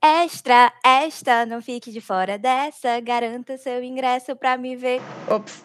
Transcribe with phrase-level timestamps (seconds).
[0.00, 5.00] Extra, esta, não fique de fora dessa, garanta seu ingresso pra me ver.
[5.28, 5.64] Ops.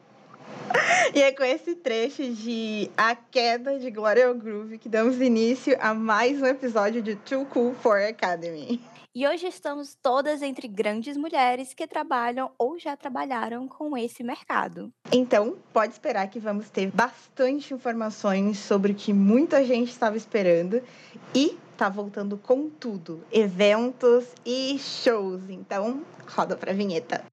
[1.14, 5.92] e é com esse trecho de A Queda de Gloria Groove que damos início a
[5.92, 8.80] mais um episódio de Too Cool for Academy.
[9.14, 14.90] E hoje estamos todas entre grandes mulheres que trabalham ou já trabalharam com esse mercado.
[15.12, 20.82] Então, pode esperar que vamos ter bastante informações sobre o que muita gente estava esperando
[21.32, 25.48] e tá voltando com tudo, eventos e shows.
[25.48, 27.24] Então, roda pra vinheta.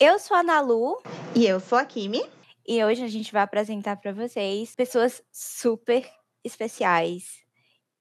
[0.00, 1.00] Eu sou a Nalu.
[1.34, 2.22] E eu sou a Kimi.
[2.66, 6.04] E hoje a gente vai apresentar para vocês pessoas super
[6.42, 7.38] especiais.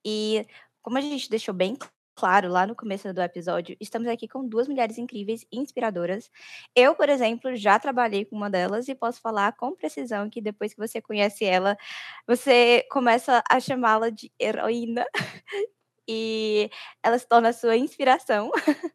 [0.04, 0.48] E
[0.82, 1.78] como a gente deixou bem
[2.16, 6.30] claro lá no começo do episódio, estamos aqui com duas mulheres incríveis e inspiradoras.
[6.76, 10.74] Eu, por exemplo, já trabalhei com uma delas e posso falar com precisão que depois
[10.74, 11.78] que você conhece ela,
[12.28, 15.06] você começa a chamá-la de heroína.
[16.08, 16.70] e
[17.04, 18.52] ela se torna a sua inspiração.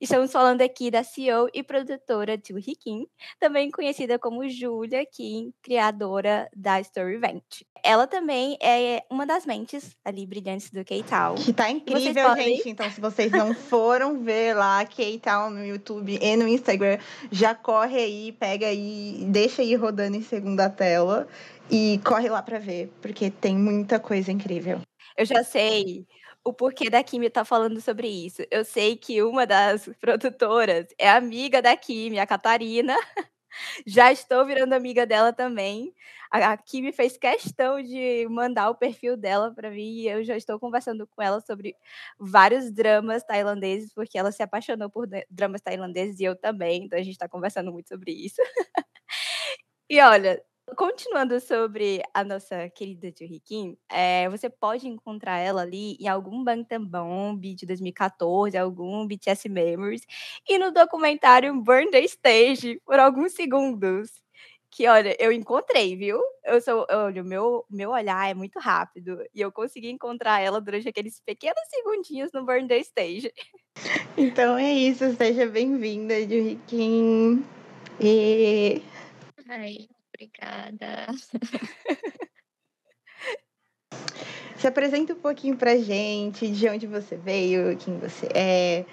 [0.00, 3.06] Estamos falando aqui da CEO e produtora Julie Kim,
[3.38, 7.62] também conhecida como Julia Kim, criadora da Story Event.
[7.84, 11.34] Ela também é uma das mentes ali brilhantes do K-Town.
[11.34, 12.56] Que tá incrível, podem...
[12.56, 12.68] gente.
[12.68, 16.98] Então, se vocês não foram ver lá K-Town no YouTube e no Instagram,
[17.30, 21.26] já corre aí, pega aí, deixa aí rodando em segunda tela
[21.70, 24.80] e corre lá para ver, porque tem muita coisa incrível.
[25.16, 26.06] Eu já sei
[26.44, 28.42] o porquê da Kimi tá falando sobre isso.
[28.50, 32.96] Eu sei que uma das produtoras é amiga da Kimi, a Catarina.
[33.86, 35.94] Já estou virando amiga dela também.
[36.30, 40.58] A Kimi fez questão de mandar o perfil dela para mim e eu já estou
[40.58, 41.76] conversando com ela sobre
[42.18, 47.02] vários dramas tailandeses, porque ela se apaixonou por dramas tailandeses e eu também, então a
[47.02, 48.36] gente está conversando muito sobre isso.
[49.90, 50.42] e olha,
[50.76, 56.42] Continuando sobre a nossa querida Juhi Kim, eh, você pode encontrar ela ali em algum
[56.42, 60.02] Bangtan Bomb de 2014, algum BTS Memories,
[60.48, 64.10] e no documentário Burn the Stage, por alguns segundos.
[64.70, 66.18] Que, olha, eu encontrei, viu?
[66.44, 70.60] Eu sou, olha, o meu, meu olhar é muito rápido, e eu consegui encontrar ela
[70.60, 73.32] durante aqueles pequenos segundinhos no Burn the Stage.
[74.16, 77.44] Então é isso, seja bem-vinda, Juhi Kim.
[78.00, 78.82] E...
[79.48, 79.88] Ai,
[80.22, 81.06] obrigada.
[84.56, 88.84] Se apresenta um pouquinho pra gente, de onde você veio, quem você é.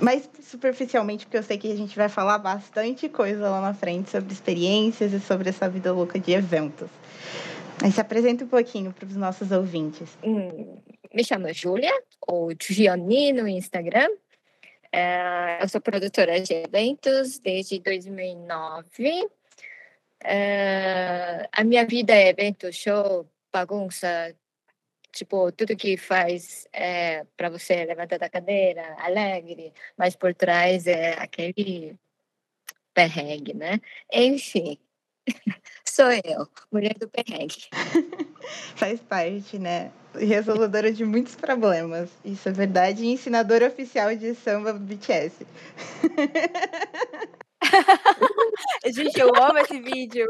[0.00, 4.08] Mais superficialmente, porque eu sei que a gente vai falar bastante coisa lá na frente
[4.08, 6.88] sobre experiências e sobre essa vida louca de eventos.
[7.82, 10.16] Mas se apresenta um pouquinho para os nossos ouvintes.
[10.24, 10.80] Hum,
[11.12, 11.92] me chamo Júlia,
[12.26, 14.08] ou Gianni no Instagram.
[14.90, 19.28] É, eu sou produtora de eventos desde 2009
[20.24, 24.34] Uh, a minha vida é evento, show, bagunça,
[25.12, 31.12] tipo, tudo que faz é, para você levantar da cadeira, alegre, mas por trás é
[31.14, 31.98] aquele
[32.94, 33.80] perrengue, né?
[34.12, 34.78] Enfim,
[35.86, 37.68] sou eu, mulher do perrengue.
[38.76, 39.90] Faz parte, né?
[40.14, 42.10] Resolvedora de muitos problemas.
[42.24, 43.04] Isso é verdade.
[43.04, 45.46] E ensinadora oficial de samba BTS.
[48.86, 50.26] gente, eu amo esse vídeo.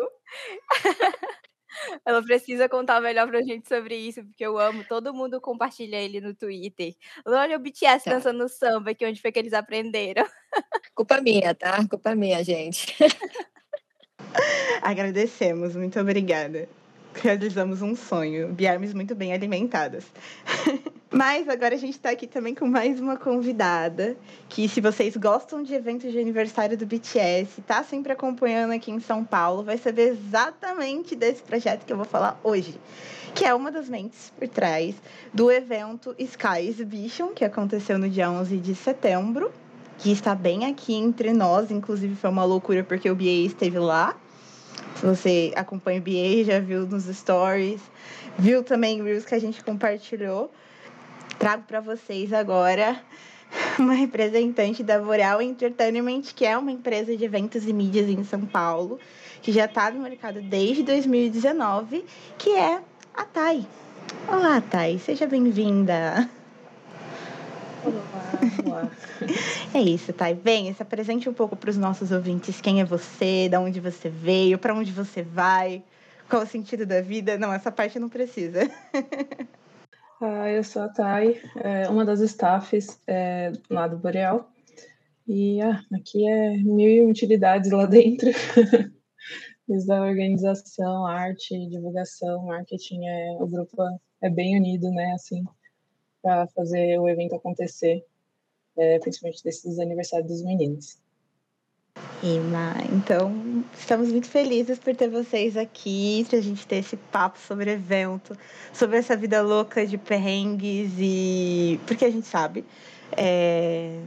[2.04, 4.84] Ela precisa contar melhor pra gente sobre isso, porque eu amo.
[4.84, 6.94] Todo mundo compartilha ele no Twitter.
[7.26, 8.12] Olha o BTS tá.
[8.12, 10.24] dançando samba, aqui onde foi que eles aprenderam.
[10.94, 11.84] Culpa minha, tá?
[11.88, 12.94] Culpa minha, gente.
[14.82, 16.68] Agradecemos, muito obrigada
[17.22, 20.04] realizamos um sonho, Biarmes muito bem alimentadas.
[21.12, 24.16] Mas agora a gente está aqui também com mais uma convidada,
[24.48, 28.98] que se vocês gostam de eventos de aniversário do BTS, está sempre acompanhando aqui em
[28.98, 32.74] São Paulo, vai saber exatamente desse projeto que eu vou falar hoje,
[33.32, 34.96] que é uma das mentes por trás
[35.32, 39.52] do evento Sky Exhibition, que aconteceu no dia 11 de setembro,
[39.98, 44.16] que está bem aqui entre nós, inclusive foi uma loucura porque o BA esteve lá.
[45.04, 47.82] Você acompanha o BA, já viu nos stories,
[48.38, 50.50] viu também Reels que a gente compartilhou.
[51.38, 52.98] Trago para vocês agora
[53.78, 58.46] uma representante da Boreal Entertainment, que é uma empresa de eventos e mídias em São
[58.46, 58.98] Paulo,
[59.42, 62.02] que já está no mercado desde 2019,
[62.38, 62.80] que é
[63.12, 63.66] a Thay.
[64.26, 66.30] Olá, Thay, seja bem-vinda.
[69.74, 70.34] É isso, Thay.
[70.34, 72.60] Venha, se apresente um pouco para os nossos ouvintes.
[72.60, 75.82] Quem é você, de onde você veio, para onde você vai,
[76.28, 77.36] qual o sentido da vida.
[77.36, 78.60] Não, essa parte não precisa.
[80.20, 84.48] Ah, eu sou a Thay, é, uma das staffs é, lá do Boreal.
[85.26, 88.30] E ah, aqui é mil utilidades lá dentro.
[89.68, 93.82] Desde a organização, arte, divulgação, marketing, é, o grupo
[94.22, 95.42] é bem unido, né, assim,
[96.24, 98.02] para fazer o evento acontecer,
[98.78, 100.98] é, principalmente desses aniversários dos meninos.
[102.22, 107.38] Ima, então estamos muito felizes por ter vocês aqui, para a gente ter esse papo
[107.38, 108.36] sobre evento,
[108.72, 112.64] sobre essa vida louca de perrengues e porque a gente sabe.
[113.16, 114.00] É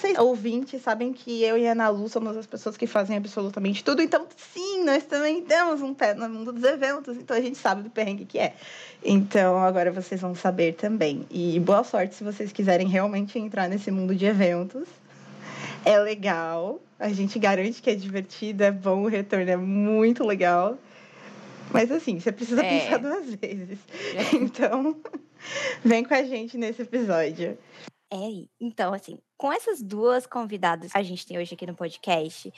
[0.00, 3.84] vocês, ouvintes, sabem que eu e a Ana Lu somos as pessoas que fazem absolutamente
[3.84, 7.58] tudo, então sim, nós também temos um pé no mundo dos eventos, então a gente
[7.58, 8.54] sabe do perrengue que é.
[9.04, 11.26] Então agora vocês vão saber também.
[11.30, 14.88] E boa sorte se vocês quiserem realmente entrar nesse mundo de eventos.
[15.84, 20.78] É legal, a gente garante que é divertido, é bom, o retorno é muito legal.
[21.70, 22.80] Mas assim, você precisa é.
[22.80, 23.78] pensar duas vezes.
[24.14, 24.36] É.
[24.40, 24.96] Então,
[25.84, 27.58] vem com a gente nesse episódio.
[28.12, 32.52] É, então, assim, com essas duas convidadas que a gente tem hoje aqui no podcast,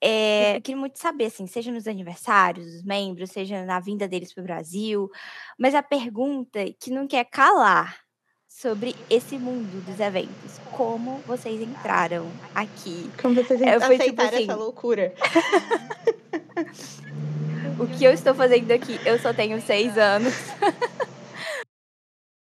[0.00, 4.32] é, eu queria muito saber, assim, seja nos aniversários dos membros, seja na vinda deles
[4.32, 5.10] para o Brasil,
[5.58, 7.98] mas a pergunta que não quer calar
[8.46, 10.58] sobre esse mundo dos eventos.
[10.72, 13.10] Como vocês entraram aqui?
[13.20, 15.14] Como vocês é, aceitaram tipo, assim, essa loucura?
[17.78, 18.98] o que eu estou fazendo aqui?
[19.04, 20.34] Eu só tenho seis anos.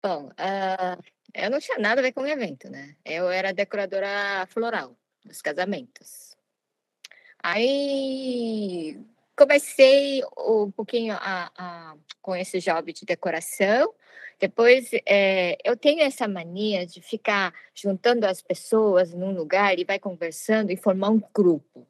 [0.03, 2.95] Bom, uh, eu não tinha nada a ver com o evento, né?
[3.03, 6.35] Eu era decoradora floral dos casamentos.
[7.43, 8.97] Aí
[9.35, 13.93] comecei um pouquinho a, a, com esse job de decoração.
[14.39, 19.99] Depois, é, eu tenho essa mania de ficar juntando as pessoas num lugar e vai
[19.99, 21.87] conversando e formar um grupo.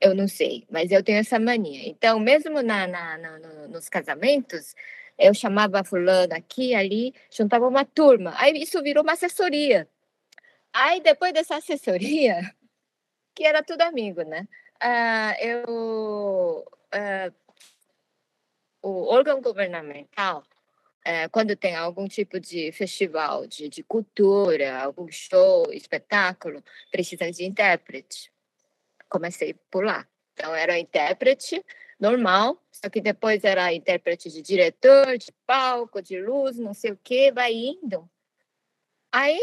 [0.00, 1.88] Eu não sei, mas eu tenho essa mania.
[1.88, 3.38] Então, mesmo na, na, na
[3.68, 4.74] nos casamentos,
[5.20, 8.32] eu chamava fulano aqui, ali, juntava uma turma.
[8.36, 9.88] Aí isso virou uma assessoria.
[10.72, 12.40] Aí depois dessa assessoria,
[13.34, 14.48] que era tudo amigo, né?
[14.82, 17.34] Uh, eu uh,
[18.82, 20.42] o órgão governamental
[21.06, 27.44] uh, quando tem algum tipo de festival de, de cultura, algum show, espetáculo, precisa de
[27.44, 28.32] intérprete.
[29.08, 30.06] Comecei por lá.
[30.32, 31.62] Então, era intérprete
[32.00, 36.98] normal, só que depois era intérprete de diretor, de palco, de luz, não sei o
[37.02, 38.08] que, vai indo.
[39.12, 39.38] Aí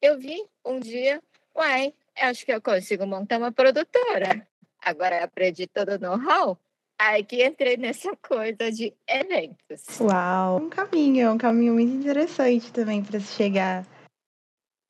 [0.00, 1.22] eu vi um dia,
[1.56, 4.46] uai, acho que eu consigo montar uma produtora.
[4.84, 6.58] Agora aprendi todo o know-how.
[6.98, 10.00] Aí que entrei nessa coisa de eventos.
[10.00, 13.86] Uau, um caminho, um caminho muito interessante também para se chegar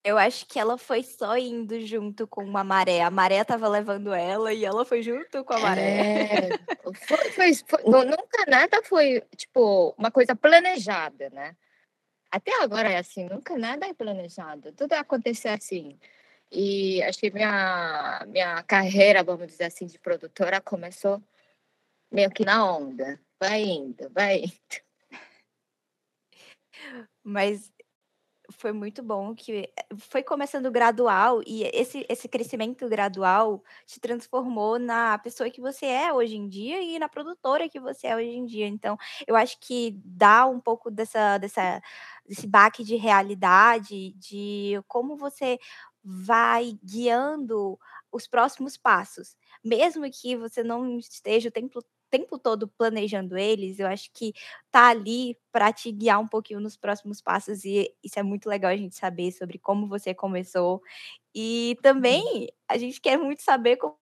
[0.04, 3.02] eu acho que ela foi só indo junto com uma maré.
[3.02, 5.82] A maré tava levando ela e ela foi junto com a maré.
[5.82, 6.48] É,
[7.06, 11.56] foi, foi, foi, nunca nada foi, tipo, uma coisa planejada, né?
[12.30, 14.72] Até agora é assim, nunca nada é planejado.
[14.72, 15.98] Tudo acontece assim.
[16.50, 21.22] E acho que minha, minha carreira, vamos dizer assim, de produtora começou
[22.10, 23.20] meio que na onda.
[23.40, 24.82] Vai indo, vai indo.
[27.22, 27.71] Mas
[28.62, 34.78] foi muito bom que eh, foi começando gradual e esse, esse crescimento gradual te transformou
[34.78, 38.28] na pessoa que você é hoje em dia e na produtora que você é hoje
[38.30, 38.68] em dia.
[38.68, 41.82] Então, eu acho que dá um pouco dessa, dessa
[42.24, 45.58] desse baque de realidade, de como você
[46.04, 47.76] vai guiando
[48.12, 49.36] os próximos passos.
[49.64, 51.82] Mesmo que você não esteja o tempo
[52.12, 54.34] tempo todo planejando eles, eu acho que
[54.70, 58.70] tá ali para te guiar um pouquinho nos próximos passos e isso é muito legal
[58.70, 60.82] a gente saber sobre como você começou.
[61.34, 63.96] E também a gente quer muito saber como,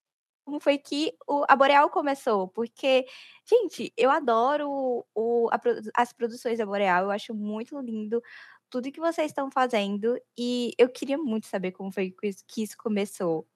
[0.45, 3.05] como foi que o, a Boreal começou, porque,
[3.49, 5.59] gente, eu adoro o, a,
[5.95, 8.21] as produções da Boreal, eu acho muito lindo
[8.69, 12.63] tudo que vocês estão fazendo e eu queria muito saber como foi que isso, que
[12.63, 13.47] isso começou.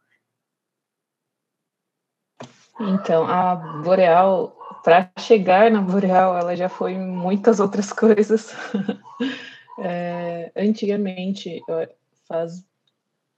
[2.80, 8.54] Então, a Boreal, para chegar na Boreal, ela já foi muitas outras coisas.
[9.80, 11.62] é, antigamente,
[12.28, 12.66] faz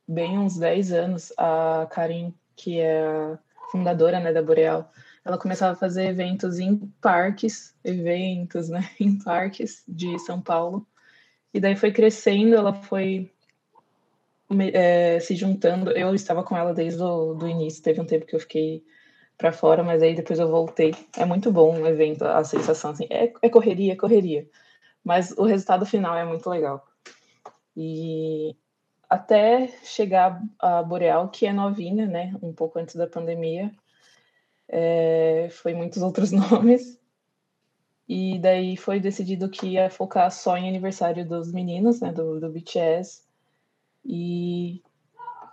[0.08, 3.38] bem uns 10 anos, a Karin, que é a
[3.72, 4.90] fundadora né, da Boreal,
[5.24, 10.88] ela começava a fazer eventos em parques, eventos, né, em parques de São Paulo.
[11.54, 13.30] E daí foi crescendo, ela foi
[14.74, 15.92] é, se juntando.
[15.92, 18.84] Eu estava com ela desde o do início, teve um tempo que eu fiquei
[19.38, 20.96] para fora, mas aí depois eu voltei.
[21.16, 24.50] É muito bom o evento, a sensação assim, é, é correria, é correria,
[25.04, 26.86] mas o resultado final é muito legal.
[27.76, 28.56] E
[29.10, 33.72] até chegar a Boreal, que é novinha, né, um pouco antes da pandemia,
[34.68, 37.00] é, foi muitos outros nomes.
[38.10, 42.50] E daí foi decidido que ia focar só em aniversário dos meninos, né, do, do
[42.50, 43.22] BTS.
[44.06, 44.82] E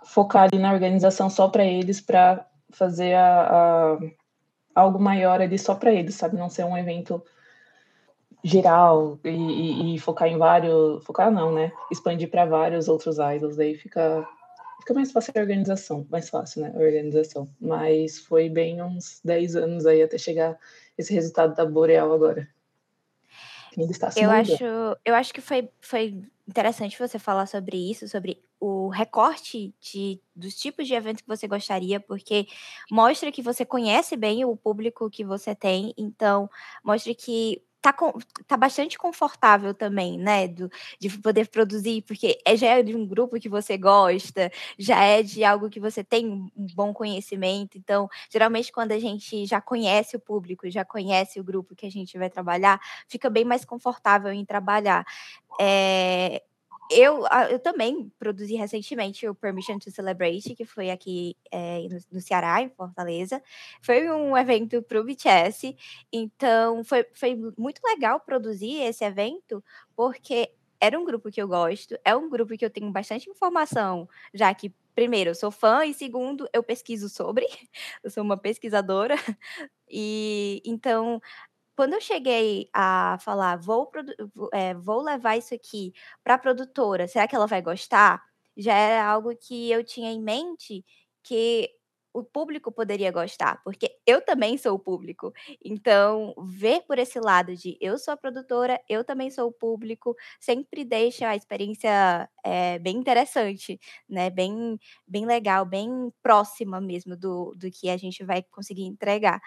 [0.05, 3.47] focar ali na organização só para eles, para fazer a,
[3.93, 3.97] a,
[4.73, 6.37] algo maior ali só para eles, sabe?
[6.37, 7.23] Não ser um evento
[8.43, 11.03] geral e, e, e, focar em vários.
[11.03, 11.71] Focar não, né?
[11.91, 14.27] Expandir para vários outros idols, daí fica.
[14.81, 16.71] Fica mais fácil a organização, mais fácil, né?
[16.75, 17.49] A organização.
[17.59, 20.59] Mas foi bem uns 10 anos aí até chegar
[20.95, 22.47] esse resultado da Boreal agora.
[23.75, 24.63] Ele está eu acho,
[25.03, 30.55] eu acho que foi, foi interessante você falar sobre isso, sobre o recorte de, dos
[30.55, 32.47] tipos de eventos que você gostaria, porque
[32.91, 36.49] mostra que você conhece bem o público que você tem, então
[36.83, 38.11] mostra que tá, com,
[38.47, 40.47] tá bastante confortável também, né?
[40.47, 45.03] Do, de poder produzir, porque é, já é de um grupo que você gosta, já
[45.03, 47.77] é de algo que você tem um bom conhecimento.
[47.77, 51.91] Então, geralmente, quando a gente já conhece o público, já conhece o grupo que a
[51.91, 55.05] gente vai trabalhar, fica bem mais confortável em trabalhar.
[55.61, 56.41] É,
[56.91, 61.99] eu, ah, eu também produzi recentemente o Permission to Celebrate, que foi aqui é, no,
[62.13, 63.41] no, Ceará, em Fortaleza.
[63.81, 65.75] Foi um evento para o BTS,
[66.11, 69.63] então foi, foi muito legal produzir esse evento,
[69.95, 74.07] porque era um grupo que eu gosto, é um grupo que eu tenho bastante informação,
[74.33, 77.45] já que, primeiro, eu sou fã, e segundo, eu pesquiso sobre,
[78.03, 79.15] eu sou uma pesquisadora,
[79.89, 81.21] e então
[81.75, 83.91] quando eu cheguei a falar, vou,
[84.53, 88.23] é, vou levar isso aqui para a produtora, será que ela vai gostar?
[88.57, 90.85] Já era algo que eu tinha em mente
[91.23, 91.69] que
[92.15, 95.33] o público poderia gostar, porque eu também sou o público.
[95.63, 100.15] Então, ver por esse lado de eu sou a produtora, eu também sou o público,
[100.39, 103.77] sempre deixa a experiência é, bem interessante,
[104.09, 104.29] né?
[104.29, 105.89] Bem, bem legal, bem
[106.23, 109.41] próxima mesmo do, do que a gente vai conseguir entregar.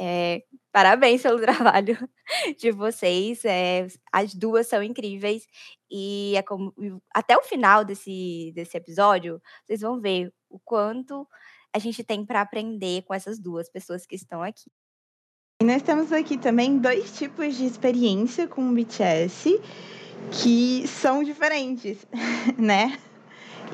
[0.00, 1.96] É, parabéns pelo trabalho
[2.58, 3.44] de vocês.
[3.44, 5.46] É, as duas são incríveis.
[5.90, 6.72] E é como,
[7.14, 11.28] até o final desse, desse episódio, vocês vão ver o quanto
[11.74, 14.70] a gente tem para aprender com essas duas pessoas que estão aqui.
[15.60, 19.60] E nós temos aqui também dois tipos de experiência com o BTS
[20.30, 22.06] que são diferentes,
[22.56, 22.98] né?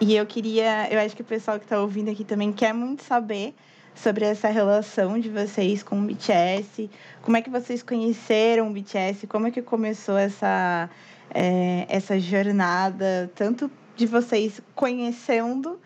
[0.01, 3.03] E eu queria, eu acho que o pessoal que está ouvindo aqui também quer muito
[3.03, 3.55] saber
[3.95, 6.89] sobre essa relação de vocês com o BTS,
[7.21, 10.89] como é que vocês conheceram o BTS, como é que começou essa,
[11.35, 15.79] é, essa jornada, tanto de vocês conhecendo,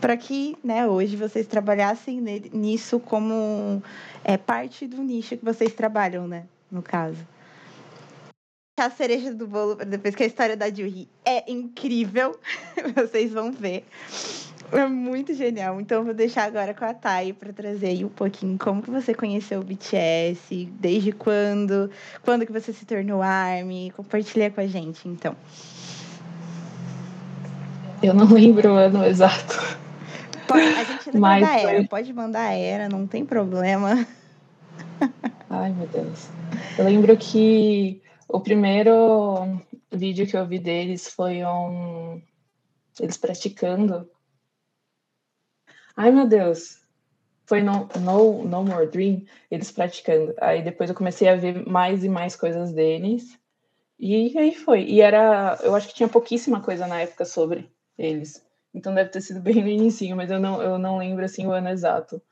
[0.00, 2.20] para que né, hoje vocês trabalhassem
[2.52, 3.82] nisso como
[4.24, 7.26] é, parte do nicho que vocês trabalham, né, no caso.
[8.78, 12.38] A cereja do bolo, depois que a história da Juhi é incrível,
[12.94, 13.84] vocês vão ver.
[14.70, 15.80] É muito genial.
[15.80, 19.14] Então, vou deixar agora com a Thay para trazer aí um pouquinho como que você
[19.14, 21.90] conheceu o BTS, desde quando,
[22.22, 25.34] quando que você se tornou ARMY, compartilha com a gente, então.
[28.00, 29.78] Eu não lembro o ano exato.
[30.54, 34.06] A gente não Mas manda era, pode mandar era, não tem problema.
[35.50, 36.28] Ai, meu Deus.
[36.78, 42.20] Eu lembro que o primeiro vídeo que eu vi deles foi um
[43.00, 44.08] eles praticando
[46.00, 46.80] Ai, meu Deus.
[47.44, 50.32] Foi no, no, no More Dream, eles praticando.
[50.40, 53.36] Aí depois eu comecei a ver mais e mais coisas deles.
[53.98, 54.84] E aí foi.
[54.84, 55.58] E era.
[55.60, 58.46] Eu acho que tinha pouquíssima coisa na época sobre eles.
[58.78, 61.52] Então deve ter sido bem no início, mas eu não, eu não lembro assim o
[61.52, 62.22] ano exato.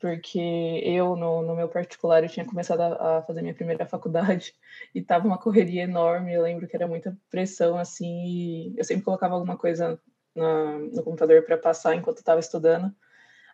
[0.00, 0.40] Porque
[0.82, 4.54] eu, no, no meu particular, eu tinha começado a, a fazer minha primeira faculdade
[4.94, 6.32] e tava uma correria enorme.
[6.32, 10.00] Eu lembro que era muita pressão, assim, e eu sempre colocava alguma coisa
[10.34, 12.94] na, no computador para passar enquanto estava estudando.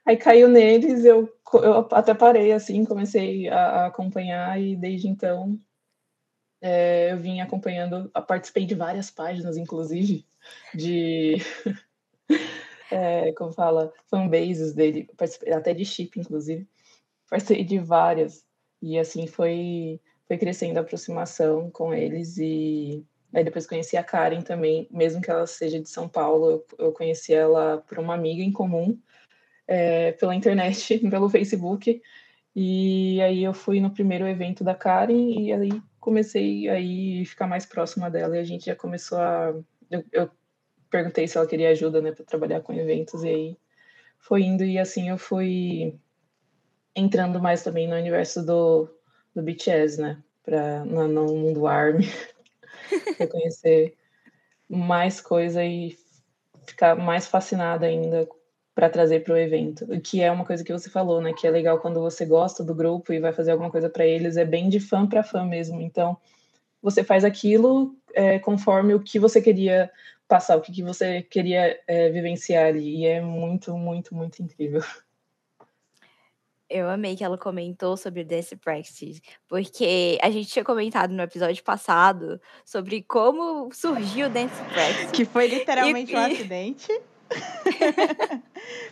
[0.06, 5.58] Aí caiu neles, eu, eu até parei assim, comecei a, a acompanhar e desde então
[6.60, 10.26] é, eu vim acompanhando, participei de várias páginas, inclusive,
[10.74, 11.36] de
[12.90, 15.08] é, como fala, fanbases dele,
[15.52, 16.66] até de chip, inclusive.
[17.28, 18.44] Participei de várias.
[18.80, 24.40] E assim foi, foi crescendo a aproximação com eles e aí depois conheci a Karen
[24.40, 28.42] também, mesmo que ela seja de São Paulo, eu, eu conheci ela por uma amiga
[28.42, 28.98] em comum
[29.66, 32.00] é, pela internet, pelo Facebook.
[32.54, 37.66] E aí eu fui no primeiro evento da Karen e aí comecei aí ficar mais
[37.66, 39.54] próxima dela e a gente já começou a
[39.90, 40.30] eu, eu
[40.96, 43.56] perguntei se ela queria ajuda, né, para trabalhar com eventos e aí
[44.18, 45.94] foi indo e assim eu fui
[46.94, 48.88] entrando mais também no universo do
[49.34, 52.08] do BTS, né, para no, no mundo ARMY,
[53.18, 53.94] para conhecer
[54.68, 55.98] mais coisa e
[56.66, 58.26] ficar mais fascinada ainda
[58.74, 61.32] para trazer para o evento, que é uma coisa que você falou, né?
[61.32, 64.36] Que é legal quando você gosta do grupo e vai fazer alguma coisa para eles,
[64.36, 65.80] é bem de fã para fã mesmo.
[65.80, 66.16] Então,
[66.82, 69.90] você faz aquilo é, conforme o que você queria
[70.28, 73.02] passar o que, que você queria é, vivenciar ali.
[73.02, 74.82] E é muito, muito, muito incrível.
[76.68, 81.22] Eu amei que ela comentou sobre o Dance Practice, porque a gente tinha comentado no
[81.22, 85.12] episódio passado sobre como surgiu o Dance Practice.
[85.12, 86.32] Que foi literalmente e, um e...
[86.32, 87.00] acidente.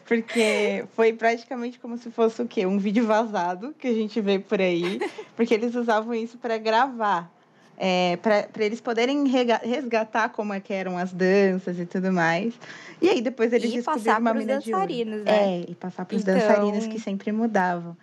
[0.07, 2.65] porque foi praticamente como se fosse o quê?
[2.65, 5.01] Um vídeo vazado que a gente vê por aí,
[5.35, 7.34] porque eles usavam isso para gravar
[7.77, 12.55] é, para eles poderem resgatar como é que eram as danças e tudo mais.
[13.01, 14.87] E aí depois eles e descobriram uma mina de ouro.
[14.87, 15.23] Né?
[15.27, 16.35] É, e passar para os então...
[16.35, 17.97] dançarinos que sempre mudavam.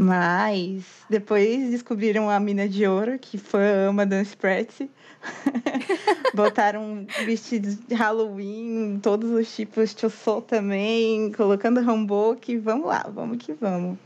[0.00, 4.88] Mas depois descobriram a mina de ouro, que foi ama Dance Practice.
[6.32, 12.58] Botaram vestidos de Halloween, todos os tipos, Chossou também, colocando hanbok.
[12.58, 13.98] Vamos lá, vamos que vamos.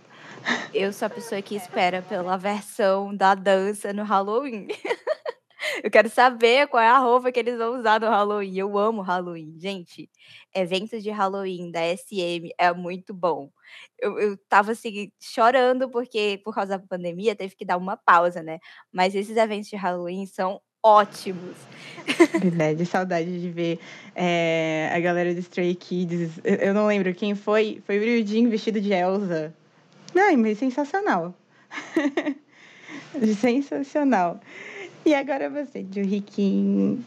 [0.73, 4.69] Eu sou a pessoa que espera pela versão da dança no Halloween.
[5.83, 8.57] Eu quero saber qual é a roupa que eles vão usar no Halloween.
[8.57, 9.55] Eu amo Halloween.
[9.59, 10.11] Gente,
[10.55, 13.51] eventos de Halloween da SM é muito bom.
[13.99, 18.43] Eu, eu tava assim, chorando porque, por causa da pandemia, teve que dar uma pausa,
[18.43, 18.59] né?
[18.93, 21.57] Mas esses eventos de Halloween são ótimos.
[22.41, 23.79] Verdade, saudade de ver
[24.15, 26.41] é, a galera do Stray Kids.
[26.43, 27.81] Eu, eu, não lembro quem foi.
[27.87, 29.55] Foi o Ryujin vestido de Elsa.
[30.15, 31.35] Ai, mas sensacional.
[33.41, 34.41] sensacional.
[35.05, 37.05] E agora você, Riquinho.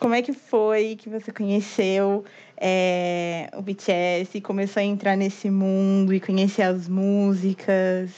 [0.00, 2.24] Como é que foi que você conheceu
[2.56, 8.10] é, o BTS, começou a entrar nesse mundo e conhecer as músicas?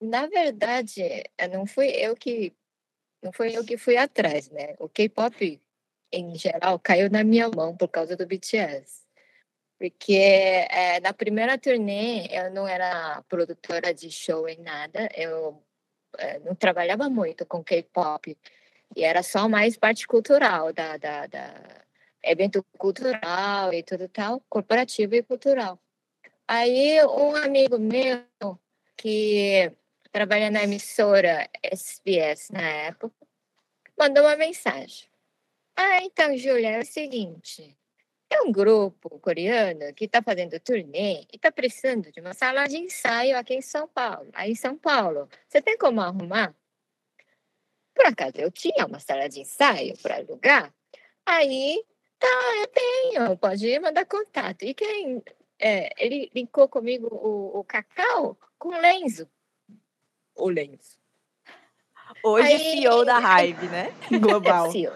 [0.00, 2.54] Na verdade, não fui eu que
[3.20, 4.74] não foi eu que fui atrás, né?
[4.78, 5.60] O K-pop
[6.12, 9.02] em geral caiu na minha mão por causa do BTS.
[9.78, 15.62] Porque é, na primeira turnê eu não era produtora de show em nada, eu
[16.44, 18.36] não trabalhava muito com K-pop
[18.96, 21.82] e era só mais parte cultural da, da, da,
[22.22, 25.78] evento cultural e tudo tal, corporativo e cultural.
[26.46, 28.24] Aí um amigo meu
[28.96, 29.72] que
[30.10, 33.14] trabalha na emissora SBS na época
[33.98, 35.08] mandou uma mensagem.
[35.76, 37.76] Ah, então, Júlia, é o seguinte,
[38.32, 42.78] é um grupo coreano que está fazendo turnê e está precisando de uma sala de
[42.78, 44.30] ensaio aqui em São Paulo.
[44.32, 46.54] Aí em São Paulo, você tem como arrumar?
[47.94, 50.72] Por acaso eu tinha uma sala de ensaio para alugar?
[51.26, 51.84] Aí,
[52.18, 52.28] tá,
[52.60, 54.62] eu tenho, pode mandar contato.
[54.62, 55.22] E quem?
[55.58, 59.28] É, ele linkou comigo o, o Cacau com o Lenzo.
[60.34, 61.01] O Lenzo.
[62.22, 63.92] Hoje Aí, CEO da Hive, né?
[64.20, 64.70] Global.
[64.72, 64.92] CEO.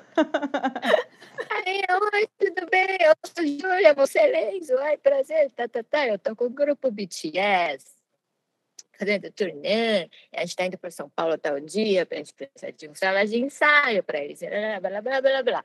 [1.51, 2.99] Aí, oi, tudo bem?
[3.01, 4.77] Eu sou Júlia, você é Lenzo.
[4.79, 6.07] Ai, prazer, tá, tá, tá.
[6.07, 7.87] Eu tô com o grupo BTS,
[8.99, 10.09] fazendo turnê.
[10.33, 13.27] A gente tá indo para São Paulo tal dia, pra gente precisar de um sala
[13.27, 14.41] de ensaio para eles.
[14.41, 15.65] Blá, blá, blá, blá, blá.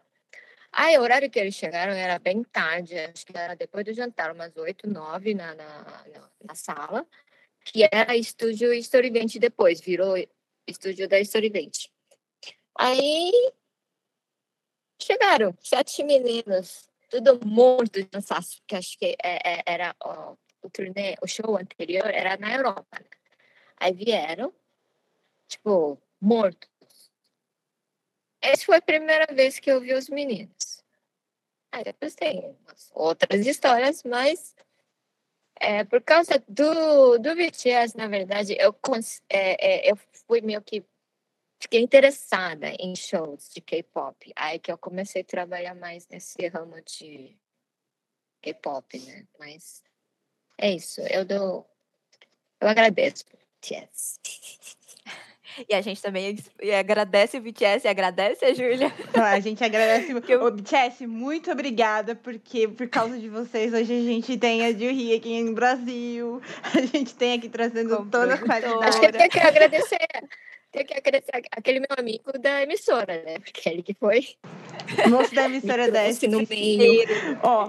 [0.72, 4.34] Aí, o horário que eles chegaram era bem tarde, acho que era depois do jantar,
[4.34, 7.06] umas oito, nove na, na, na, na sala,
[7.66, 10.16] que era estúdio Storyvent depois, virou
[10.67, 11.88] estúdio da Storyvent.
[12.78, 13.32] Aí
[15.02, 20.69] Chegaram sete meninas, tudo morto de cansaço, que acho que é, é, era ó, o
[20.69, 23.00] turnê, o show anterior era na Europa.
[23.00, 23.10] Né?
[23.78, 24.54] Aí vieram,
[25.47, 26.69] tipo, mortos.
[28.39, 30.84] Essa foi a primeira vez que eu vi os meninos.
[31.71, 32.56] Aí depois tem
[32.91, 34.56] outras histórias, mas
[35.62, 38.76] é, por causa do, do BTS, na verdade, eu,
[39.30, 39.95] é, é, eu
[40.28, 40.84] fui meio que
[41.62, 44.34] fiquei interessada em shows de K-pop.
[44.36, 47.38] Aí que eu comecei a trabalhar mais nesse ramo de
[48.41, 49.28] K-pop, né?
[49.38, 49.84] Mas
[50.58, 51.00] é isso.
[51.02, 51.69] Eu dou.
[52.60, 54.19] Eu agradeço BTS.
[55.70, 56.38] E a gente também
[56.78, 58.92] agradece o BTS e agradece a Júlia.
[59.16, 64.38] A gente agradece o BTS, muito obrigada, porque por causa de vocês, hoje a gente
[64.38, 66.42] tem a Juhi aqui no Brasil.
[66.64, 68.84] A gente tem aqui trazendo toda a qualidade.
[68.84, 69.98] Acho que eu tenho que agradecer
[70.72, 73.40] tem que agradecer aquele meu amigo da emissora, né?
[73.40, 74.26] Porque ele que foi.
[75.10, 77.06] Moço da emissora desce no meio.
[77.44, 77.68] Ó,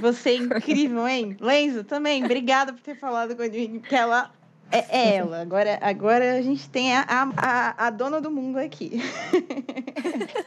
[0.00, 1.36] você é incrível, hein?
[1.40, 4.32] Lenzo, também, obrigada por ter falado com a gente, que ela
[4.70, 5.40] é, é ela.
[5.40, 7.04] Agora, agora a gente tem a,
[7.36, 9.00] a, a dona do mundo aqui.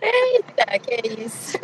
[0.01, 1.57] Eita, que isso.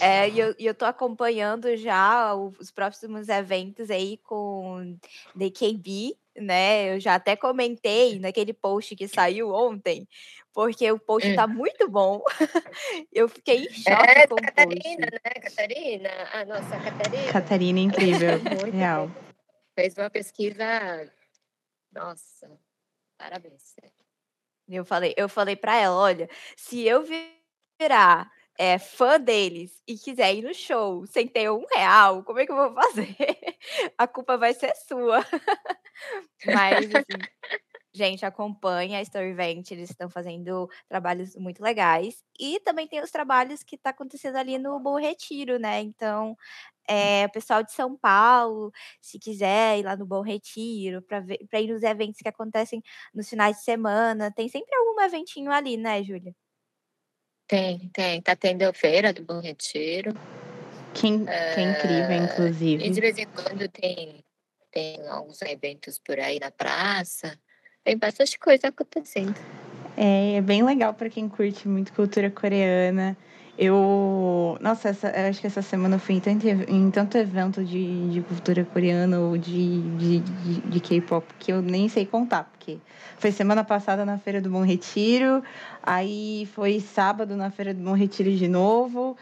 [0.00, 4.96] É, e eu, eu tô acompanhando já os próximos eventos aí com
[5.34, 6.94] DKB, né?
[6.94, 10.06] Eu já até comentei naquele post que saiu ontem,
[10.52, 11.54] porque o post está hum.
[11.54, 12.22] muito bom.
[13.12, 15.12] eu fiquei em choque é, com Catarina, o post.
[15.12, 15.30] né?
[15.42, 17.32] Catarina, a nossa Catarina.
[17.32, 18.38] Catarina incrível,
[18.72, 19.10] real.
[19.76, 21.12] Fez uma pesquisa,
[21.92, 22.60] nossa,
[23.18, 23.74] parabéns.
[24.68, 30.34] Eu falei eu falei para ela: "Olha, se eu virar, eh, fã deles e quiser
[30.36, 33.16] ir no show sem ter um real, como é que eu vou fazer?
[33.98, 35.20] A culpa vai ser sua".
[36.44, 37.28] Mas, assim,
[37.94, 42.24] gente, acompanha a Storyvent, eles estão fazendo trabalhos muito legais.
[42.40, 46.36] E também tem os trabalhos que tá acontecendo ali no Bom Retiro, né, então,
[46.88, 51.38] eh, o pessoal de São Paulo, se quiser ir lá no Bom Retiro para ver
[51.48, 52.82] para ir nos eventos que acontecem
[53.14, 56.34] nos finais de semana, tem sempre algum eventinho ali, né, Júlia?
[57.46, 58.20] Tem, tem.
[58.20, 60.12] Tá tendo a feira do Bom Retiro.
[60.94, 63.00] Que in que incrível, Eh, e de inclusive.
[63.00, 64.24] vez em quando tem
[64.72, 67.38] tem alguns eventos por aí na praça.
[67.82, 69.34] Tem bastante coisa acontecendo.
[69.96, 73.16] É, é bem legal para quem curte muito cultura coreana.
[73.58, 77.64] Eu nossa, essa eu acho que essa semana eu fui em tanto em tanto evento
[77.64, 82.44] de de cultura coreana ou de de de de K-pop que eu nem sei contar,
[82.44, 82.78] porque
[83.16, 85.42] foi semana passada na Feira do Bom Retiro,
[85.82, 89.16] aí foi sábado na Feira do Bom Retiro de novo,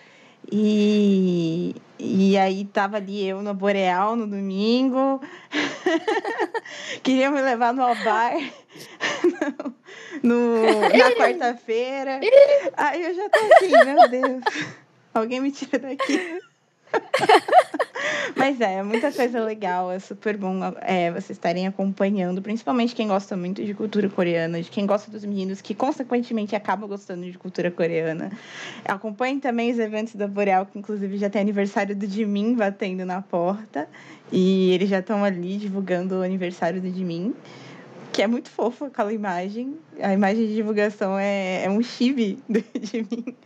[0.51, 5.21] e e aí estava ali eu no Boreal no domingo.
[7.03, 8.33] Queriam me levar no Albar
[10.23, 10.63] no
[10.97, 12.21] na quarta-feira.
[12.77, 14.45] Aí eu já tô assim: "Meu Deus,
[15.15, 16.41] alguém me tira daqui".
[18.37, 23.09] Mas é, é muita coisa legal, é super bom, eh, vocês estarem acompanhando, principalmente quem
[23.09, 27.37] gosta muito de cultura coreana, de quem gosta dos meninos que consequentemente acabam gostando de
[27.37, 28.33] cultura coreana.
[28.85, 33.21] Acompanhem também os eventos da Boreal, que inclusive já tem aniversário do Jimin batendo na
[33.21, 33.89] porta,
[34.33, 37.35] e eles já estão ali divulgando o aniversário do Jimin,
[38.15, 39.77] que é muito fofo aquela imagem.
[40.01, 43.37] A imagem de divulgação é é um chibi do Jimin,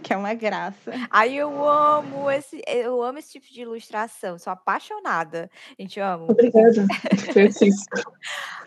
[0.00, 0.92] que é uma graça.
[1.10, 5.50] Ai, eu amo esse eu amo esse tipo de ilustração, sou apaixonada.
[5.76, 6.26] Gente, eu amo.
[6.30, 6.86] Obrigada.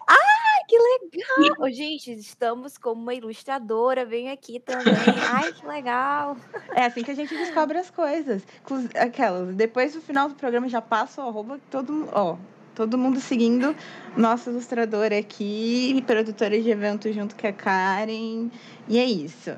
[0.09, 1.71] Ai, que legal!
[1.71, 4.93] Gente, estamos com uma ilustradora, venho aqui também.
[5.31, 6.35] Ai, que legal!
[6.75, 8.43] É assim que a gente descobre as coisas.
[8.99, 12.35] Aquelas, depois do final do programa já passa o arroba todo ó,
[12.77, 13.75] todo mundo seguindo
[14.15, 18.51] nossa ilustradora aqui, produtora de evento junto com a Karen,
[18.87, 19.49] e é isso.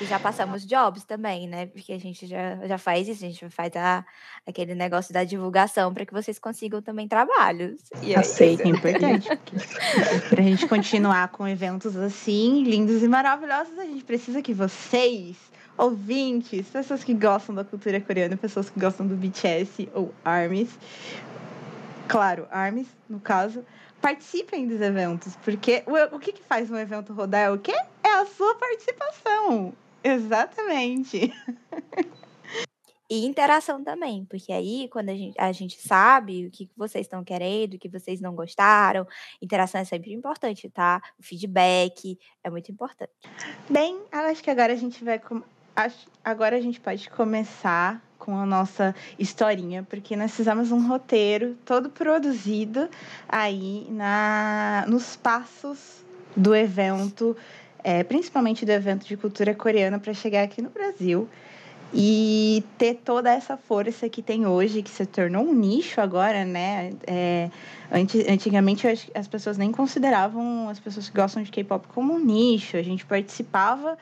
[0.00, 3.50] E já passamos jobs também, né, porque a gente já já faz isso, a gente
[3.50, 4.04] faz a
[4.46, 8.18] aquele negócio da divulgação para que vocês consigam também trabalhos, e é.
[8.20, 9.56] Aceito, é importante, porque
[10.30, 15.36] pra gente continuar com eventos assim, lindos e maravilhosos, a gente precisa que vocês,
[15.76, 20.70] ouvintes, pessoas que gostam da cultura coreana, pessoas que gostam do BTS ou ARMYs
[22.10, 23.64] claro, ARMYs, no caso,
[24.00, 27.74] participem dos eventos, porque o o que que faz um evento rodar é o quê?
[28.02, 29.72] É a sua participação.
[30.02, 31.32] Exatamente.
[33.12, 37.24] E interação também, porque aí quando a gen a gente sabe o que vocês estão
[37.24, 39.04] querendo, o que vocês não gostaram,
[39.42, 41.02] interação é sempre importante, tá?
[41.18, 43.10] O feedback é muito importante.
[43.68, 45.42] Bem, eu acho que agora a gente vai com
[45.74, 51.56] acho agora a gente pode começar com a nossa historinha, porque nós fizemos um roteiro
[51.64, 52.88] todo produzido
[53.28, 56.04] aí na nos passos
[56.36, 57.36] do evento,
[57.82, 61.28] eh, principalmente do evento de cultura coreana para chegar aqui no Brasil,
[61.92, 66.92] e ter toda essa força que tem hoje, que se tornou um nicho agora, né,
[67.90, 72.76] anti antigamente as pessoas nem consideravam as pessoas que gostam de K-pop como um nicho,
[72.76, 73.98] a gente participava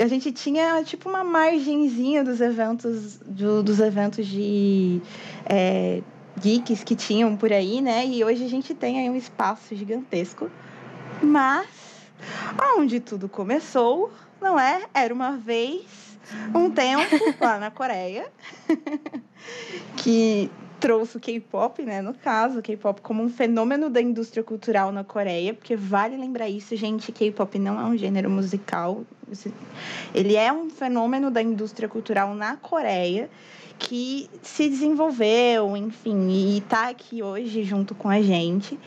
[0.00, 5.00] a gente tinha tipo uma margenzinha dos eventos do dos eventos de,
[5.46, 6.02] eh,
[6.40, 10.50] geeks que tinham por aí, né, e hoje a gente tem aí um espaço gigantesco.
[11.22, 11.66] Mas,
[12.56, 15.84] aonde tudo começou, não é, era uma vez,
[16.54, 18.30] um tempo lá na Coreia,
[19.96, 24.90] que trouxe o K-pop, né, no caso, o K-pop como um fenômeno da indústria cultural
[24.90, 29.04] na Coreia, porque vale lembrar isso, gente, K-pop não é um gênero musical,
[30.14, 33.28] ele é um fenômeno da indústria cultural na Coreia,
[33.78, 38.78] que se desenvolveu, enfim, e tá aqui hoje junto com a gente.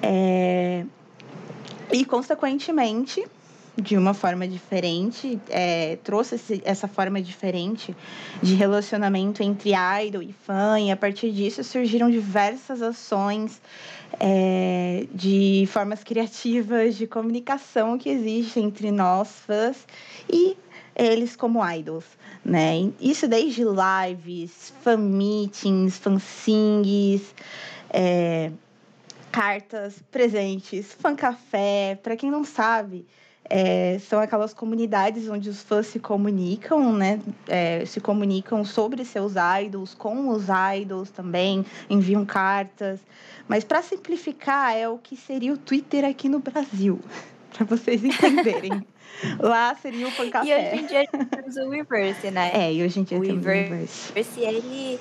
[0.00, 0.84] Eh,
[1.92, 3.26] e consequentemente,
[3.80, 7.94] de uma forma diferente, eh, trouxe esse essa forma diferente
[8.42, 9.70] de relacionamento entre
[10.04, 13.60] idol e fã, e a partir disso surgiram diversas ações,
[14.18, 19.86] eh, de formas criativas de comunicação que existe entre nós fãs
[20.28, 20.56] e
[20.96, 22.04] eles como idols,
[22.44, 22.90] né.
[23.00, 27.32] Isso desde lives, fan meetings, fanzines,
[27.90, 28.50] eh,
[29.30, 33.06] cartas, presentes, fan café, para quem não sabe,
[33.50, 39.32] eh, são aquelas comunidades onde os fãs se comunicam, né, eh, se comunicam sobre seus
[39.62, 40.46] idols, com os
[40.80, 43.00] idols também, enviam cartas,
[43.46, 47.00] mas para simplificar é o que seria o Twitter aqui no Brasil.
[47.58, 48.86] para vocês entenderem.
[49.40, 50.48] Lá seria o fan café.
[50.48, 52.50] E hoje em dia temos o Reverse, né?
[52.54, 54.12] É, e hoje em dia o temos o Reverse.
[54.12, 54.40] Reverse.
[54.40, 55.00] ele,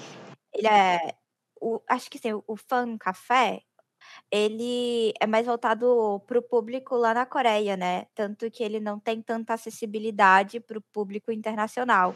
[0.53, 1.13] ele é.
[1.59, 3.61] O, acho que sim, o fan café,
[4.31, 8.05] ele é mais voltado para o público lá na Coreia, né?
[8.13, 12.13] Tanto que ele não tem tanta acessibilidade para o público internacional.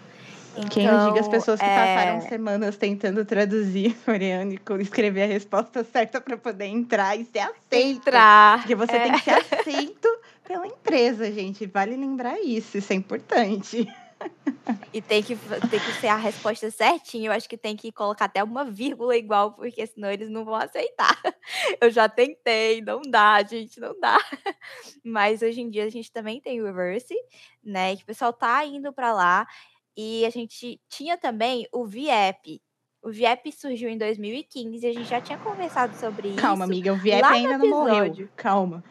[0.70, 5.24] Quem não diga as Então, pessoas que passaram é, semanas tentando traduzir coreano e escrever
[5.24, 7.98] a resposta certa para poder entrar e ser aceito.
[8.00, 8.58] entrar.
[8.60, 10.08] Porque você é, tem que ser aceito
[10.46, 11.66] pela empresa, gente.
[11.66, 13.88] Vale lembrar isso, isso é importante.
[14.94, 17.30] E tem que, tem que ser a resposta certinha.
[17.30, 20.56] Eu acho que tem que colocar até uma vírgula igual, porque senão eles não vão
[20.56, 21.18] aceitar.
[21.80, 24.18] Eu já tentei, não dá, gente, não dá.
[25.04, 27.16] Mas hoje em dia a gente também tem o reverse,
[27.64, 27.96] né?
[27.96, 29.48] Que o pessoal tá indo para lá.
[29.96, 32.62] E a gente tinha também o VIEP.
[33.02, 36.74] O VIEP surgiu em 2015 e a gente já tinha conversado sobre Calma, isso.
[36.74, 38.30] amiga, o Viep ainda não morreu.
[38.36, 38.84] Calma.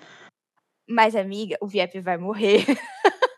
[0.89, 2.65] Mas, amiga, o VIEP vai morrer.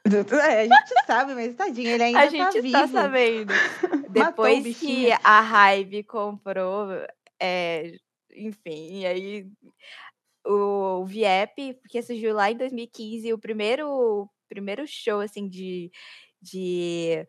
[0.42, 2.72] É, a gente sabe, mas tadinho, ele ainda A tá gente vivo.
[2.72, 3.52] tá sabendo.
[4.08, 6.88] O Depois que a Hybe comprou,
[7.40, 7.92] é,
[8.34, 9.46] enfim, e aí
[10.44, 15.90] o Viep, porque surgiu lá em 2015, o primeiro, primeiro show, assim, de,
[16.40, 17.26] de,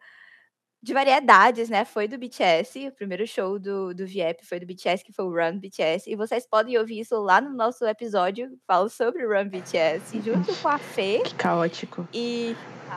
[0.83, 5.01] de variedades, né, foi do BTS, o primeiro show do, do Viep foi do BTS,
[5.01, 8.89] que foi o Run BTS, e vocês podem ouvir isso lá no nosso episódio, falo
[8.89, 12.05] sobre o Run BTS, junto com a Fê, Que caótico.
[12.13, 12.53] e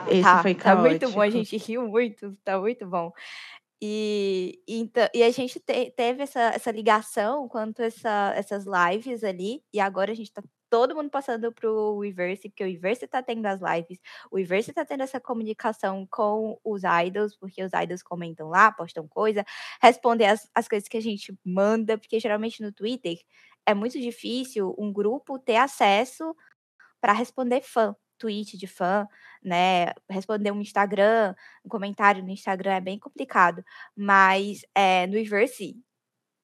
[0.09, 1.37] Esse tá, foi tá muito bom, a caótico.
[1.45, 3.13] gente riu muito, tá muito bom.
[3.81, 9.23] E, e então, e a gente te- teve essa, essa ligação quanto essa, essas lives
[9.23, 13.21] ali, e agora a gente tá todo mundo passando pro Weverse, porque o Weverse tá
[13.23, 13.99] tendo as lives,
[14.31, 19.07] o Weverse tá tendo essa comunicação com os idols, porque os idols comentam lá, postam
[19.07, 19.45] coisa,
[19.81, 23.17] respondem as, as coisas que a gente manda, porque geralmente no Twitter
[23.65, 26.35] é muito difícil um grupo ter acesso
[27.01, 29.07] para responder fã, tweet de fã,
[29.43, 29.93] né?
[30.09, 33.63] Responder um Instagram, um comentário no Instagram é bem complicado.
[33.95, 35.75] Mas é, no Reverse,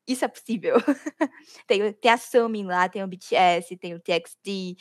[0.08, 0.76] isso é possível.
[1.68, 4.76] tem, tem a Sumin lá, tem o BTS, tem o TXT,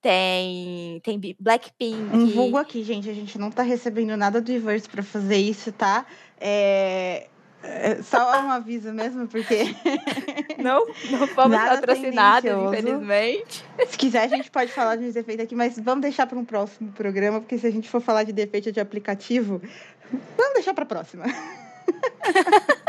[0.00, 2.32] tem, tem Bi- Um Blackpink.
[2.34, 3.08] vulgo aqui, gente.
[3.08, 6.04] A gente não tá recebendo nada do Iverse pra fazer isso, tá?
[6.38, 7.28] É...
[7.62, 9.60] é Só um aviso mesmo, porque
[10.58, 12.74] Não, não fomos Nada patrocinadas, tendencioso.
[12.74, 13.64] infelizmente.
[13.88, 16.92] se quiser a gente pode falar de defeito aqui, mas vamos deixar para um próximo
[16.92, 19.60] programa, porque se a gente for falar de defeito de aplicativo,
[20.36, 21.24] vamos deixar para próxima.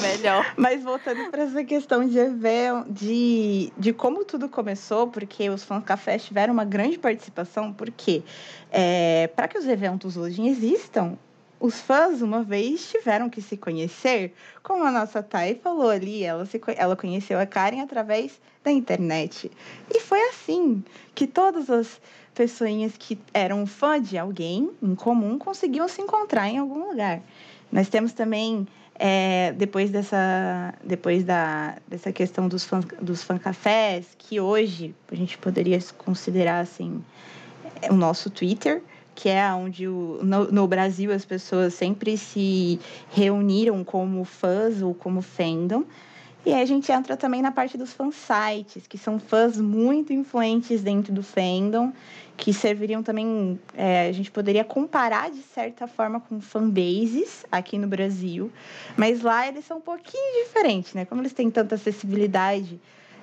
[0.00, 0.54] Melhor.
[0.56, 5.84] Mas voltando para essa questão de, even- de, de como tudo começou, porque os fãs
[5.84, 8.22] café tiveram uma grande participação, porque
[9.34, 11.18] para que os eventos hoje existam,
[11.58, 16.46] os fãs uma vez tiveram que se conhecer, como a nossa Thay falou ali, ela,
[16.46, 19.50] se, ela conheceu a Karen através da internet.
[19.90, 20.82] E foi assim
[21.14, 22.00] que todas as
[22.34, 27.20] pessoinhas que eram fã de alguém em comum conseguiam se encontrar em algum lugar.
[27.70, 28.66] Nós temos também
[29.02, 35.14] é, depois dessa depois da, dessa questão dos fan, dos fan cafés que hoje a
[35.14, 37.02] gente poderia considerar assim
[37.80, 38.82] é o nosso Twitter
[39.14, 42.78] que é onde o, no, no Brasil as pessoas sempre se
[43.10, 45.84] reuniram como fãs ou como fandom
[46.44, 50.82] e aí a gente entra também na parte dos fansites, que são fãs muito influentes
[50.82, 51.92] dentro do fandom,
[52.36, 57.86] que serviriam também, é, a gente poderia comparar de certa forma com fanbases aqui no
[57.86, 58.50] Brasil,
[58.96, 61.04] mas lá eles são um pouquinho diferentes, né?
[61.04, 62.80] Como eles têm tanta acessibilidade,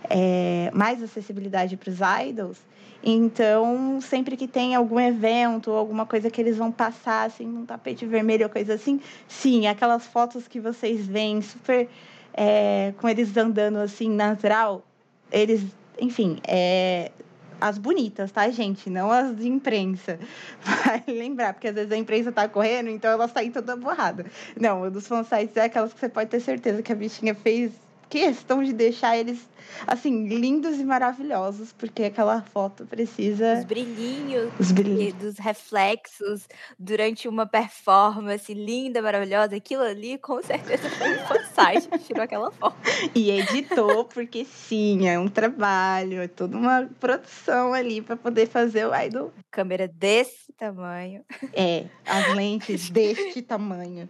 [0.07, 1.97] é, mais acessibilidade para os
[2.29, 2.59] idols,
[3.03, 7.65] então sempre que tem algum evento ou alguma coisa que eles vão passar, assim, num
[7.65, 11.89] tapete vermelho ou coisa assim, sim, aquelas fotos que vocês veem super
[12.37, 14.85] é, com eles andando assim, natural,
[15.31, 15.65] eles,
[15.99, 17.11] enfim, é,
[17.59, 18.89] as bonitas, tá, gente?
[18.91, 20.19] Não as de imprensa.
[20.61, 24.27] Vai lembrar, porque às vezes a imprensa tá correndo, então ela sai toda borrada.
[24.55, 27.71] Não, o dos fansites é aquelas que você pode ter certeza que a bichinha fez
[28.09, 29.47] questão de deixar eles,
[29.85, 33.59] assim, lindos e maravilhosos, porque aquela foto precisa...
[33.59, 35.09] Os brilhinhos Os brilhos.
[35.09, 39.55] e dos reflexos durante uma performance linda, maravilhosa.
[39.55, 42.77] Aquilo ali, com certeza, foi um fansite que tirou aquela foto.
[43.13, 48.87] E editou, porque sim, é um trabalho, é toda uma produção ali para poder fazer
[48.87, 49.33] o idol.
[49.51, 51.23] Câmera desse tamanho.
[51.53, 54.09] É, as lentes deste tamanho.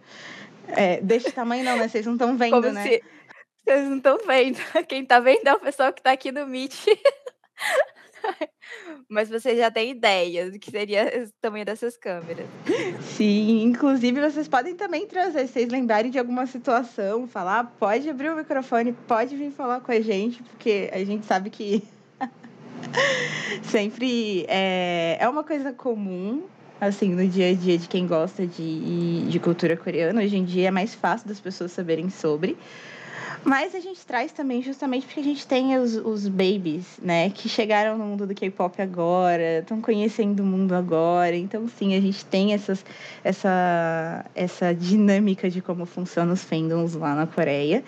[0.68, 1.88] É, deste tamanho não, né?
[1.88, 2.82] Vocês não estão vendo, Como né?
[2.82, 3.02] se.
[3.68, 4.58] Vocês não estão vendo.
[4.88, 6.86] Quem tá vendo é o pessoal que tá aqui no Meet.
[9.06, 12.46] Mas vocês já têm ideia do que seria o tamanho dessas câmeras.
[13.02, 18.30] Sim, inclusive vocês podem também trazer, se vocês lembrarem de alguma situação, falar, pode abrir
[18.30, 21.86] o microfone, pode vir falar com a gente, porque a gente sabe que
[23.64, 26.44] Sempre é, é uma coisa comum,
[26.80, 30.22] assim, no dia a dia de quem gosta de, de cultura coreana.
[30.22, 32.56] Hoje em dia é mais fácil das pessoas saberem sobre.
[33.44, 37.30] Mas a gente traz também justamente porque a gente tem os, os babies, né?
[37.30, 41.36] Que chegaram no mundo do K-pop agora, estão conhecendo o mundo agora.
[41.36, 42.84] Então, sim, a gente tem essas,
[43.22, 47.84] essa, essa dinâmica de como funcionam os fandoms lá na Coreia.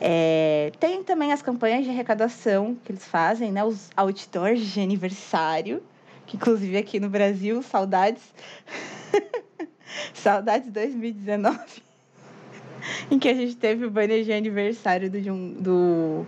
[0.00, 3.64] É, tem também as campanhas de arrecadação que eles fazem, né?
[3.64, 5.82] Os outdoors de aniversário,
[6.26, 8.22] que inclusive aqui no Brasil, saudades.
[10.14, 11.87] saudades 2019.
[13.10, 16.26] em que a gente teve o banner de aniversário do, do,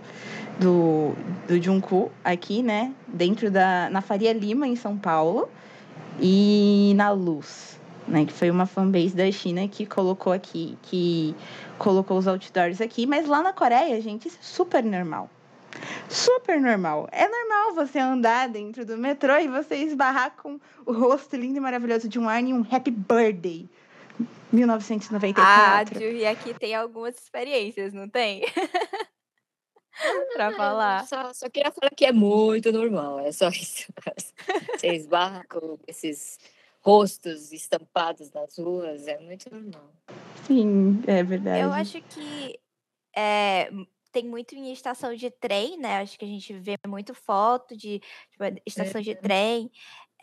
[0.59, 1.13] do,
[1.47, 2.93] do Junku aqui, né?
[3.07, 3.89] Dentro da.
[3.89, 5.49] na Faria Lima, em São Paulo.
[6.19, 8.25] E na Luz, né?
[8.25, 11.35] Que foi uma fanbase da China que colocou aqui, que
[11.77, 15.29] colocou os outdoors aqui, mas lá na Coreia, gente, isso é super normal.
[16.09, 17.07] Super normal.
[17.11, 21.61] É normal você andar dentro do metrô e você esbarrar com o rosto lindo e
[21.61, 23.69] maravilhoso de um Arne e um Happy Birthday.
[24.51, 25.99] 1994.
[25.99, 28.43] Ah, e aqui tem algumas experiências, não tem?
[30.33, 31.05] pra falar.
[31.07, 33.91] Só, só queria falar que é muito normal, é só isso.
[34.77, 36.39] Você esbarra com esses
[36.81, 39.91] rostos estampados nas ruas, é muito normal.
[40.47, 41.61] Sim, é verdade.
[41.61, 42.59] Eu acho que
[43.15, 43.69] é,
[44.11, 45.99] tem muito em estação de trem, né?
[45.99, 49.03] Acho que a gente vê muito foto de tipo, estação é.
[49.03, 49.71] de trem.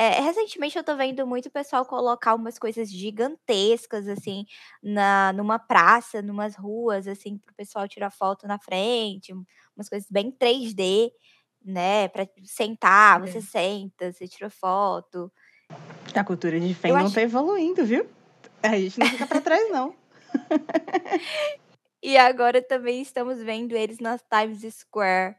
[0.01, 4.47] É, recentemente eu tô vendo muito pessoal colocar umas coisas gigantescas, assim,
[4.81, 9.33] na, numa praça, numas ruas, assim, pro pessoal tirar foto na frente,
[9.77, 11.11] umas coisas bem 3D,
[11.65, 12.07] né?
[12.07, 15.33] Pra sentar, você senta, você tira foto.
[16.15, 17.15] A cultura de fã não acho...
[17.15, 18.09] tá evoluindo, viu?
[18.63, 19.97] A gente não fica pra trás, não.
[22.01, 25.35] e agora também estamos vendo eles nas Times Square.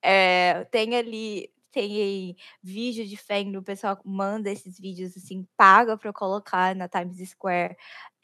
[0.00, 6.12] É, tem ali, tem vídeo de fandom, o pessoal manda esses vídeos assim, paga para
[6.12, 7.76] colocar na Times Square.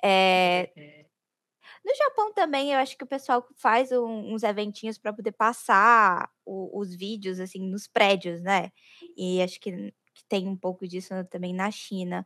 [0.05, 0.71] É,
[1.85, 6.29] no Japão também, eu acho que o pessoal faz um, uns eventinhos para poder passar
[6.45, 8.71] o, os vídeos assim nos prédios, né?
[9.17, 12.25] E acho que que tem um pouco disso também na China.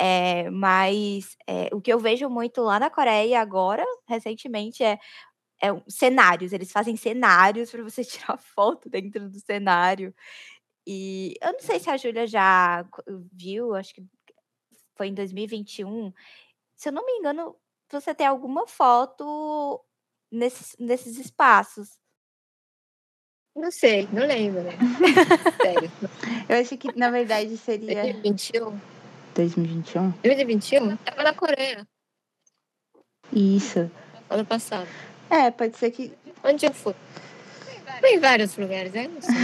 [0.00, 4.98] É, mas é, o que eu vejo muito lá na Coreia agora, recentemente, é,
[5.62, 6.52] é cenários.
[6.52, 10.14] Eles fazem cenários para você tirar foto dentro do cenário.
[10.86, 12.84] E eu não sei se a Júlia já
[13.32, 14.04] viu, acho que
[14.96, 16.12] foi em 2021.
[16.74, 17.56] Se eu não me engano,
[17.90, 19.84] você tem alguma foto
[20.30, 21.98] nesses, nesses espaços.
[23.54, 24.62] Não sei, não lembro.
[24.62, 24.72] Né?
[25.60, 25.90] Sério.
[26.48, 28.02] Eu acho que, na verdade, seria.
[28.02, 28.80] 2021?
[29.34, 30.10] 2021?
[30.22, 30.96] 2021?
[30.98, 31.86] Tava na Coreia.
[33.32, 33.90] Isso.
[34.28, 34.88] Ano passado.
[35.30, 36.12] É, pode ser que.
[36.44, 36.94] Onde eu fui?
[38.00, 38.92] Fui em vários lugares?
[38.92, 39.34] Não sei.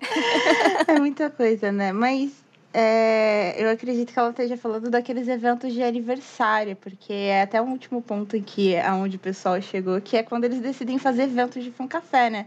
[0.86, 1.92] é muita coisa, né?
[1.92, 2.32] Mas
[2.72, 7.64] é, eu acredito que ela esteja falando daqueles eventos de aniversário, porque é até o
[7.64, 11.64] último ponto em que aonde o pessoal chegou, que é quando eles decidem fazer eventos
[11.64, 12.46] de fã café, né?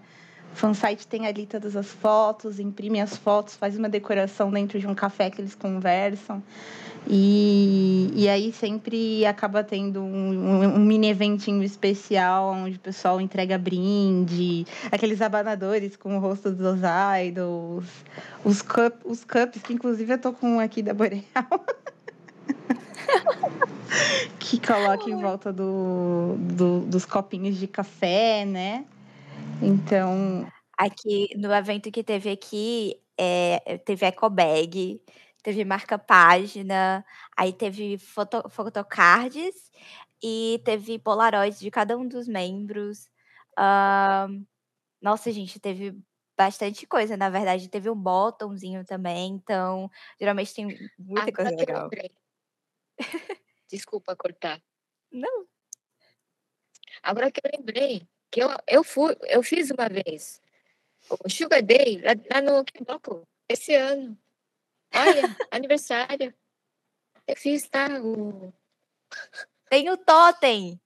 [0.53, 4.95] Fansite tem ali todas as fotos, imprime as fotos, faz uma decoração dentro de um
[4.95, 6.41] café que eles conversam.
[7.07, 13.57] E, e aí sempre acaba tendo um, um, mini eventinho especial onde o pessoal entrega
[13.57, 16.79] brinde, aqueles abanadores com o rosto dos
[17.25, 17.85] idols,
[18.45, 21.23] os, cup, os cups, que inclusive eu tô com um aqui da Boreal.
[24.39, 28.85] que coloca em volta do, do, dos copinhos de café, né?
[29.61, 30.47] Então.
[30.77, 34.99] Aqui, no evento que teve aqui, é, teve ecobag,
[35.43, 37.05] teve marca-página,
[37.37, 39.69] aí teve foto, fotocards
[40.23, 43.11] e teve polaroids de cada um dos membros.
[43.59, 44.43] Uh,
[44.99, 45.95] nossa, gente, teve
[46.37, 47.69] bastante coisa, na verdade.
[47.69, 50.65] Teve um botãozinho também, então geralmente tem
[50.97, 51.89] muita Agora coisa legal.
[53.69, 54.61] Desculpa cortar.
[55.11, 55.45] Não.
[57.03, 60.41] Agora que eu lembrei, que eu, eu, fui, eu fiz uma vez
[61.09, 64.17] o Sugar Day lá, lá no Quimboco, esse ano.
[64.93, 66.33] Olha, aniversário.
[67.27, 67.87] Eu fiz, tá?
[68.01, 68.53] O...
[69.69, 70.79] Tem o totem.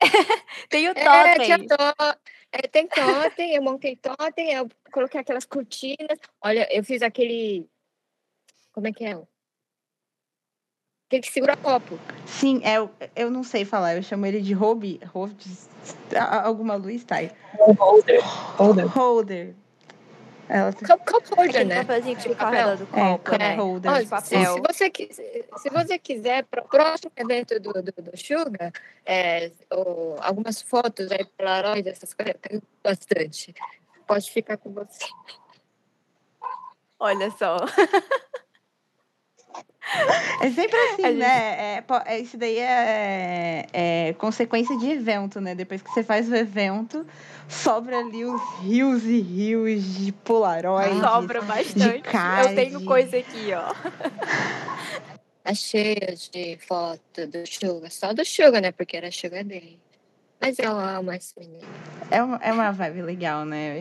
[0.68, 1.52] tem o é, totem.
[1.52, 2.20] É, to...
[2.52, 6.18] é, tem totem, eu montei totem, eu coloquei aquelas cortinas.
[6.40, 7.68] Olha, eu fiz aquele.
[8.72, 9.16] Como é que é?
[11.08, 11.98] Aquele que segura copo.
[12.26, 12.76] Sim, é,
[13.16, 15.00] eu não sei falar, eu chamo ele de Robi.
[16.44, 17.30] Alguma luz tá aí.
[17.78, 18.20] Holder.
[18.22, 18.86] Holder.
[18.86, 19.54] Holder.
[20.50, 20.70] Ela...
[20.70, 21.76] Cup, cup holder, né?
[21.76, 23.54] Papelzinho que fica ao redor do é, copo, é, né?
[23.56, 24.92] holder Olha, Se, se, você,
[25.56, 28.70] se você quiser, para o próximo evento do, do, do Sugar,
[29.06, 33.54] é, ou, algumas fotos aí, Polaroid, essas coisas, tem bastante.
[34.06, 35.06] Pode ficar com você.
[37.00, 37.56] Olha só.
[40.40, 41.76] É sempre assim, A gente- né?
[41.78, 45.54] É, é, isso daí é, é consequência de evento, né?
[45.54, 47.06] Depois que você faz o evento,
[47.48, 51.00] sobra ali os rios e rios de polaroid.
[51.00, 52.02] Sobra bastante.
[52.48, 53.74] Eu tenho coisa aqui, ó.
[55.42, 57.88] Tá cheia de foto do Suga.
[57.90, 58.70] Só do Suga, né?
[58.70, 59.78] Porque era Suga dele.
[60.40, 61.58] Mas eu amo esse menino.
[62.10, 63.76] É uma, é uma vibe legal, né?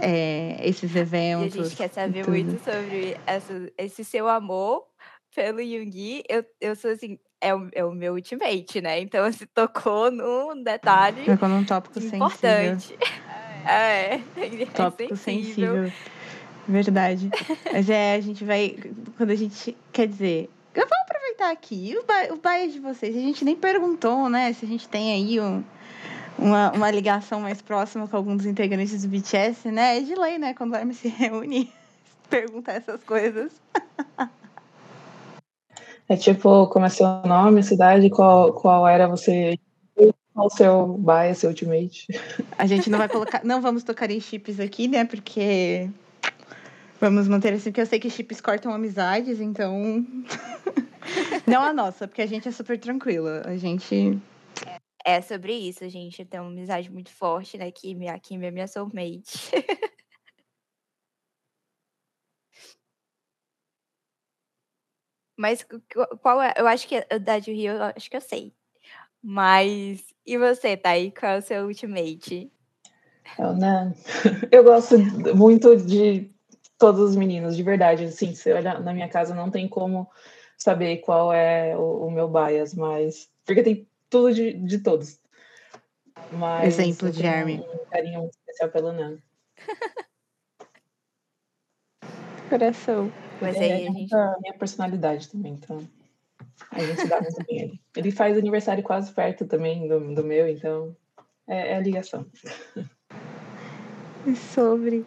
[0.00, 1.54] É, esses E a eventos.
[1.54, 2.30] gente quer saber tudo.
[2.34, 4.84] muito sobre essa- esse seu amor
[5.34, 6.22] pelo Yoongi.
[6.28, 9.00] Eu, eu sou assim, é o, é o meu ultimate, né?
[9.00, 12.26] Então você tocou num detalhe Ficou num tópico sensível.
[12.26, 12.98] importante.
[13.64, 15.84] É, é Tópico sensível.
[15.84, 15.92] sensível.
[16.66, 17.30] Verdade.
[17.72, 18.76] Mas é, a gente vai.
[19.16, 19.76] Quando a gente.
[19.92, 20.50] Quer dizer.
[20.78, 21.96] Eu vou aproveitar aqui.
[21.98, 23.16] O, ba, o bias de vocês.
[23.16, 24.52] A gente nem perguntou, né?
[24.52, 25.64] Se a gente tem aí um,
[26.38, 29.98] uma, uma ligação mais próxima com alguns integrantes do BTS, né?
[29.98, 30.54] É de lei, né?
[30.54, 31.72] Quando o Armin se reúne,
[32.30, 33.50] perguntar essas coisas.
[36.08, 39.58] É tipo, como é seu nome, cidade, qual, qual era você,
[40.32, 42.06] qual o seu bias, seu ultimate.
[42.56, 43.40] A gente não vai colocar.
[43.42, 45.04] Não vamos tocar em chips aqui, né?
[45.04, 45.90] Porque.
[47.00, 50.04] Vamos manter assim, porque eu sei que chips cortam amizades, então.
[51.46, 53.42] não a nossa, porque a gente é super tranquila.
[53.44, 54.20] A gente.
[55.04, 57.70] É sobre isso, a gente tem uma amizade muito forte, né?
[57.70, 59.50] Kimi, a Kimi é minha soulmate.
[65.38, 66.52] Mas qu- qu- qual é?
[66.56, 68.52] Eu acho que a da de Rio, eu acho que eu sei.
[69.22, 71.12] Mas e você, Thay?
[71.12, 72.50] Qual é o seu ultimate?
[73.38, 73.94] Eu, né?
[74.50, 74.98] eu gosto
[75.36, 76.28] muito de
[76.78, 78.04] todos os meninos, de verdade.
[78.04, 80.08] Assim, se olhar na minha casa, não tem como
[80.56, 83.28] saber qual é o, o meu bias, mas.
[83.44, 85.18] Porque tem tudo de, de todos.
[86.32, 87.60] Mas Exemplo de Armin.
[87.60, 89.18] Um carinho muito especial pelo Nan.
[92.48, 93.12] Coração.
[93.40, 94.14] Mas aí é a gente.
[94.14, 95.86] a minha personalidade também, então.
[96.72, 97.60] A gente dá muito bem.
[97.60, 100.96] Ele, ele faz aniversário quase perto também do, do meu, então.
[101.46, 102.26] É, é a ligação.
[104.52, 105.06] Sobre.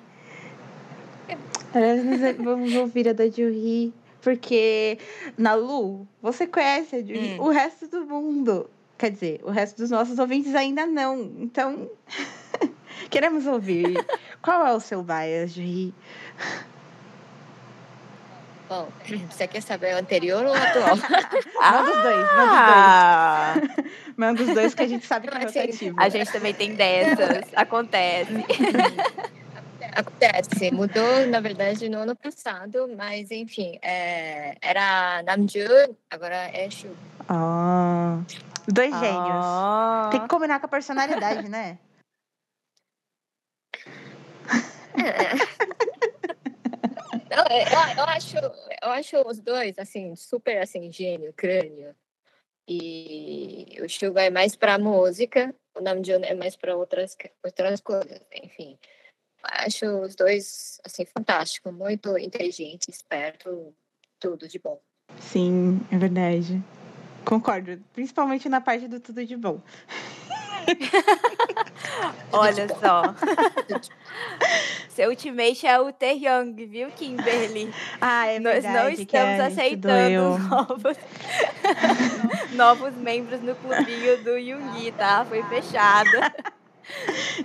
[1.73, 4.97] Nós vamos ouvir a da Juhi, porque
[5.37, 7.43] na Lu, você conhece a Juhi, Hum.
[7.45, 8.69] o resto do mundo.
[8.97, 11.31] Quer dizer, o resto dos nossos ouvintes ainda não.
[11.39, 11.89] Então,
[13.09, 14.05] queremos ouvir.
[14.41, 15.93] Qual é o seu bias, Juhi?
[18.69, 18.87] Bom,
[19.29, 20.95] você quer saber o anterior ou o atual?
[21.59, 23.85] Manda os dois, manda Ah, os dois.
[24.15, 25.95] Manda os dois que a gente sabe que é rotativo.
[25.99, 27.49] a gente também tem dessas.
[27.55, 28.31] Acontece.
[29.93, 36.95] Acontece, mudou na verdade no ano passado, mas enfim, é, era Namjoon, agora é Shu.
[37.27, 38.21] Ah,
[38.67, 39.45] dois gênios.
[39.45, 40.09] Ah.
[40.11, 41.77] Tem que combinar com a personalidade, né?
[47.29, 51.95] Não, é, eu, eu acho, eu acho os dois assim super assim gênio, crânio.
[52.67, 58.21] E o Suga é mais para música, o Namjoon é mais para outras outras coisas,
[58.33, 58.77] enfim.
[59.43, 63.73] Acho os dois assim fantásticos, muito inteligente, esperto,
[64.19, 64.79] tudo de bom.
[65.19, 66.61] Sim, é verdade.
[67.25, 67.79] Concordo.
[67.93, 69.61] Principalmente na parte do tudo de bom.
[72.31, 73.15] Olha só.
[74.89, 77.73] Seu ultimate é o Taehyung, viu, Kimberly?
[77.99, 78.77] Ah, é Nós verdade.
[78.89, 80.97] não que estamos é- aceitando novos,
[82.53, 85.25] novos membros no clubinho do Yungi, tá?
[85.25, 86.09] Foi fechado.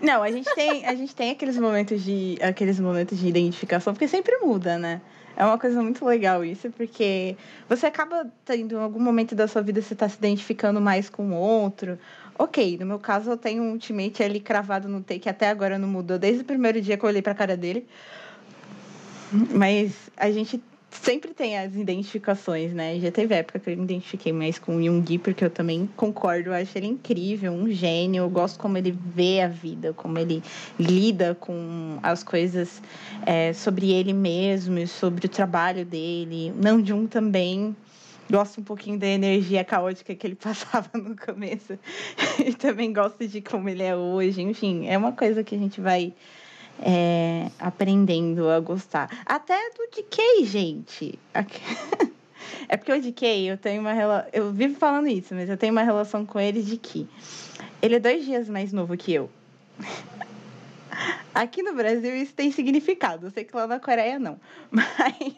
[0.03, 4.09] Não, a gente tem, a gente tem aqueles momentos de aqueles momentos de identificação, porque
[4.09, 5.01] sempre muda, né?
[5.37, 7.37] É uma coisa muito legal isso, porque
[7.69, 11.31] você acaba tendo em algum momento da sua vida você tá se identificando mais com
[11.31, 11.99] o outro.
[12.39, 15.79] Ok, no meu caso eu tenho um ultimate ali cravado no T que até agora
[15.79, 17.87] não mudou, desde o primeiro dia que eu olhei pra cara dele.
[19.31, 20.63] Mas a gente
[21.03, 22.99] sempre tem as identificações, né?
[23.01, 26.51] Já teve época que eu me identifiquei mais com o Yoongi, porque eu também concordo,
[26.51, 30.43] eu acho ele incrível, um gênio, eu gosto como ele vê a vida, como ele
[30.79, 32.83] lida com as coisas
[33.25, 36.53] é, sobre ele mesmo e sobre o trabalho dele.
[36.57, 37.77] Namjoon também.
[38.29, 41.79] Gosto um pouquinho da energia caótica que ele passava no começo.
[42.45, 44.43] e também gosto de como ele é hoje.
[44.43, 46.13] Enfim, é uma coisa que a gente vai
[46.81, 49.09] é, aprendendo a gostar.
[49.25, 51.19] Até do DK, gente.
[52.69, 54.31] É porque o DK, eu tenho uma relação.
[54.33, 57.09] Eu vivo falando isso, mas eu tenho uma relação com ele de que
[57.81, 59.31] ele é dois dias mais novo que eu.
[61.35, 63.27] Aqui no Brasil isso tem significado.
[63.27, 64.41] Eu sei que lá na Coreia não.
[64.71, 65.35] Mas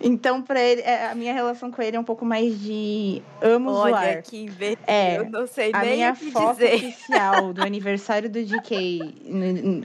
[0.00, 3.70] Então, para ele, é, a minha relação com ele é um pouco mais de amo
[3.72, 4.22] Olha zoar.
[4.22, 6.74] que invertido, É, eu não sei A nem minha o que foto dizer.
[6.74, 9.00] oficial do aniversário do DK,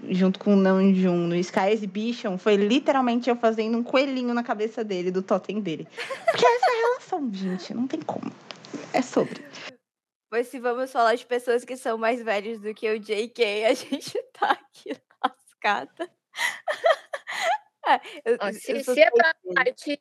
[0.09, 4.83] junto com o Namjoon no Sky Exhibition, foi literalmente eu fazendo um coelhinho na cabeça
[4.83, 5.87] dele, do totem dele.
[6.25, 8.31] Porque essa é relação, gente, não tem como.
[8.93, 9.41] É sobre.
[10.29, 13.73] Pois se vamos falar de pessoas que são mais velhas do que o JK, a
[13.73, 16.09] gente tá aqui lascada.
[18.23, 19.99] Eu, Ó, eu se, se é para partir,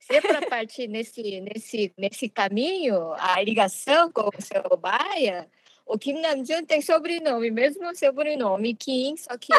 [0.00, 5.48] se é para partir nesse, nesse, nesse caminho, a ligação com o seu Baia,
[5.86, 9.58] o Kim Namjoon tem sobrenome, mesmo sobrenome Kim, só que é,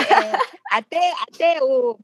[0.72, 1.98] até, até o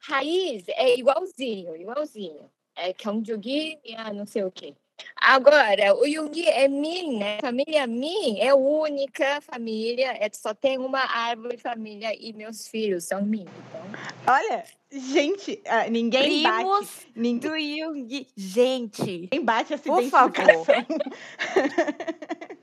[0.00, 2.50] raiz é igualzinho, igualzinho.
[2.74, 4.74] É Kyungjugi e não sei o quê.
[5.16, 7.38] Agora, o Yoongi é Min, né?
[7.40, 13.24] Família Min é única família, é, só tem uma árvore família e meus filhos são
[13.24, 13.46] Min.
[13.68, 13.82] Então,
[14.26, 16.56] Olha, gente, ah, ninguém bate.
[16.56, 18.26] Primos Ninguém do Jung.
[18.36, 20.66] Gente, bate essa Por favor.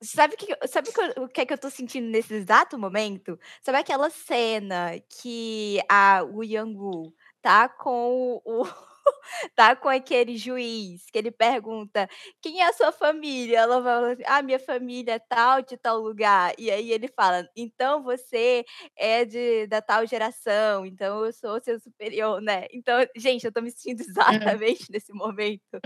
[0.00, 3.38] sabe, que, sabe o que é que eu tô sentindo nesse exato momento?
[3.62, 8.66] Sabe aquela cena que a, o Yangu tá com o.
[9.54, 12.08] tá com aquele juiz que ele pergunta
[12.42, 13.58] quem é a sua família?
[13.58, 16.52] Ela vai falar assim, ah, minha família é tal de tal lugar.
[16.58, 18.64] E aí ele fala, então você
[18.96, 22.66] é de, da tal geração, então eu sou seu superior, né?
[22.72, 24.00] Então, gente, eu tô me sentindo
[24.58, 25.80] exatamente nesse momento.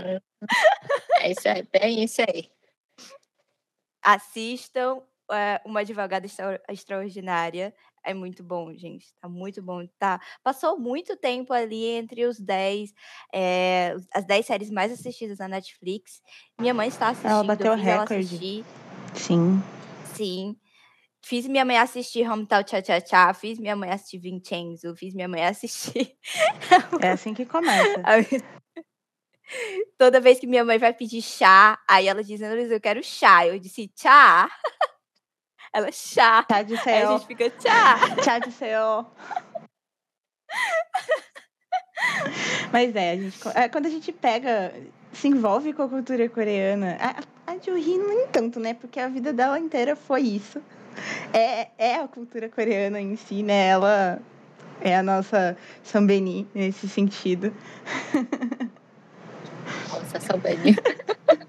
[1.19, 2.49] é isso aí, bem isso aí.
[4.01, 5.01] assistam
[5.31, 7.73] é, uma advogada extra- extraordinária.
[8.03, 9.07] É muito bom, gente.
[9.21, 9.85] Tá muito bom.
[9.99, 10.19] Tá.
[10.43, 12.91] Passou muito tempo ali entre os 10,
[13.33, 16.21] é, os- as 10 séries mais assistidas na Netflix.
[16.59, 17.45] Minha mãe está assistindo.
[17.45, 18.13] bateu ela recorde.
[18.25, 18.65] assistir.
[19.13, 19.61] Sim.
[20.15, 20.55] Sim.
[21.21, 25.27] Fiz minha mãe assistir Hometown Cha Cha Cha, fiz minha mãe assistir Vincenzo, fiz minha
[25.27, 26.15] mãe assistir.
[27.01, 28.01] É assim que começa.
[29.97, 33.45] Toda vez que minha mãe vai pedir chá, aí ela diz, Luísa, eu quero chá.
[33.45, 34.49] Eu disse, chá?
[35.73, 36.45] Ela, chá.
[36.49, 37.11] Chá de Aí a céu.
[37.17, 38.23] gente fica, tchau.
[38.23, 39.05] Chá de céu.
[42.71, 44.73] Mas é, a gente, é, quando a gente pega,
[45.11, 48.73] se envolve com a cultura coreana, a, a Juhi nem tanto, né?
[48.73, 50.61] Porque a vida dela inteira foi isso.
[51.33, 53.67] É, é a cultura coreana em si, né?
[53.67, 54.19] Ela
[54.81, 57.53] é a nossa Sambeni nesse sentido.
[59.91, 60.75] Nossa, saudade.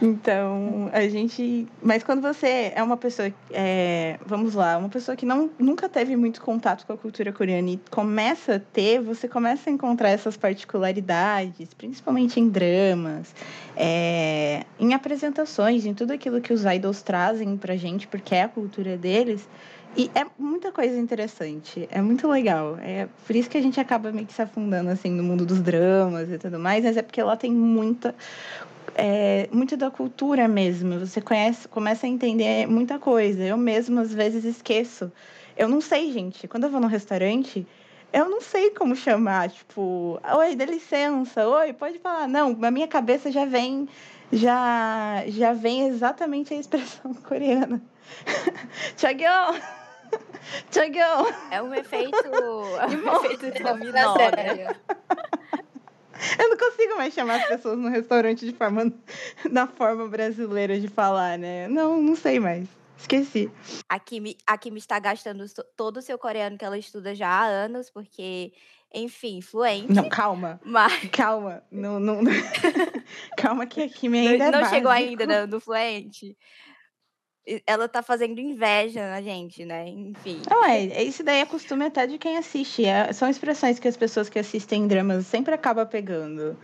[0.00, 1.66] Então, a gente.
[1.82, 3.32] Mas quando você é uma pessoa.
[3.50, 7.70] é, Vamos lá, uma pessoa que não, nunca teve muito contato com a cultura coreana
[7.70, 13.34] e começa a ter, você começa a encontrar essas particularidades, principalmente em dramas,
[13.76, 18.48] é, em apresentações, em tudo aquilo que os idols trazem pra gente, porque é a
[18.48, 19.48] cultura deles.
[19.96, 22.76] E é muita coisa interessante, é muito legal.
[22.82, 25.62] É por isso que a gente acaba meio que se afundando assim no mundo dos
[25.62, 28.12] dramas e tudo mais, mas é porque lá tem muita
[28.94, 30.98] é, muito da cultura mesmo.
[31.00, 33.42] Você conhece, começa a entender muita coisa.
[33.42, 35.10] Eu mesma às vezes esqueço.
[35.56, 36.48] Eu não sei, gente.
[36.48, 37.66] Quando eu vou num restaurante,
[38.12, 39.50] eu não sei como chamar.
[39.50, 41.46] Tipo, oi, dá licença.
[41.46, 42.28] Oi, pode falar.
[42.28, 43.88] Não, na minha cabeça já vem,
[44.32, 47.82] já, já vem exatamente a expressão coreana.
[48.96, 49.60] Chagyeong!
[50.70, 51.32] Chagyeong!
[51.50, 52.16] É um efeito.
[52.16, 54.76] É um efeito de dominó, né?
[56.38, 58.92] Eu não consigo mais chamar as pessoas no restaurante de forma
[59.50, 61.68] da forma brasileira de falar, né?
[61.68, 62.68] Não, não sei mais.
[62.98, 63.50] Esqueci.
[63.88, 65.44] A Kimi, a Kimi está gastando
[65.76, 68.52] todo o seu coreano que ela estuda já há anos, porque,
[68.94, 69.92] enfim, fluente.
[69.92, 70.60] Não, calma.
[70.64, 71.62] Mas Calma.
[71.70, 72.20] Não, não...
[73.36, 76.36] calma que aqui me ainda não, é não chegou ainda no, no fluente.
[77.66, 79.86] Ela tá fazendo inveja na gente, né?
[79.88, 80.40] Enfim.
[80.50, 82.84] Não, é, isso daí é costume até de quem assiste.
[82.84, 86.56] É- são expressões que as pessoas que assistem dramas sempre acabam pegando.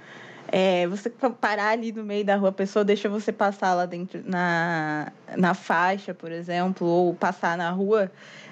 [0.52, 3.86] É, você pa- parar ali no meio da rua, a pessoa deixa você passar lá
[3.86, 8.10] dentro na, na faixa, por exemplo, ou passar na rua.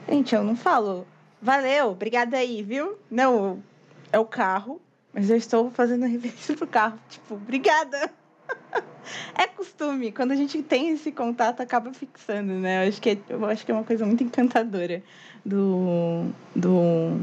[0.09, 1.07] Gente, eu não falo,
[1.43, 2.97] valeu, obrigada aí, viu?
[3.11, 3.61] Não,
[4.13, 4.81] é o carro,
[5.13, 6.99] mas eu estou fazendo reverência pro carro.
[7.09, 8.11] Tipo, obrigada.
[9.35, 12.85] É costume, quando a gente tem esse contato, acaba fixando, né?
[12.85, 15.03] Eu acho que é, eu acho que é uma coisa muito encantadora
[15.45, 17.19] do, do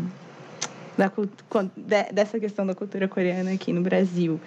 [1.78, 4.40] da, dessa questão da cultura coreana aqui no Brasil,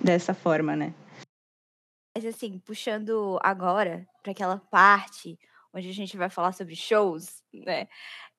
[0.00, 0.94] dessa forma, né?
[2.16, 5.38] Mas assim, puxando agora para aquela parte
[5.74, 7.86] onde a gente vai falar sobre shows, né?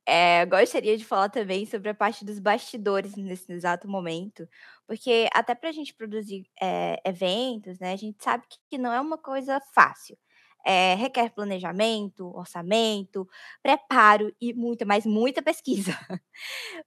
[0.10, 4.48] É, gostaria de falar também sobre a parte dos bastidores nesse exato momento,
[4.88, 9.02] porque até para a gente produzir é, eventos, né, a gente sabe que, não é
[9.02, 10.18] uma coisa fácil.
[10.66, 13.28] É, requer planejamento, orçamento,
[13.62, 15.92] preparo e muita, mas muita pesquisa.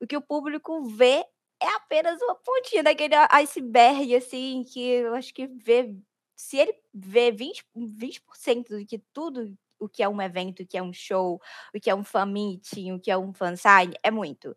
[0.01, 1.25] o que o público vê
[1.62, 5.95] é apenas uma pontinha daquele iceberg, assim, que eu acho que vê.
[6.37, 8.23] Se ele vê 20%, 20
[8.71, 11.41] do que tudo o que é um evento, o que é um show,
[11.74, 14.57] o que é um fan meeting, o que é um fansign, é muito.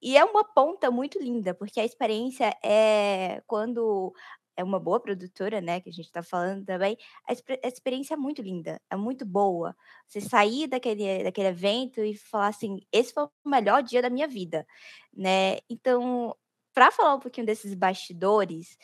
[0.00, 4.14] E é uma ponta muito linda, porque a experiência é quando
[4.56, 6.96] é uma boa produtora, né, que a gente está falando também,
[7.26, 9.74] a, a, experiência é muito linda, é muito boa.
[10.06, 14.28] Você sair daquele, daquele evento e falar assim, esse foi o melhor dia da minha
[14.28, 14.66] vida,
[15.12, 15.58] né?
[15.68, 16.36] Então,
[16.72, 18.76] para falar um pouquinho desses bastidores,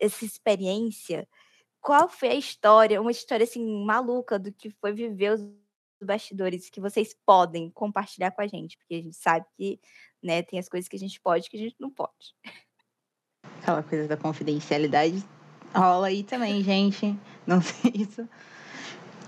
[0.00, 1.28] essa experiência,
[1.80, 5.40] qual foi a história, uma história assim maluca do que foi viver os
[6.02, 9.80] bastidores que vocês podem compartilhar com a gente, porque a gente sabe que,
[10.22, 12.34] né, tem as coisas que a gente pode que a gente não pode.
[13.60, 15.24] Aquela coisa da confidencialidade
[15.74, 17.18] rola aí também, gente.
[17.46, 18.28] Não sei isso.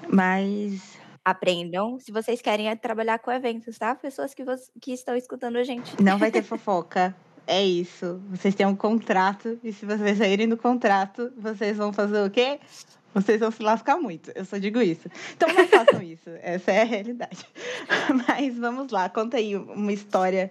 [0.08, 3.94] Mas aprendam se vocês querem trabalhar com eventos, tá?
[3.94, 4.44] Pessoas que,
[4.80, 6.00] que estão escutando a gente.
[6.02, 7.14] Não vai ter fofoca.
[7.46, 8.20] É isso.
[8.30, 12.60] Vocês têm um contrato e se vocês saírem do contrato, vocês vão fazer o quê?
[13.12, 14.30] Vocês vão se lascar muito.
[14.34, 15.08] Eu só digo isso.
[15.36, 16.30] Então não façam isso.
[16.42, 17.44] Essa é a realidade.
[18.28, 20.50] Mas vamos lá, conta aí uma história.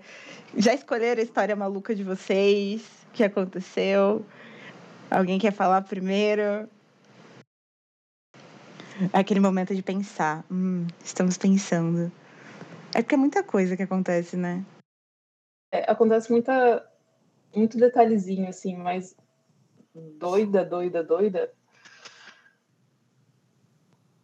[0.58, 2.82] Já escolheram a história maluca de vocês?
[3.10, 4.26] O que aconteceu?
[5.10, 6.68] Alguém quer falar primeiro?
[9.14, 10.44] Aquele momento de pensar.
[10.52, 12.12] Hum, estamos pensando.
[12.94, 14.66] É porque é muita coisa que acontece, né?
[15.72, 16.88] É, acontece muita,
[17.55, 19.15] muito detalhezinho, assim, mas
[19.93, 21.51] doida, doida, doida.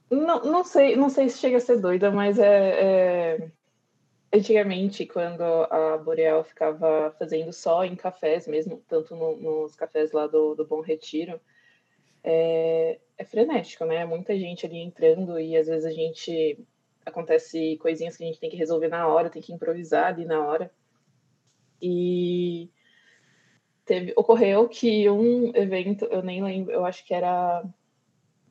[0.09, 3.51] Não, não sei, não sei se chega a ser doida, mas é, é...
[4.31, 10.27] antigamente quando a Boreal ficava fazendo só em cafés mesmo, tanto no, nos cafés lá
[10.27, 11.39] do, do Bom Retiro,
[12.23, 14.05] é, é frenético, né?
[14.05, 16.59] Muita gente ali entrando e às vezes a gente
[17.05, 20.43] acontece coisinhas que a gente tem que resolver na hora, tem que improvisar ali na
[20.43, 20.71] hora.
[21.81, 22.71] E
[23.85, 27.63] teve, ocorreu que um evento, eu nem lembro, eu acho que era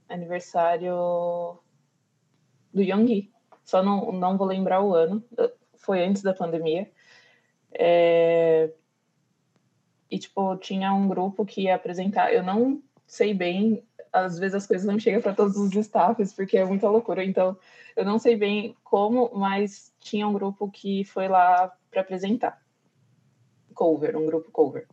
[0.09, 1.59] aniversário
[2.73, 3.33] do Yoongi,
[3.65, 5.23] só não, não vou lembrar o ano,
[5.77, 6.91] foi antes da pandemia.
[7.73, 8.71] É,
[10.11, 14.67] e, tipo, tinha um grupo que ia apresentar, eu não sei bem, às vezes as
[14.67, 17.57] coisas não chegam para todos os staffs, porque é muita loucura, então
[17.97, 22.64] eu não sei bem como, mas tinha um grupo que foi lá para apresentar
[23.75, 24.87] cover, um grupo cover.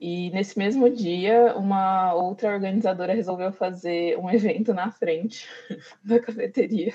[0.00, 5.46] E nesse mesmo dia, uma outra organizadora resolveu fazer um evento na frente
[6.02, 6.94] da cafeteria.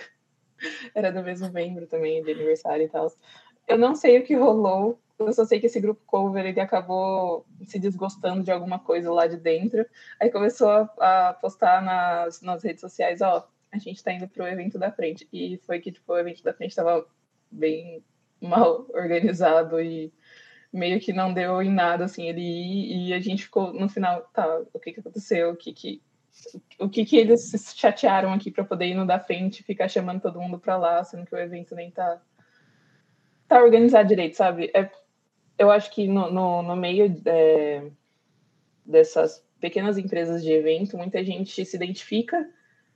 [0.95, 3.11] Era do mesmo membro também, de aniversário e tal.
[3.67, 7.45] Eu não sei o que rolou, eu só sei que esse grupo cover ele acabou
[7.65, 9.85] se desgostando de alguma coisa lá de dentro.
[10.19, 14.47] Aí começou a, a postar nas, nas redes sociais, ó, a gente tá indo pro
[14.47, 15.27] evento da frente.
[15.31, 17.05] E foi que tipo, o evento da frente estava
[17.51, 18.03] bem
[18.41, 20.13] mal organizado e
[20.75, 24.21] meio que não deu em nada, assim, ele ir, e a gente ficou no final,
[24.33, 26.01] tá, o que que aconteceu, o que que,
[26.79, 29.87] o que que eles se chatearam aqui para poder ir no da frente e ficar
[29.87, 32.21] chamando todo mundo para lá, sendo que o evento nem tá,
[33.47, 34.71] tá organizado direito, sabe?
[34.73, 34.89] É,
[35.57, 37.89] eu acho que no, no, no meio é,
[38.85, 42.47] dessas pequenas empresas de evento, muita gente se identifica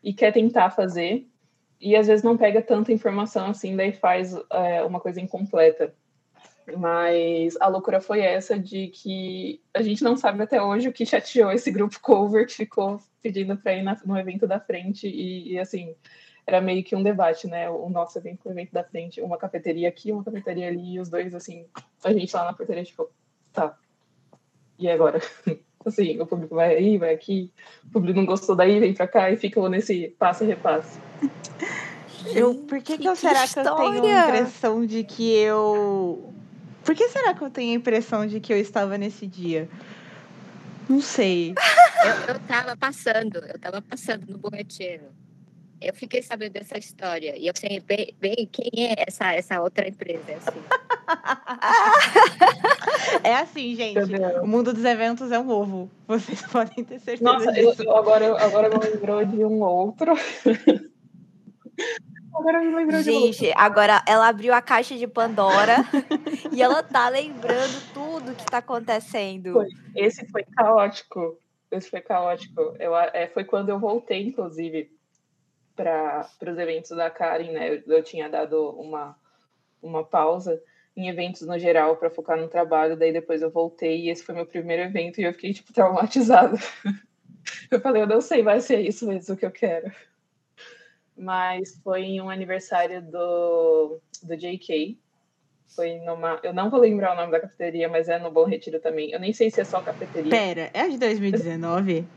[0.03, 1.27] e quer tentar fazer,
[1.79, 5.93] e às vezes não pega tanta informação assim, daí faz é, uma coisa incompleta.
[6.77, 11.05] Mas a loucura foi essa de que a gente não sabe até hoje o que
[11.05, 15.53] chateou esse grupo cover que ficou pedindo para ir na, no evento da frente e,
[15.53, 15.95] e, assim
[16.47, 17.69] era meio que um debate, né?
[17.69, 21.07] O nosso evento, o evento da frente, uma cafeteria aqui, uma cafeteria ali, e os
[21.07, 21.67] dois assim,
[22.03, 23.07] a gente lá na portaria tipo,
[23.53, 23.77] tá.
[24.79, 25.21] E agora?
[25.85, 27.51] assim, o público vai aí, vai aqui,
[27.85, 30.99] o público não gostou daí, vem para cá e fica nesse passo e repasse.
[32.33, 35.31] Eu, por que, que, que eu será que, que eu tenho a impressão de que
[35.35, 36.33] eu
[36.83, 39.67] por que será que eu tenho a impressão de que eu estava nesse dia?
[40.87, 41.53] Não sei.
[41.99, 45.09] Eu, eu tava passando, eu tava passando no Borretino.
[45.81, 47.37] Eu fiquei sabendo dessa história.
[47.37, 50.23] E eu sei bem, bem quem é essa, essa outra empresa.
[50.37, 50.59] Assim.
[53.23, 53.99] é assim, gente.
[54.41, 55.91] O mundo dos eventos é um ovo.
[56.07, 57.83] Vocês podem ter certeza Nossa, disso.
[57.83, 60.13] Eu, agora, agora me lembrou de um outro.
[62.33, 65.77] Agora me lembrou Gente, de agora ela abriu a caixa de Pandora
[66.53, 69.53] e ela tá lembrando tudo que tá acontecendo.
[69.53, 69.67] Foi.
[69.95, 71.39] Esse foi caótico.
[71.71, 72.75] Esse foi caótico.
[72.79, 74.91] Eu, é, foi quando eu voltei, inclusive,
[75.75, 77.69] para os eventos da Karen, né?
[77.69, 79.15] Eu, eu, tinha dado uma,
[79.81, 80.61] uma pausa
[80.95, 84.35] em eventos no geral para focar no trabalho, daí depois eu voltei e esse foi
[84.35, 86.57] meu primeiro evento e eu fiquei, tipo, traumatizada.
[87.71, 89.91] Eu falei, eu não sei, vai ser isso mesmo que eu quero.
[91.19, 94.97] Mas foi em um aniversário do, do JK.
[95.75, 96.39] Foi numa.
[96.41, 99.11] Eu não vou lembrar o nome da cafeteria, mas é no Bom Retiro também.
[99.11, 100.29] Eu nem sei se é só cafeteria.
[100.29, 102.07] Pera, é a de 2019?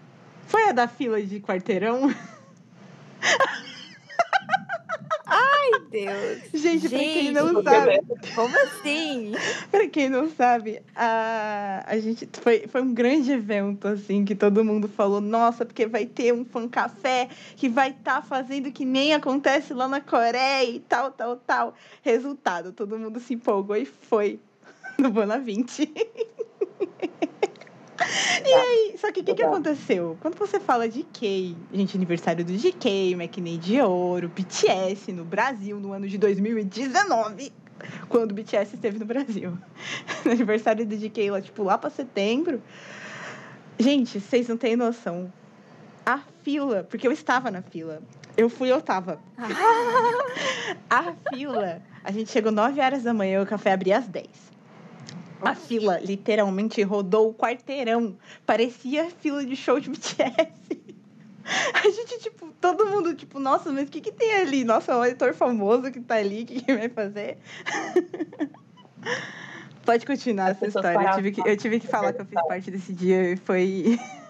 [0.46, 2.08] Foi a da fila de quarteirão?
[5.92, 6.40] Deus.
[6.54, 8.00] Gente, pra quem Gente, não sabe,
[8.34, 9.32] Como assim?
[9.70, 14.64] pra quem não sabe, a, a gente foi, foi um grande evento, assim, que todo
[14.64, 19.12] mundo falou, nossa, porque vai ter um fan café que vai estar fazendo que nem
[19.12, 21.74] acontece lá na Coreia e tal, tal, tal.
[22.02, 24.40] Resultado, todo mundo se empolgou e foi
[24.98, 25.92] no Bonavinte.
[28.44, 29.56] E aí, só que o que, que Exato.
[29.56, 30.16] aconteceu?
[30.20, 35.78] Quando você fala de K, gente, aniversário do GK, McNay de Ouro, BTS no Brasil
[35.78, 37.52] no ano de 2019,
[38.08, 39.56] quando o BTS esteve no Brasil.
[40.24, 42.62] No aniversário do GK lá, tipo, lá pra setembro.
[43.78, 45.32] Gente, vocês não têm noção.
[46.04, 48.02] A fila, porque eu estava na fila.
[48.36, 49.20] Eu fui, eu tava.
[50.88, 54.51] A fila, a gente chegou 9 horas da manhã, o café abria às 10.
[55.44, 58.16] A fila literalmente rodou o quarteirão.
[58.46, 60.82] Parecia fila de show de BTS.
[61.74, 64.62] A gente, tipo, todo mundo, tipo, nossa, mas o que, que tem ali?
[64.64, 67.38] Nossa, é um editor famoso que tá ali, o que, que vai fazer?
[69.84, 71.10] Pode continuar essa história.
[71.10, 73.98] Eu tive, que, eu tive que falar que eu fiz parte desse dia e foi.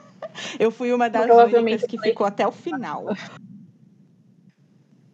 [0.58, 3.06] Eu fui uma das únicas que ficou até o final.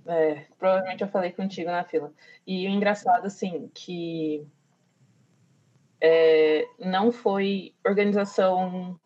[0.07, 2.13] É, provavelmente eu falei contigo na fila.
[2.47, 4.47] E o engraçado, assim, que
[6.01, 8.99] é, não foi organização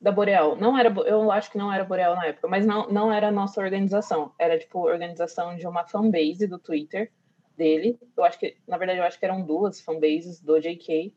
[0.00, 0.56] da Boreal.
[0.56, 3.32] Não era, eu acho que não era Boreal na época, mas não, não era a
[3.32, 4.32] nossa organização.
[4.38, 7.10] Era, tipo, organização de uma fanbase do Twitter
[7.56, 7.98] dele.
[8.16, 11.14] Eu acho que, na verdade, eu acho que eram duas fanbases do JK,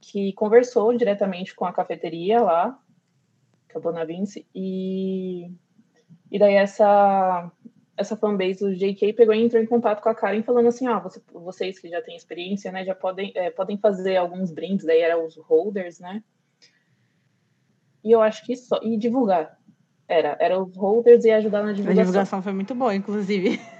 [0.00, 2.78] que conversou diretamente com a cafeteria lá,
[3.72, 5.50] com a Bonavince, e,
[6.30, 7.50] e daí essa
[7.96, 10.98] essa fanbase do JK pegou e entrou em contato com a Karen falando assim, ah,
[10.98, 15.00] você- vocês que já têm experiência, né, já podem, é, podem fazer alguns brindes, daí
[15.00, 16.22] eram os holders, né?
[18.04, 19.58] E eu acho que só, e divulgar.
[20.08, 22.04] Era, era os holders e ajudar na A divulgação.
[22.04, 23.60] divulgação foi muito boa, inclusive.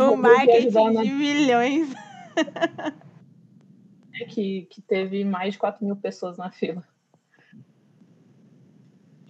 [0.00, 1.88] O marketing na- de milhões.
[4.30, 6.82] que, que teve mais de 4 mil pessoas na fila.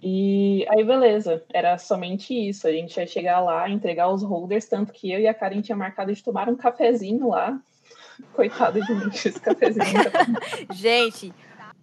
[0.01, 2.67] E aí, beleza, era somente isso.
[2.67, 5.75] A gente ia chegar lá, entregar os holders, tanto que eu e a Karen tinha
[5.75, 7.59] marcado de tomar um cafezinho lá.
[8.33, 9.85] Coitado de mim, esse cafezinho.
[10.73, 11.33] Gente,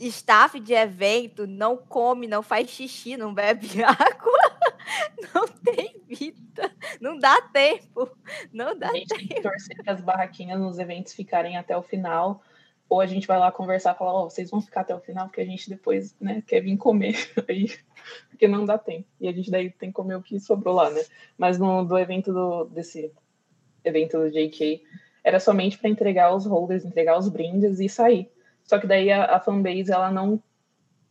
[0.01, 4.59] staff de evento não come, não faz xixi, não bebe água,
[5.35, 8.11] não tem vida, não dá tempo,
[8.53, 11.83] não dá A gente tem que torcer para as barraquinhas nos eventos ficarem até o
[11.83, 12.43] final.
[12.89, 15.27] Ou a gente vai lá conversar e falar, ó, vocês vão ficar até o final,
[15.27, 17.17] porque a gente depois, né, quer vir comer.
[17.49, 17.67] Aí,
[18.29, 19.07] porque não dá tempo.
[19.21, 21.03] E a gente daí tem que comer o que sobrou lá, né?
[21.37, 23.13] Mas no do evento do, desse
[23.85, 24.83] evento do JK,
[25.25, 28.31] era somente para entregar os holders, entregar os brindes e sair.
[28.63, 30.41] Só que daí a, a fanbase, ela não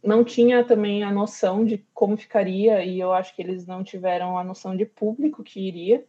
[0.06, 4.38] não tinha também a noção de como ficaria, e eu acho que eles não tiveram
[4.38, 6.06] a noção de público que iria.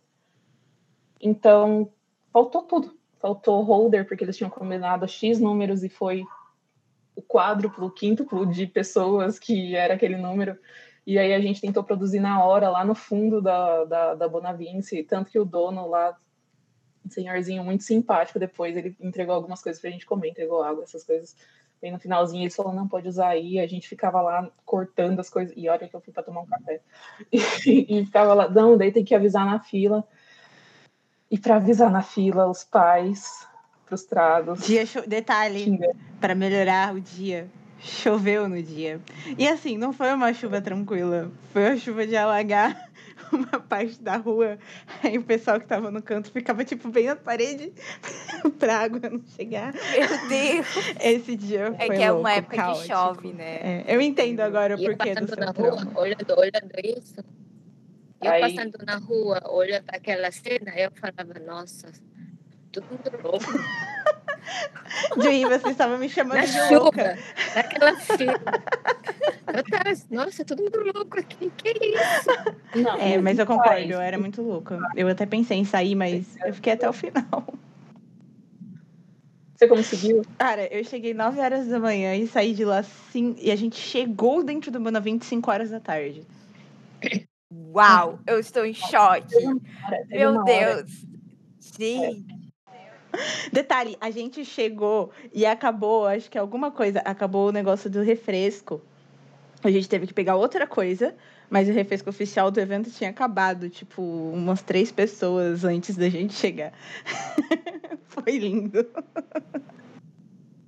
[1.18, 1.90] Então,
[2.30, 2.95] faltou tudo.
[3.18, 6.24] Faltou holder, porque eles tinham combinado X números e foi
[7.14, 10.58] o quádruplo, o quíntuplo de pessoas que era aquele número.
[11.06, 15.02] E aí a gente tentou produzir na hora, lá no fundo da, da, da Bonavince,
[15.04, 16.16] tanto que o dono lá,
[17.08, 21.36] senhorzinho muito simpático, depois ele entregou algumas coisas pra gente comer, entregou água, essas coisas.
[21.82, 23.60] E no finalzinho ele falou, não, pode usar aí.
[23.60, 25.54] A gente ficava lá cortando as coisas.
[25.56, 26.80] E olha que eu fui para tomar um café.
[27.30, 27.38] E,
[28.00, 30.06] e ficava lá, não, daí tem que avisar na fila.
[31.30, 33.46] E para avisar na fila, os pais
[33.86, 34.64] frustrados.
[34.66, 35.78] Dia cho- Detalhe,
[36.20, 37.48] para melhorar o dia,
[37.80, 39.00] choveu no dia.
[39.36, 41.30] E assim, não foi uma chuva tranquila.
[41.52, 42.90] Foi uma chuva de alagar
[43.32, 44.56] uma parte da rua.
[45.02, 47.72] Aí o pessoal que tava no canto ficava, tipo, bem na parede
[48.58, 49.72] pra água não chegar.
[49.72, 50.66] Meu Deus.
[51.00, 52.82] Esse dia É foi que é louco, uma época caótico.
[52.82, 53.82] que chove, né?
[53.84, 57.16] É, eu entendo agora o porquê do seu na rua, olhando, olhando isso.
[58.26, 61.88] Eu Aí- passando na rua, olhando aquela cena, eu falava, nossa,
[62.90, 63.46] mundo louco.
[65.22, 67.18] Juí, você estava me chamando Na de chuva, louca.
[67.54, 68.40] naquela fila.
[69.54, 72.82] Eu tava, nossa, todo mundo louco aqui, que isso?
[72.82, 74.78] Não, É, mas eu concordo, pais- eu era muito louca.
[74.94, 77.46] Eu até pensei em sair, mas eu fiquei até o final.
[79.54, 80.22] Você conseguiu?
[80.38, 83.76] Cara, eu cheguei 9 horas da manhã e saí de lá sim, e a gente
[83.80, 86.22] chegou dentro do Bonavinte 5 horas da tarde.
[87.76, 89.36] Uau, eu estou em choque.
[90.08, 91.06] Meu Deus.
[91.78, 92.36] Gente,
[93.52, 98.80] Detalhe, a gente chegou e acabou, acho que alguma coisa, acabou o negócio do refresco.
[99.62, 101.14] A gente teve que pegar outra coisa
[101.48, 106.34] Mas o refresco oficial do evento tinha acabado, tipo, umas três pessoas antes da gente
[106.34, 106.72] chegar.
[108.08, 108.86] Foi lindo.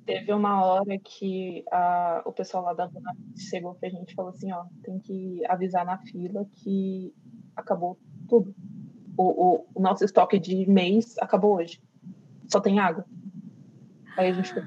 [0.09, 4.31] Teve uma hora que a, o pessoal lá da Vuna chegou pra gente e falou
[4.31, 7.13] assim, ó, tem que avisar na fila que
[7.55, 8.55] acabou tudo.
[9.19, 11.83] O, o, o nosso estoque de mês acabou hoje.
[12.47, 13.05] Só tem água.
[14.17, 14.67] Aí a gente falou,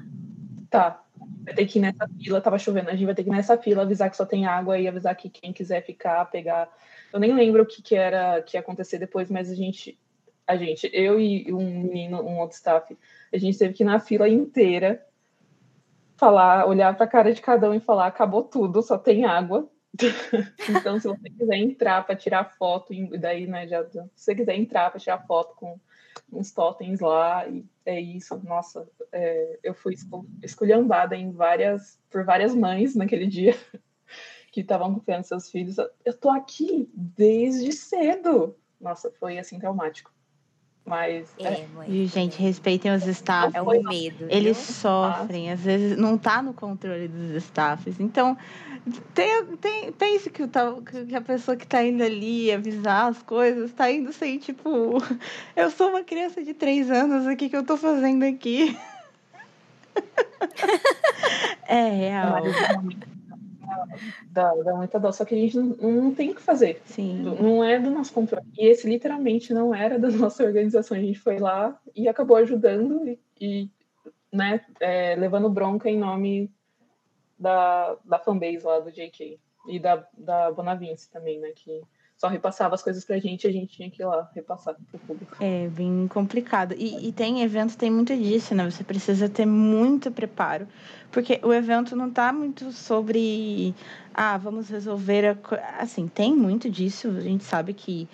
[0.70, 1.02] tá,
[1.44, 3.58] vai ter que ir nessa fila, tava chovendo, a gente vai ter que ir nessa
[3.58, 6.72] fila, avisar que só tem água e avisar que quem quiser ficar, pegar.
[7.12, 9.98] Eu nem lembro o que, que era que ia acontecer depois, mas a gente,
[10.46, 12.96] a gente, eu e um menino, um outro staff,
[13.32, 15.04] a gente teve que ir na fila inteira
[16.22, 19.68] falar, olhar para a cara de cada um e falar: acabou tudo, só tem água.
[20.70, 24.54] então, se você quiser entrar para tirar foto, e daí, né, já, se você quiser
[24.54, 25.78] entrar para tirar foto com
[26.32, 28.40] uns totens lá, e é isso.
[28.44, 29.94] Nossa, é, eu fui
[30.40, 33.56] esculhambada em várias, por várias mães naquele dia
[34.52, 35.76] que estavam acompanhando seus filhos.
[36.04, 38.56] Eu tô aqui desde cedo.
[38.80, 40.11] Nossa, foi assim traumático.
[40.84, 41.32] Mas.
[41.38, 41.66] É, é.
[41.86, 43.54] E, gente, respeitem os staffs.
[43.54, 44.26] É o medo.
[44.28, 44.74] Eles viu?
[44.74, 48.00] sofrem, às vezes não está no controle dos staffs.
[48.00, 48.36] Então,
[49.14, 50.42] tem, tem, pense que,
[51.08, 54.98] que a pessoa que está indo ali avisar as coisas está indo sem, tipo,
[55.54, 58.76] eu sou uma criança de três anos, o que, que eu estou fazendo aqui?
[61.68, 62.42] é real
[64.30, 65.12] dá, dá muita dó.
[65.12, 66.80] Só que a gente não, não tem o que fazer.
[66.84, 67.22] Sim.
[67.22, 68.46] Não é do nosso controle.
[68.58, 70.96] E esse literalmente não era da nossa organização.
[70.96, 73.70] A gente foi lá e acabou ajudando e, e
[74.32, 76.50] né, é, levando bronca em nome
[77.38, 79.38] da, da fanbase lá do JK.
[79.68, 81.52] E da, da Bonavince também, né?
[81.54, 81.82] Que
[82.22, 84.98] só repassava as coisas pra gente e a gente tinha que ir lá repassar pro
[85.00, 85.36] público.
[85.40, 86.72] É, bem complicado.
[86.78, 88.70] E, e tem evento, tem muito disso, né?
[88.70, 90.68] Você precisa ter muito preparo.
[91.12, 93.74] Porque o evento não tá muito sobre.
[94.14, 95.82] Ah, vamos resolver a.
[95.82, 97.08] Assim, tem muito disso.
[97.08, 98.08] A gente sabe que.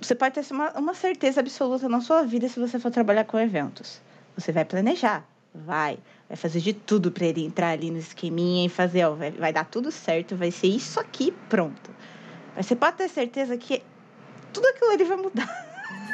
[0.00, 3.38] Você pode ter uma, uma certeza absoluta na sua vida se você for trabalhar com
[3.38, 4.00] eventos.
[4.36, 5.24] Você vai planejar,
[5.54, 9.30] vai, vai fazer de tudo para ele entrar ali no esqueminha e fazer, ó, vai,
[9.30, 11.90] vai dar tudo certo, vai ser isso aqui, pronto.
[12.56, 13.80] Mas você pode ter certeza que
[14.52, 15.71] tudo aquilo ali vai mudar.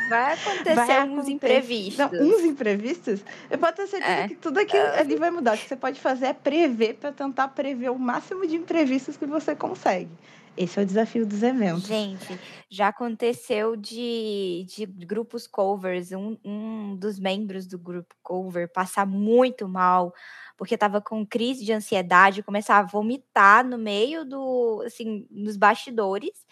[0.08, 1.32] Vai acontecer vai uns acontecer.
[1.32, 1.98] imprevistos.
[1.98, 3.20] Não, uns imprevistos?
[3.50, 4.28] Eu posso ter certeza é.
[4.28, 5.00] que tudo aquilo é.
[5.00, 5.54] ali vai mudar.
[5.54, 9.26] O que você pode fazer é prever para tentar prever o máximo de imprevistos que
[9.26, 10.10] você consegue.
[10.58, 11.86] Esse é o desafio dos eventos.
[11.86, 12.38] Gente,
[12.68, 19.68] já aconteceu de, de grupos covers, um, um dos membros do grupo cover passar muito
[19.68, 20.12] mal,
[20.56, 26.44] porque estava com crise de ansiedade, começar a vomitar no meio do, assim, nos bastidores.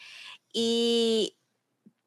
[0.54, 1.32] E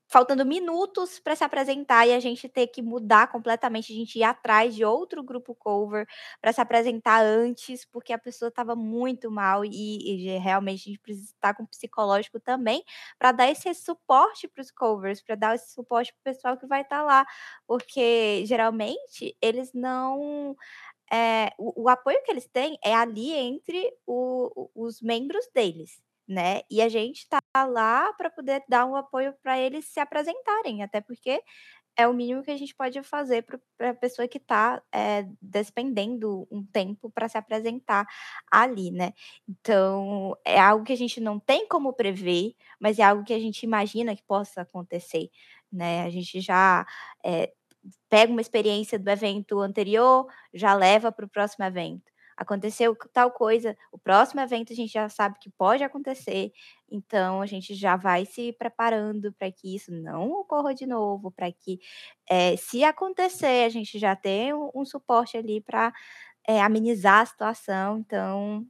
[0.09, 4.23] faltando minutos para se apresentar e a gente ter que mudar completamente, a gente ir
[4.23, 6.07] atrás de outro grupo cover
[6.41, 10.99] para se apresentar antes, porque a pessoa estava muito mal e, e, realmente a gente
[10.99, 12.83] precisa estar com o psicológico também
[13.19, 16.65] para dar esse suporte para os covers, para dar esse suporte para o pessoal que
[16.65, 17.25] vai estar tá lá,
[17.67, 20.55] porque geralmente eles não
[21.11, 26.61] é, o, o, apoio que eles têm é ali entre o, os membros deles né?
[26.69, 31.01] E a gente está lá para poder dar um apoio para eles se apresentarem, até
[31.01, 31.41] porque
[31.97, 33.45] é o mínimo que a gente pode fazer
[33.77, 38.07] para a pessoa que está é, despendendo um tempo para se apresentar
[38.51, 39.13] ali, né?
[39.47, 43.39] Então, é algo que a gente não tem como prever, mas é algo que a
[43.39, 45.29] gente imagina que possa acontecer,
[45.71, 46.03] né?
[46.03, 46.85] A gente já
[47.25, 47.51] é,
[48.09, 52.08] pega uma experiência do evento anterior, já leva para o próximo evento
[52.39, 56.53] aconteceu tal coisa, o próximo evento a gente já sabe que pode acontecer,
[56.89, 61.51] então a gente já vai se preparando para que isso não ocorra de novo, para
[61.51, 61.79] que
[62.29, 65.91] é, se acontecer, a gente já tenha um, um suporte ali para
[66.47, 67.97] é, eh, amenizar a situação.
[67.99, 68.65] Então.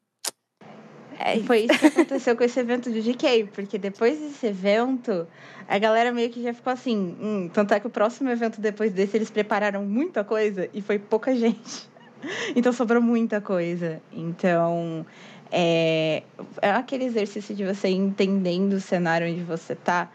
[1.19, 5.27] É Foi isso que aconteceu com esse evento do GK, porque depois desse evento,
[5.67, 7.17] a galera meio que já ficou assim.
[7.21, 10.97] Hum, tanto é que o próximo evento depois desse, eles prepararam muita coisa e foi
[10.97, 11.89] pouca gente.
[12.55, 14.01] então sobrou muita coisa.
[14.11, 15.05] Então
[15.51, 16.23] é,
[16.61, 20.11] é aquele exercício de você entendendo o cenário onde você tá.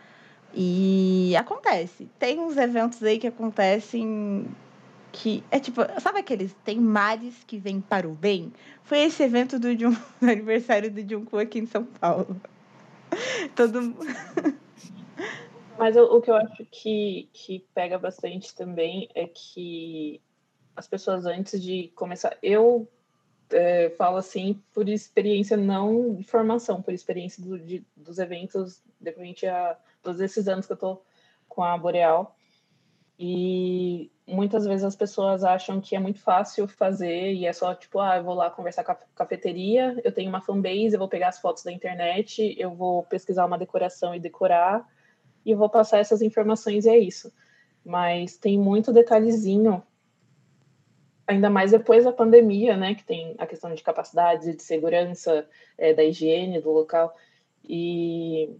[0.55, 2.09] E acontece.
[2.19, 4.47] Tem uns eventos aí que acontecem
[5.11, 8.53] que é tipo, sabe aqueles tem males que vêm para o bem?
[8.83, 12.37] Foi esse evento do, Jun, do aniversário do Junko aqui em São Paulo.
[13.55, 13.95] Todo
[15.79, 20.21] Mas o, o que eu acho que, que pega bastante também é que
[20.77, 22.37] as pessoas antes de começar.
[22.43, 22.89] Eu
[23.51, 29.43] é, falo assim por experiência não de formação, por experiência do, de, dos eventos, depois
[29.45, 31.03] a todos esses anos que eu tô
[31.49, 32.37] com a Boreal.
[33.19, 38.01] E muitas vezes as pessoas acham que é muito fácil fazer e é só tipo,
[38.01, 41.29] ah, eu vou lá conversar com a cafeteria, eu tenho uma fanbase, eu vou pegar
[41.29, 44.85] as fotos da internet, eu vou pesquisar uma decoração e decorar
[45.45, 47.33] e eu vou passar essas informações e é isso.
[47.85, 49.83] Mas tem muito detalhezinho,
[51.27, 55.47] ainda mais depois da pandemia, né, que tem a questão de capacidade, de segurança,
[55.79, 57.15] é, da higiene do local
[57.65, 58.57] e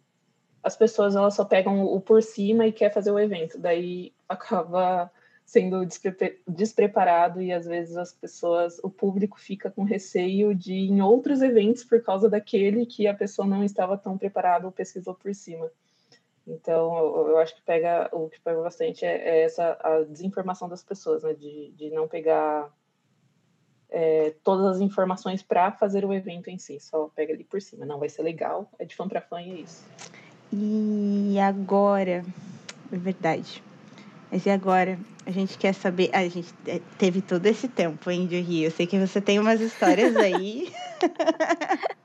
[0.63, 5.11] as pessoas elas só pegam o por cima e quer fazer o evento, daí acaba
[5.45, 10.91] sendo despre despreparado e às vezes as pessoas, o público fica com receio de ir
[10.91, 15.15] em outros eventos por causa daquele que a pessoa não estava tão preparada ou pesquisou
[15.15, 15.71] por cima.
[16.47, 20.69] Então, eu, eu acho que pega o que pega bastante é, é, essa a desinformação
[20.69, 21.33] das pessoas, né?
[21.33, 22.71] De, de não pegar
[23.89, 27.87] é, todas as informações para fazer o evento em si, só pega ali por cima.
[27.87, 29.85] Não vai ser legal, é de fã para fã e é isso.
[30.53, 32.25] E agora,
[32.93, 33.63] é verdade.
[34.31, 34.99] Mas e agora?
[35.27, 36.11] A gente quer saber.
[36.13, 36.53] a gente
[36.99, 38.67] teve todo esse tempo, hein, de Rio.
[38.67, 40.71] Eu sei que você tem umas histórias aí.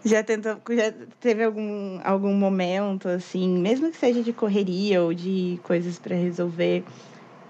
[0.04, 5.58] já tentou, já teve algum, algum momento, assim, mesmo que seja de correria ou de
[5.62, 6.84] coisas para resolver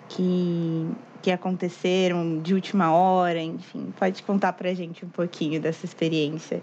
[0.08, 0.88] que,
[1.22, 6.62] que aconteceram de última hora, enfim, pode contar pra gente um pouquinho dessa experiência.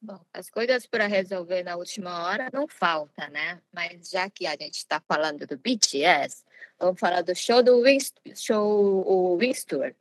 [0.00, 3.60] Bom, as coisas para resolver na última hora não falta, né?
[3.72, 6.44] Mas já que a gente está falando do BTS,
[6.78, 9.94] vamos falar do show do Wings, show o Wings Tour.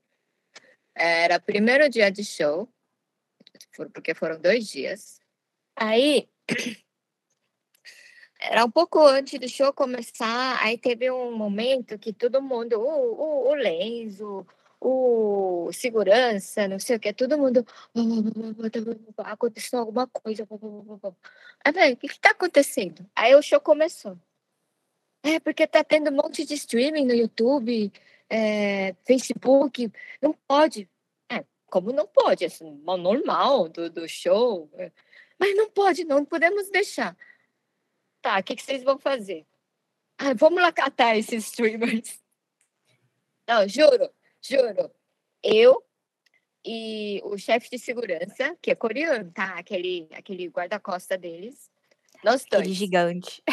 [0.95, 2.67] Era o primeiro dia de show,
[3.93, 5.19] porque foram dois dias.
[5.75, 6.29] Aí
[8.39, 13.47] era um pouco antes do show começar, aí teve um momento que todo mundo, o,
[13.47, 14.45] o, o Lenzo,
[14.79, 17.65] o segurança, não sei o que, todo mundo
[19.17, 20.47] aconteceu alguma coisa.
[21.63, 23.05] Aí falei, o que está acontecendo?
[23.15, 24.17] Aí o show começou.
[25.23, 27.91] É porque tá tendo um monte de streaming no YouTube,
[28.27, 30.89] é, Facebook, não pode.
[31.71, 32.43] Como não pode?
[32.43, 34.69] É assim, normal do, do show.
[34.75, 34.91] É.
[35.39, 37.17] Mas não pode, não podemos deixar.
[38.21, 39.47] Tá, o que, que vocês vão fazer?
[40.15, 42.21] Ah, vamos lá catar esses streamers.
[43.47, 44.11] Não, juro,
[44.41, 44.91] Juro.
[45.43, 45.83] Eu
[46.65, 49.57] e o chefe de segurança, que é coreano, tá?
[49.57, 51.69] Aquele, aquele guarda-costa deles.
[52.23, 52.61] Nós dois.
[52.61, 53.43] Aquele gigante.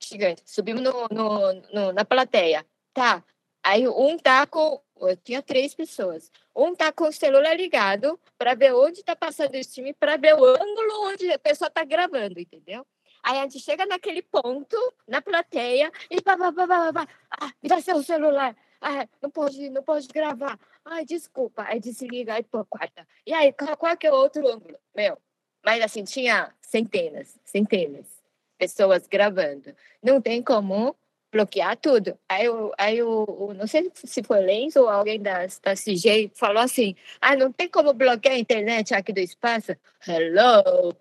[0.00, 0.42] Gigante.
[0.44, 2.66] Subimos no, no, no, na plateia.
[2.92, 3.24] Tá.
[3.62, 4.80] Aí um tá com.
[5.08, 6.30] Eu tinha três pessoas.
[6.54, 10.34] Um tá com o celular ligado para ver onde tá passando o stream, para ver
[10.34, 12.86] o ângulo onde a pessoa tá gravando, entendeu?
[13.22, 14.76] Aí a gente chega naquele ponto,
[15.06, 17.08] na plateia, e pá, pá, pá, pá, pá.
[17.30, 18.56] Ah, me dá seu celular.
[18.80, 20.58] Ah, não pode, não pode gravar.
[20.84, 21.64] Ai, desculpa.
[21.68, 23.06] Aí desliga, aí pô, quarta.
[23.24, 24.76] E aí, qual que é o outro ângulo?
[24.94, 25.16] Meu,
[25.64, 28.22] mas assim, tinha centenas, centenas
[28.58, 29.74] pessoas gravando.
[30.02, 30.96] Não tem como
[31.32, 32.16] bloquear tudo.
[32.28, 36.62] Aí, eu, aí eu, não sei se foi Lenz ou alguém da, da CG falou
[36.62, 39.74] assim, ah, não tem como bloquear a internet aqui do espaço?
[40.06, 40.94] Hello!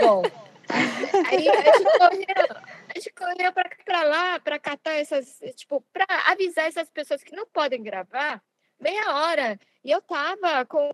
[0.00, 0.22] Bom,
[1.30, 2.56] aí a gente correu,
[2.88, 3.52] a gente correu
[3.84, 8.42] para lá para catar essas, tipo, para avisar essas pessoas que não podem gravar
[8.80, 9.60] meia hora.
[9.84, 10.90] E eu tava com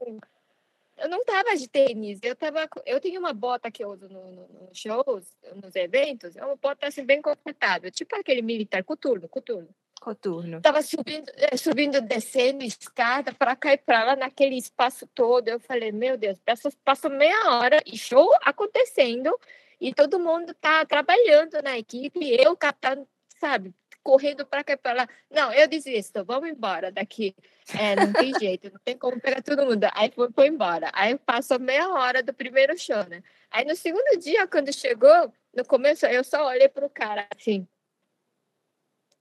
[0.98, 4.32] eu não tava de tênis, eu tava eu tenho uma bota que eu uso nos
[4.34, 9.68] no shows, nos eventos, é uma bota assim bem confortável, tipo aquele militar coturno, coturno.
[10.00, 10.60] Coturno.
[10.60, 15.48] Tava subindo, é, subindo, descendo escada para cá e para lá naquele espaço todo.
[15.48, 16.38] Eu falei, meu Deus,
[16.84, 19.36] passou meia hora e show acontecendo
[19.80, 23.06] e todo mundo tá trabalhando na equipe, eu captando,
[23.40, 23.74] sabe,
[24.08, 25.08] correndo para cá e para lá.
[25.30, 27.36] Não, eu desisto, vamos embora daqui.
[27.78, 29.86] É, não tem jeito, não tem como pegar todo mundo.
[29.92, 30.90] Aí foi, foi embora.
[30.94, 33.22] Aí passou meia hora do primeiro show, né?
[33.50, 37.68] Aí no segundo dia, quando chegou, no começo, eu só olhei pro cara assim.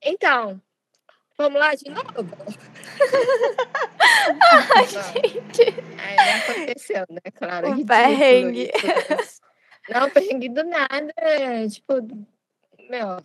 [0.01, 0.61] Então,
[1.37, 2.07] vamos lá de novo?
[4.73, 5.63] Ai, gente.
[5.99, 7.19] Aí aconteceu, né?
[7.35, 7.71] Claro.
[7.71, 8.71] Um perrengue.
[9.89, 11.13] Não, perrengue do nada,
[11.69, 11.95] tipo,
[12.89, 13.21] meu,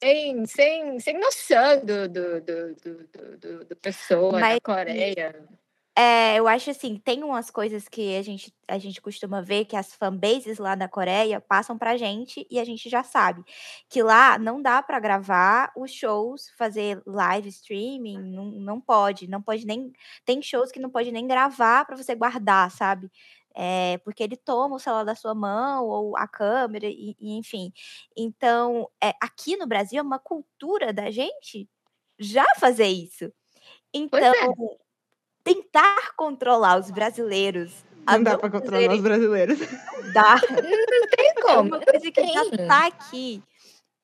[0.00, 5.48] sem, sem, sem noção do, do, do, do, do, do pessoa Mas, da Coreia.
[5.96, 9.76] É, eu acho assim, tem umas coisas que a gente, a gente costuma ver que
[9.76, 13.44] as fanbases lá da Coreia passam pra gente e a gente já sabe
[13.88, 19.40] que lá não dá para gravar os shows, fazer live streaming, não, não pode, não
[19.40, 19.92] pode nem
[20.24, 23.08] tem shows que não pode nem gravar para você guardar, sabe?
[23.54, 27.72] É, porque ele toma o celular da sua mão ou a câmera, e, e enfim.
[28.16, 31.68] Então, é, aqui no Brasil é uma cultura da gente
[32.18, 33.32] já fazer isso.
[33.92, 34.76] Então, é.
[35.44, 37.84] tentar controlar os brasileiros.
[38.06, 39.58] Não dá para controlar os brasileiros.
[39.60, 40.34] Não dá.
[40.50, 41.48] Não tem como.
[41.48, 43.42] É uma coisa que já está aqui.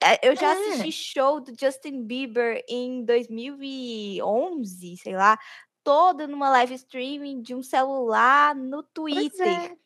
[0.03, 0.53] É, eu já É.
[0.53, 5.38] assisti show do Justin Bieber em 2011, sei lá,
[5.83, 9.47] todo numa live streaming de um celular no Twitter.
[9.49, 9.76] é.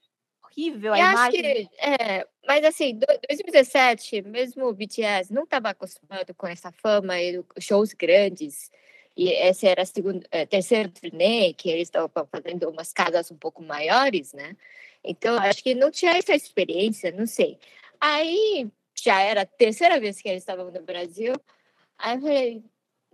[0.45, 1.43] Horrível a Eu acho imagem.
[1.69, 7.21] que, é, mas assim, do- 2017, mesmo o BTS não estava acostumado com essa fama
[7.21, 8.71] e shows grandes.
[9.17, 13.37] E essa era a segunda, eh, terceira turnê, que eles estavam fazendo umas casas um
[13.37, 14.57] pouco maiores, né?
[15.05, 17.59] Então, acho que não tinha essa experiência, não sei.
[18.01, 21.33] Aí, já era a terceira vez que eles estavam no Brasil.
[21.99, 22.65] Aí eu falei,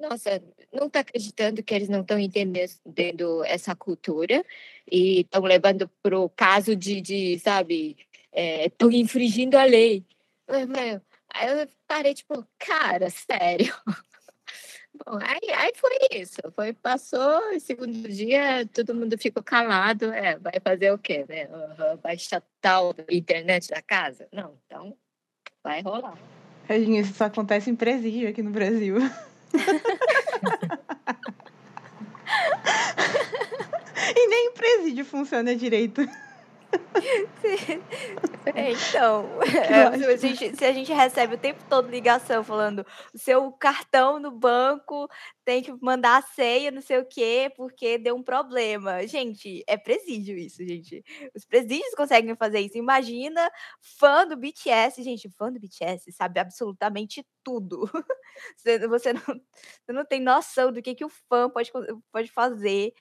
[0.01, 0.43] nossa,
[0.73, 4.45] não está acreditando que eles não estão entendendo essa cultura
[4.91, 7.97] e estão levando para o caso de, de sabe,
[8.33, 10.05] estão infringindo a lei.
[10.49, 11.01] Eu falei,
[11.35, 13.73] Aí eu parei, tipo, cara, sério.
[15.07, 16.41] Bom, aí, aí foi isso.
[16.55, 20.13] Foi, passou, segundo dia, todo mundo ficou calado.
[20.13, 21.49] É, vai fazer o quê, né?
[22.03, 24.29] Vai chatar a internet da casa?
[24.33, 24.97] Não, então
[25.63, 26.19] vai rolar.
[26.65, 28.97] Regina, isso só acontece em presídio aqui no Brasil.
[34.17, 36.09] e nem em presídio funciona direito.
[38.55, 39.27] Então,
[39.69, 42.85] é, a gente, se a gente recebe o tempo todo ligação falando
[43.15, 45.09] o seu cartão no banco
[45.45, 49.07] tem que mandar a senha, não sei o quê, porque deu um problema.
[49.07, 51.05] Gente, é presídio isso, gente.
[51.35, 52.79] Os presídios conseguem fazer isso.
[52.79, 57.83] Imagina fã do BTS, gente, fã do BTS sabe absolutamente tudo.
[58.57, 61.71] Você, não, você não tem noção do que, que o fã pode,
[62.11, 62.95] pode fazer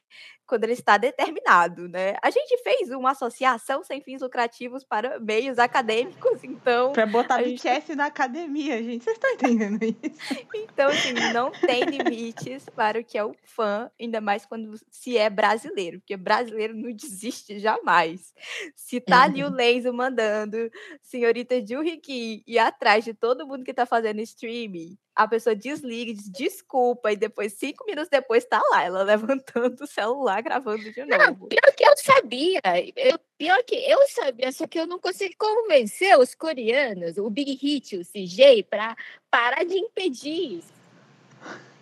[0.46, 2.16] quando ele está determinado, né?
[2.22, 7.44] A gente fez uma associação sem fins lucrativos para meios acadêmicos, então, Pra botar A
[7.44, 9.04] gente- BTS na academia, gente.
[9.04, 10.46] Vocês estão entendendo isso?
[10.54, 15.18] então assim, não tem limites para o que é o fã, ainda mais quando se
[15.18, 18.34] é brasileiro, porque brasileiro não desiste jamais.
[18.76, 20.70] Se tá ali o Lenzo mandando
[21.02, 26.30] senhorita Juriki ir atrás de todo mundo que tá fazendo streaming, a pessoa desliga, diz
[26.30, 31.28] desculpa, e depois, cinco minutos depois, tá lá, ela levantando o celular, gravando de Não,
[31.28, 31.48] novo.
[31.48, 32.62] pior que eu sabia.
[32.96, 37.54] Eu, pior que eu sabia, só que eu não consegui convencer os coreanos, o Big
[37.56, 38.96] Hit, o CJ, para
[39.30, 40.74] parar de impedir isso.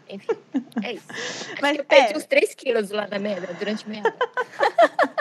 [0.09, 0.27] Enfim,
[0.83, 1.05] é isso.
[1.11, 2.17] Acho Mas eu perdi é.
[2.17, 4.17] uns 3 quilos lá na merda, durante meia hora.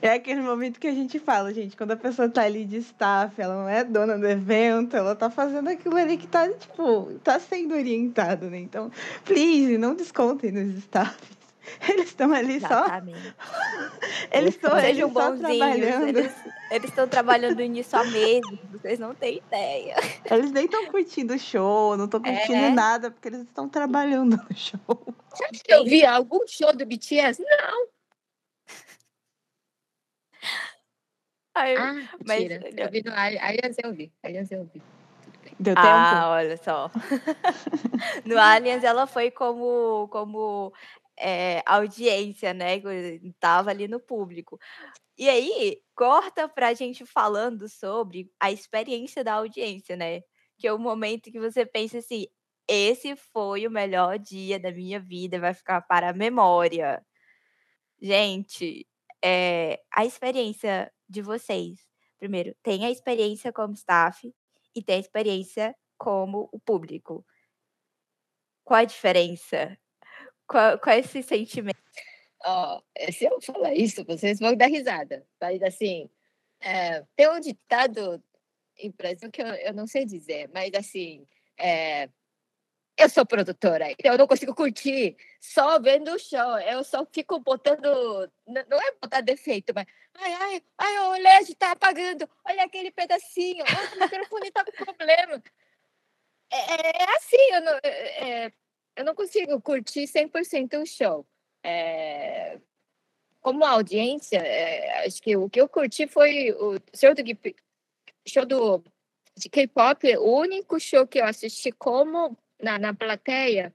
[0.00, 3.34] É aquele momento que a gente fala, gente, quando a pessoa tá ali de staff,
[3.40, 7.38] ela não é dona do evento, ela tá fazendo aquilo ali que tá, tipo, tá
[7.40, 8.58] sendo orientado, né?
[8.58, 8.90] Então,
[9.24, 11.36] please, não descontem nos staffs.
[11.86, 13.34] Eles estão ali só, Exatamente.
[14.32, 16.18] eles estão ali só trabalhando.
[16.70, 19.96] eles estão trabalhando nisso há meses, vocês não têm ideia.
[20.30, 22.70] Eles nem estão curtindo o show, não estão curtindo É.
[22.70, 25.14] nada, porque eles estão trabalhando no show.
[25.68, 27.42] Eu vi algum show do BTS?
[27.42, 27.97] Não.
[31.58, 31.92] Aí eu- Ah,
[32.24, 32.70] mas- mentira.
[32.76, 34.12] Eu vi no Ali- Aliás, eu vi.
[34.22, 34.82] Aliás, eu vi.
[35.58, 36.26] Deu Ah, tempo?
[36.32, 36.90] olha só.
[38.24, 40.72] No Aliens ela foi como como,
[41.18, 42.76] eh, audiência, né,
[43.24, 44.58] estava ali no público.
[45.18, 50.22] E aí, corta pra gente falando sobre a experiência da audiência, né,
[50.58, 52.26] que é o momento que você pensa assim:
[52.68, 57.02] "Esse foi o melhor dia da minha vida, vai ficar para a memória".
[58.00, 58.86] Gente,
[59.24, 61.78] eh, a experiência de vocês,
[62.18, 64.32] primeiro, tem a experiência como staff
[64.74, 67.24] e tem a experiência como o público.
[68.64, 69.78] Qual a diferença?
[70.48, 71.78] Qual qual é esse sentimento?
[72.96, 75.26] Eh, se eu falar isso, vocês vão dar risada.
[75.40, 76.08] Mas, assim,
[76.62, 78.22] eh, tem um ditado
[78.78, 81.26] em Brasil que eu, eu não sei dizer, mas, assim,
[81.58, 82.08] eh,
[82.98, 86.58] eu sou produtora, então eu não consigo curtir só vendo o show.
[86.60, 88.30] Eu só fico botando.
[88.46, 89.86] Não é botar defeito, mas.
[90.14, 92.28] Ai, ai, ai, o LED tá apagando.
[92.44, 93.64] Olha aquele pedacinho.
[93.96, 95.42] O microfone tá com problema.
[96.50, 98.52] É, é- assim, eu não, é- é-
[98.96, 101.26] eu não consigo curtir 100% o show.
[101.62, 102.58] É,
[103.40, 107.22] como audiência, é, acho que o que eu curti foi o show do,
[108.26, 108.84] show do
[109.36, 113.74] de K-pop, o único show que eu assisti como na, na plateia,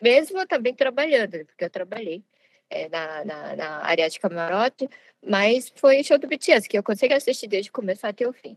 [0.00, 2.24] mesmo eu também trabalhando, porque eu trabalhei
[2.68, 4.88] é, na, na, na área de camarote,
[5.24, 8.56] mas foi show do BTS, que eu consegui assistir desde o começo até o fim.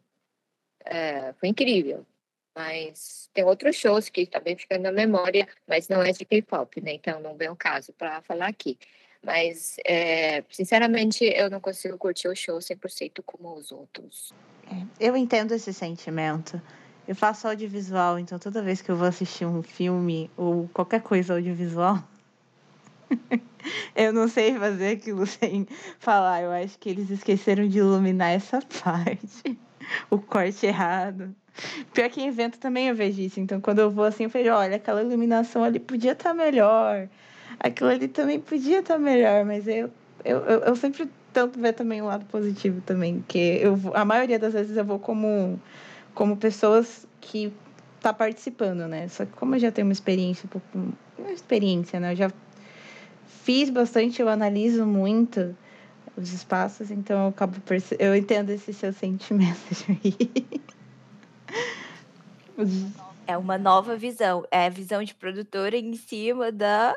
[0.85, 2.05] É, foi incrível.
[2.55, 6.93] Mas tem outros shows que também ficam na memória, mas não é de K-pop, né?
[6.93, 8.77] Então não vem o caso para falar aqui.
[9.23, 14.33] Mas, é, sinceramente, eu não consigo curtir o show 100% como os outros.
[14.99, 16.61] Eu entendo esse sentimento.
[17.07, 21.33] Eu faço audiovisual, então toda vez que eu vou assistir um filme ou qualquer coisa
[21.33, 22.01] audiovisual,
[23.95, 25.67] eu não sei fazer aquilo sem
[25.99, 26.41] falar.
[26.43, 29.59] Eu acho que eles esqueceram de iluminar essa parte.
[30.09, 31.35] O corte errado.
[31.93, 33.39] Pior que em evento também eu vejo isso.
[33.39, 37.07] Então, quando eu vou assim, eu vejo, olha, aquela iluminação ali podia estar tá melhor.
[37.59, 39.91] Aquilo ali também podia estar tá melhor, mas eu,
[40.23, 43.23] eu, eu, eu sempre tento ver também o lado positivo também.
[43.27, 45.59] Que eu, a maioria das vezes eu vou como,
[46.13, 47.53] como pessoas que
[48.01, 49.07] tá participando, né?
[49.07, 50.49] Só que como eu já tenho uma experiência,
[51.17, 52.13] uma experiência, né?
[52.13, 52.31] Eu já
[53.43, 55.55] fiz bastante, eu analiso muito
[56.15, 57.95] os espaços, então eu acabo perce...
[57.99, 59.59] eu entendo esse seu sentimento.
[63.25, 66.95] É uma nova visão, é a visão de produtora em cima da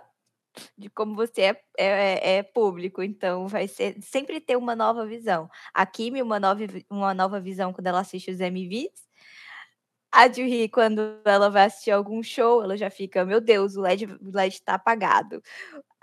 [0.76, 5.48] de como você é, é, é, público, então vai ser sempre ter uma nova visão.
[5.72, 9.05] A Kimi, uma nova, uma nova visão quando ela assiste os MVs.
[10.16, 14.06] A Juhi, quando ela vai assistir algum show, ela já fica, meu Deus, o LED,
[14.06, 15.43] o LED tá apagado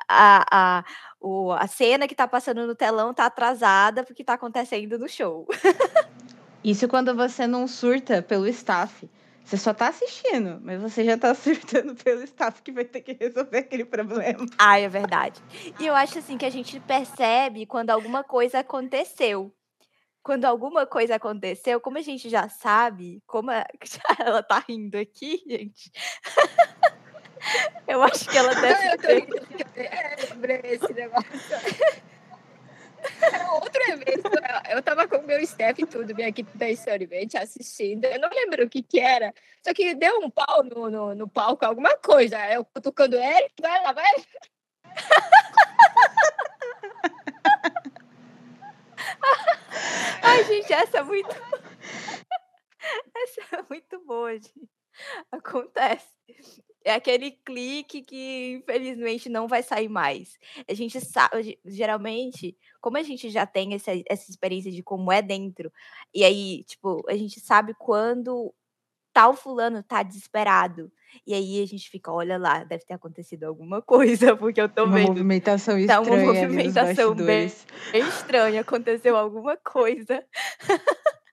[0.07, 0.85] a, a,
[1.19, 5.47] o, a cena que tá passando no telão tá atrasada porque tá acontecendo no show.
[6.63, 9.09] Isso quando você não surta pelo staff.
[9.43, 13.13] Você só tá assistindo, mas você já tá surtando pelo staff que vai ter que
[13.13, 14.45] resolver aquele problema.
[14.57, 15.41] Ah, é verdade.
[15.79, 19.53] E eu acho assim que a gente percebe quando alguma coisa aconteceu.
[20.23, 23.65] Quando alguma coisa aconteceu, como a gente já sabe, como a...
[24.25, 25.91] ela tá rindo aqui, gente.
[27.85, 29.27] Eu acho que ela deve eu ter.
[29.75, 31.29] É, lembrei esse negócio.
[33.21, 34.29] Era outro evento.
[34.69, 38.05] Eu tava com o meu staff e tudo, minha equipe da Storyment assistindo.
[38.05, 39.33] Eu não lembro o que que era.
[39.61, 42.39] Só que deu um pau no, no, no palco, alguma coisa.
[42.49, 44.13] Eu cutucando ele, vai lá, vai.
[50.33, 51.29] Ai, gente, essa é muito.
[53.15, 54.69] Essa é muito boa, gente.
[55.31, 56.07] Acontece.
[56.83, 60.37] É aquele clique que infelizmente não vai sair mais.
[60.67, 65.21] A gente sabe, geralmente, como a gente já tem essa, essa experiência de como é
[65.21, 65.71] dentro,
[66.13, 68.53] e aí, tipo, a gente sabe quando
[69.13, 70.91] tal fulano tá desesperado.
[71.25, 74.85] E aí a gente fica, olha lá, deve ter acontecido alguma coisa, porque eu tô
[74.85, 75.09] uma vendo.
[75.09, 76.03] Movimentação estranha.
[76.03, 77.51] Tá uma movimentação bem,
[77.91, 80.23] bem estranha, aconteceu alguma coisa.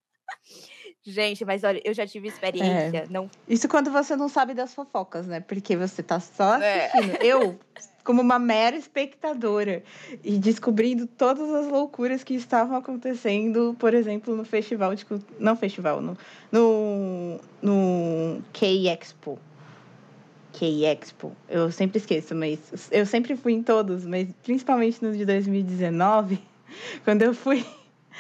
[1.02, 2.98] Gente, mas olha, eu já tive experiência.
[2.98, 3.07] É.
[3.09, 3.31] Não...
[3.48, 5.40] Isso quando você não sabe das fofocas, né?
[5.40, 6.86] Porque você tá só é.
[6.86, 7.16] assistindo.
[7.16, 7.27] É.
[7.27, 7.59] Eu,
[8.11, 9.85] como uma mera espectadora,
[10.24, 15.07] e descobrindo todas as loucuras que estavam acontecendo, por exemplo, no festival de
[15.39, 16.19] Não festival, no,
[16.51, 19.39] no, no K-Expo.
[20.53, 21.31] K-Expo.
[21.49, 22.59] Eu sempre esqueço, mas
[22.91, 26.41] eu sempre fui em todos, mas principalmente no de 2019,
[27.05, 27.65] quando eu fui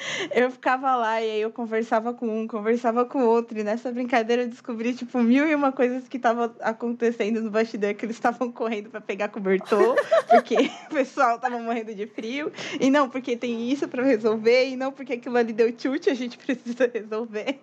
[0.32, 3.58] eu ficava lá e aí eu conversava com um, conversava com outro.
[3.58, 7.94] E nessa brincadeira eu descobri, tipo, mil e uma coisas que estavam acontecendo no bastidor,
[7.94, 9.96] que eles estavam correndo para pegar cobertor,
[10.28, 10.56] porque
[10.90, 12.52] o pessoal tava morrendo de frio.
[12.80, 16.14] E não, porque tem isso para resolver, e não porque aquilo ali deu chute, a
[16.14, 17.60] gente precisa resolver.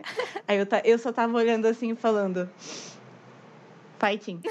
[0.47, 2.49] Aí eu, eu só tava olhando assim e falando.
[3.99, 4.41] Fighting.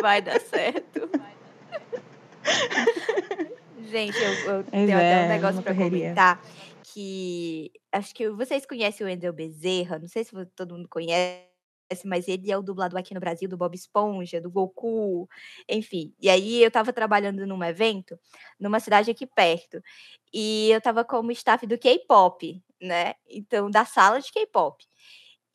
[0.00, 1.08] Vai dar certo.
[3.90, 6.40] Gente, eu, eu tenho é, até um negócio para comentar
[6.92, 11.48] que acho que vocês conhecem o Wendel Bezerra, não sei se todo mundo conhece,
[12.04, 15.28] mas ele é o dublador aqui no Brasil do Bob Esponja, do Goku,
[15.68, 16.14] enfim.
[16.20, 18.18] E aí eu estava trabalhando num evento
[18.60, 19.82] numa cidade aqui perto,
[20.32, 23.14] e eu estava como staff do K-pop, né?
[23.28, 24.87] Então, da sala de K-pop.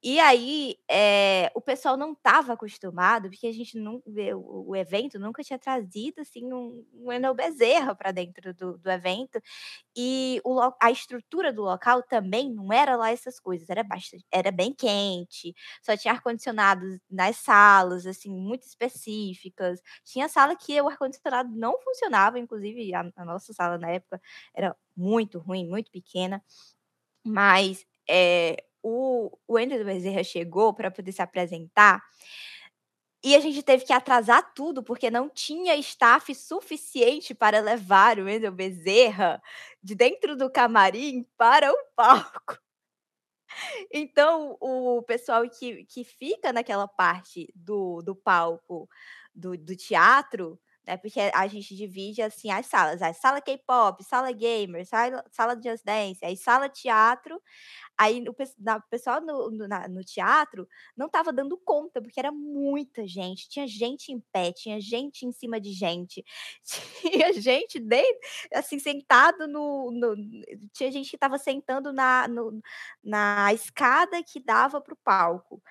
[0.06, 4.04] E aí, é, o pessoal não estava acostumado, porque a gente não
[4.36, 8.92] o, o evento nunca tinha trazido assim um, um Enel Bezerra para dentro do, do
[8.92, 9.42] evento.
[9.96, 14.52] E o, a estrutura do local também não era lá essas coisas, era bastante, era
[14.52, 15.54] bem quente,
[15.84, 19.82] só tinha ar-condicionado nas salas, assim, muito específicas.
[20.06, 24.22] Tinha sala que o ar-condicionado não funcionava, inclusive a, a nossa sala na época
[24.56, 26.44] era muito ruim, muito pequena.
[27.26, 32.04] Mas é, o, o Andrew Bezerra chegou para poder se apresentar
[33.24, 38.26] e a gente teve que atrasar tudo porque não tinha staff suficiente para levar o
[38.26, 39.42] Wendel Bezerra
[39.82, 42.60] de dentro do camarim para o palco.
[43.94, 48.90] Então, o pessoal que, que fica naquela parte do, do palco
[49.32, 50.98] do, do teatro, né?
[50.98, 55.84] Porque a gente divide assim as salas, a sala K-pop, sala gamer, sala, sala Just
[55.86, 57.42] Dance, aí sala teatro,
[57.98, 58.34] Aí o
[58.90, 63.48] pessoal no, no, na, no teatro não estava dando conta, porque era muita gente.
[63.48, 66.24] Tinha gente em pé, tinha gente em cima de gente,
[67.02, 68.20] tinha gente dentro,
[68.54, 69.92] assim, sentado no.
[69.92, 70.16] no
[70.74, 72.28] tinha gente que estava sentando na,
[73.04, 75.62] na escada que dava para o palco.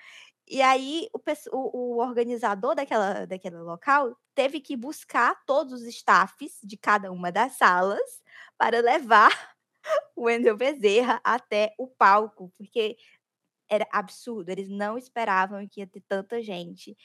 [0.47, 1.19] E aí o,
[1.51, 7.31] o, o, organizador daquela, daquele local teve que buscar todos os staffs de cada uma
[7.31, 8.21] das salas
[8.57, 9.55] para levar
[10.15, 12.97] o Wendel Bezerra até o palco, porque
[13.69, 16.95] era absurdo, eles não esperavam que ia ter tanta gente.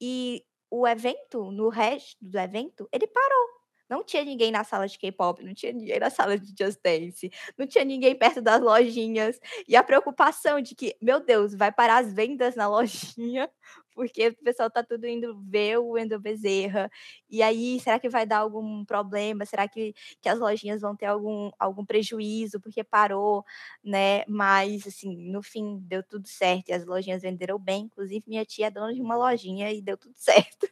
[0.00, 3.55] E o evento, no resto do evento, ele parou.
[3.88, 7.30] Não tinha ninguém na sala de K-pop, não tinha ninguém na sala de Just Dance,
[7.56, 9.38] não tinha ninguém perto das lojinhas.
[9.68, 13.48] E a preocupação de que, meu Deus, vai parar as vendas na lojinha,
[13.94, 16.90] porque o pessoal tá tudo indo ver o Wendel Bezerra.
[17.30, 19.44] E aí, será que vai dar algum problema?
[19.46, 23.44] Será que, que as lojinhas vão ter algum, algum prejuízo porque parou,
[23.82, 24.24] né?
[24.28, 27.84] Mas, assim, no fim, deu tudo certo e as lojinhas venderam bem.
[27.84, 30.66] Inclusive, minha tia é dona de uma lojinha e deu tudo certo.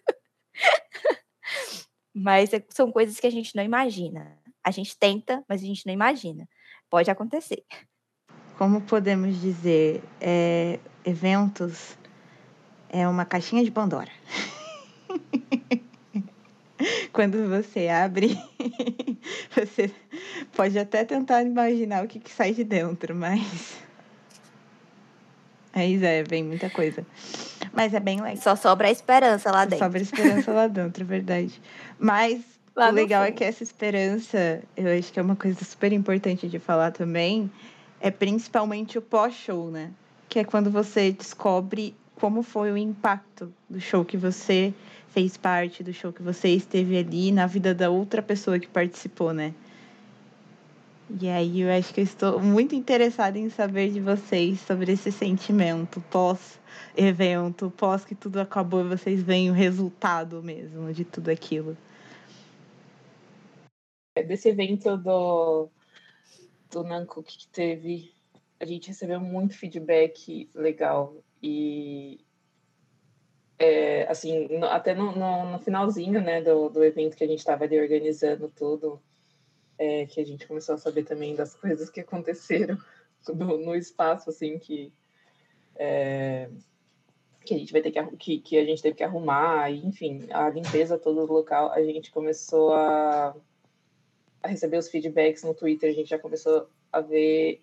[2.14, 4.38] Mas é, são coisas que a gente não imagina.
[4.62, 6.48] A gente tenta, mas a gente não imagina.
[6.88, 7.64] Pode acontecer.
[8.56, 11.98] Como podemos dizer, é, eventos
[12.88, 14.10] é uma caixinha de Pandora.
[17.12, 18.38] Quando você abre,
[19.54, 19.90] você
[20.52, 23.76] pode até tentar imaginar o que, que sai de dentro, mas.
[25.72, 27.04] Aí é, vem muita coisa.
[27.74, 28.36] Mas é bem legal.
[28.36, 29.78] Só sobra a esperança lá dentro.
[29.78, 31.60] Só sobra a esperança lá dentro, é verdade.
[31.98, 32.42] Mas
[32.74, 36.48] lá o legal é que essa esperança, eu acho que é uma coisa super importante
[36.48, 37.50] de falar também,
[38.00, 39.90] é principalmente o pós-show, né?
[40.28, 44.72] Que é quando você descobre como foi o impacto do show que você
[45.08, 49.32] fez parte, do show que você esteve ali na vida da outra pessoa que participou,
[49.32, 49.52] né?
[51.08, 55.12] E aí eu acho que eu estou muito interessada em saber de vocês sobre esse
[55.12, 61.76] sentimento pós-evento, pós que tudo acabou e vocês veem o resultado mesmo de tudo aquilo.
[64.16, 65.68] É, desse evento do,
[66.70, 68.12] do Nancook que teve,
[68.58, 72.18] a gente recebeu muito feedback legal e
[73.58, 77.64] é, assim, até no, no, no, finalzinho né, do, do evento que a gente estava
[77.64, 79.00] ali organizando tudo,
[79.78, 82.78] é, que a gente começou a saber também das coisas que aconteceram
[83.28, 84.92] no, espaço, assim, que,
[85.76, 86.50] é,
[87.44, 90.26] que a gente vai ter que, que, que a gente teve que arrumar, e, enfim,
[90.30, 93.34] a limpeza todo do local, a gente começou a,
[94.42, 97.62] a receber os feedbacks no Twitter, a gente já começou a ver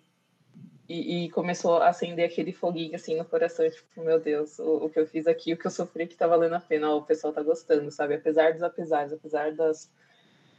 [0.88, 4.90] e, e, começou a acender aquele foguinho assim no coração, tipo, meu Deus, o, o
[4.90, 7.02] que eu fiz aqui, o que eu sofri que tá valendo a pena, ó, o
[7.02, 8.14] pessoal tá gostando, sabe?
[8.14, 9.90] Apesar dos apesares, apesar das,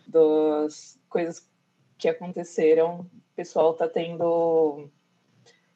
[0.07, 1.47] das coisas
[1.97, 4.89] que aconteceram, o pessoal tá tendo.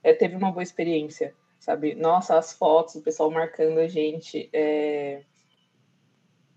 [0.03, 1.95] É, teve uma boa experiência, sabe?
[1.95, 4.49] Nossa, as fotos, o pessoal marcando a gente.
[4.53, 5.23] É...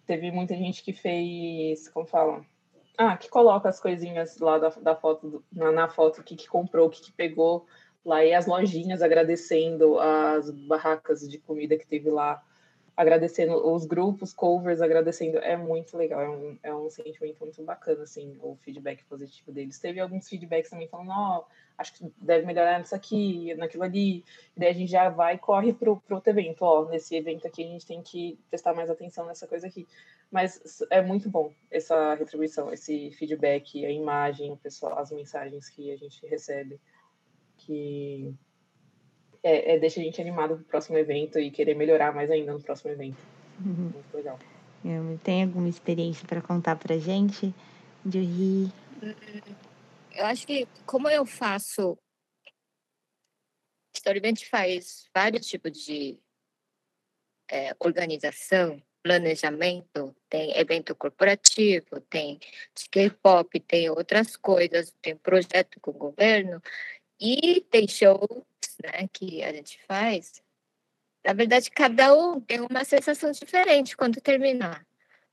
[0.07, 1.89] Teve muita gente que fez.
[1.89, 2.45] Como fala?
[2.99, 6.49] Ah, que coloca as coisinhas lá da, da foto, na, na foto, o que, que
[6.49, 7.67] comprou, o que, que pegou
[8.05, 12.43] lá e as lojinhas agradecendo as barracas de comida que teve lá
[13.01, 15.39] agradecendo os grupos, covers, agradecendo.
[15.39, 19.79] É muito legal, é um, é um sentimento muito bacana, assim, o feedback positivo deles.
[19.79, 21.45] Teve alguns feedbacks também falando, ó, oh,
[21.79, 24.19] acho que deve melhorar nisso aqui, naquilo ali.
[24.55, 27.47] E daí a gente já vai e corre pro, pro outro evento, ó, nesse evento
[27.47, 29.89] aqui a gente tem que prestar mais atenção nessa coisa aqui.
[30.31, 35.91] Mas é muito bom essa retribuição, esse feedback, a imagem, o pessoal, as mensagens que
[35.91, 36.79] a gente recebe,
[37.57, 38.35] que
[39.43, 42.53] é, é, deixa a gente animado para o próximo evento e querer melhorar mais ainda
[42.53, 43.19] no próximo evento.
[43.65, 43.91] Uhum.
[43.95, 44.39] Muito legal.
[44.85, 47.55] Eu, tem alguma experiência para contar para gente,
[48.05, 48.73] Juhi?
[50.13, 51.99] Eu acho que, como eu faço.
[53.95, 56.19] Storybank faz vários tipos de
[57.51, 62.39] é, organização, planejamento, tem evento corporativo, tem
[62.91, 66.63] K-pop, tem outras coisas, tem projeto com o governo
[67.21, 68.47] e tem show
[68.83, 70.43] né, que a gente faz,
[71.25, 74.87] na verdade, cada um tem uma sensação diferente quando terminar.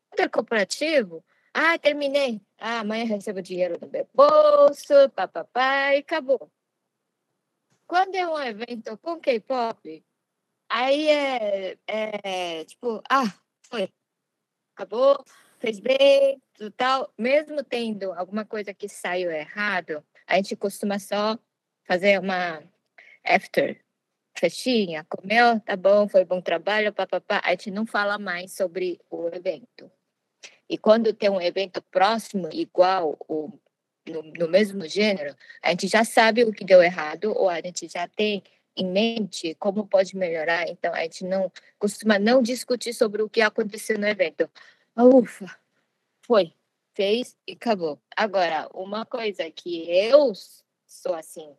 [0.09, 2.41] Quando é corporativo, ah, terminei.
[2.59, 6.51] Ah, amanhã recebo dinheiro no meu bolso, papapá, e acabou.
[7.87, 10.05] Quando é um evento com K-pop,
[10.69, 13.33] aí é, é, tipo, ah,
[13.63, 13.89] foi,
[14.75, 15.23] acabou,
[15.57, 16.41] fez bem,
[16.75, 17.13] tal.
[17.17, 21.39] Mesmo tendo alguma coisa que saiu errado, a gente costuma só
[21.85, 22.61] fazer uma
[23.27, 23.79] after,
[24.37, 27.41] festinha, comeu, tá bom, foi bom trabalho, papapá.
[27.43, 29.91] A gente não fala mais sobre o evento.
[30.69, 33.59] E quando tem um evento próximo, igual, ou
[34.07, 37.87] no, no mesmo gênero, a gente já sabe o que deu errado, ou a gente
[37.87, 38.43] já tem
[38.75, 40.67] em mente como pode melhorar.
[40.67, 44.49] Então, a gente não costuma não discutir sobre o que aconteceu no evento.
[44.95, 45.57] Ufa,
[46.21, 46.53] foi,
[46.93, 47.99] fez e acabou.
[48.15, 50.33] Agora, uma coisa que eu
[50.85, 51.55] sou assim,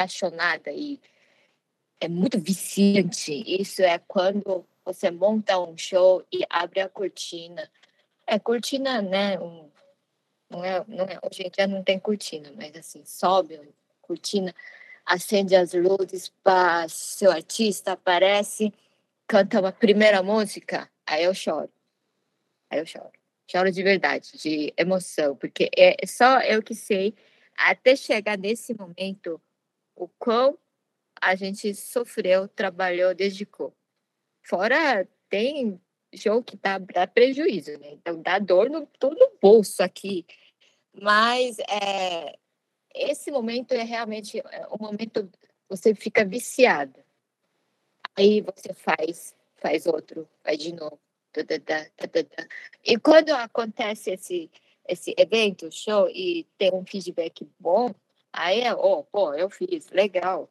[0.00, 0.98] apaixonada e
[2.00, 3.42] é muito viciante.
[3.46, 7.70] Isso é quando você monta um show e abre a cortina.
[8.26, 9.38] É cortina, né?
[9.38, 9.70] Um,
[10.48, 13.62] não é, não é, hoje em dia não tem cortina, mas assim, sobe a
[14.00, 14.54] cortina.
[15.04, 18.72] acende as luzes, para seu artista aparece,
[19.26, 21.70] canta uma primeira música, aí eu choro.
[22.70, 23.10] Aí eu choro.
[23.50, 27.14] Choro de verdade, de emoção, porque é só eu que sei,
[27.56, 29.40] até chegar nesse momento,
[30.00, 30.58] o quão
[31.20, 33.74] a gente sofreu, trabalhou, dedicou.
[34.42, 35.78] Fora, tem
[36.12, 37.92] jogo que dá, dá prejuízo, né?
[37.92, 40.24] Então, dá dor no todo o bolso aqui.
[40.92, 42.36] Mas é,
[42.94, 45.30] esse momento é realmente é, o momento
[45.68, 46.98] você fica viciado.
[48.16, 50.98] Aí você faz, faz outro, faz de novo.
[52.84, 54.50] E quando acontece esse,
[54.88, 57.94] esse evento, show, e tem um feedback bom,
[58.32, 60.50] aí é, oh, pô, eu fiz, legal.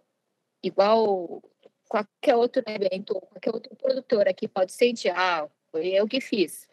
[0.63, 1.41] Igual
[1.87, 6.67] qualquer outro evento, qualquer outro produtor aqui pode sentir, ah, foi eu que fiz.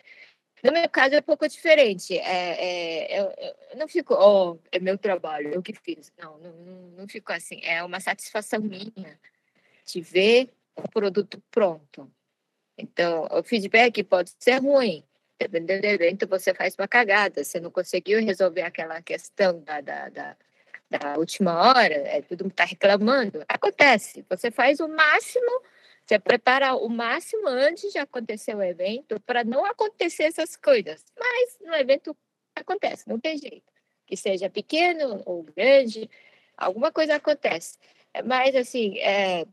[0.63, 2.17] No meu caso é um pouco diferente.
[2.19, 6.13] É, é, eu, eu, não fico, oh, é meu trabalho, eu que fiz.
[6.19, 6.53] Não, não,
[6.97, 7.61] não fico assim.
[7.63, 9.21] É uma satisfação minha
[9.85, 12.11] de ver o produto pronto.
[12.77, 15.05] Então, o feedback pode ser ruim.
[15.39, 17.45] Dependendo do evento, você faz uma cagada.
[17.45, 20.37] Você não conseguiu resolver aquela questão da, da, da,
[20.91, 23.45] da última hora, é, todo mundo está reclamando.
[23.49, 24.25] Acontece.
[24.29, 25.63] Você faz o máximo
[26.07, 31.05] você prepara o máximo antes de acontecer o evento para não acontecer essas coisas.
[31.19, 32.17] Mas no evento
[32.55, 33.73] acontece, não tem jeito.
[34.07, 36.09] Que seja pequeno ou grande,
[36.57, 37.77] alguma coisa acontece.
[38.25, 39.45] Mas, assim, é...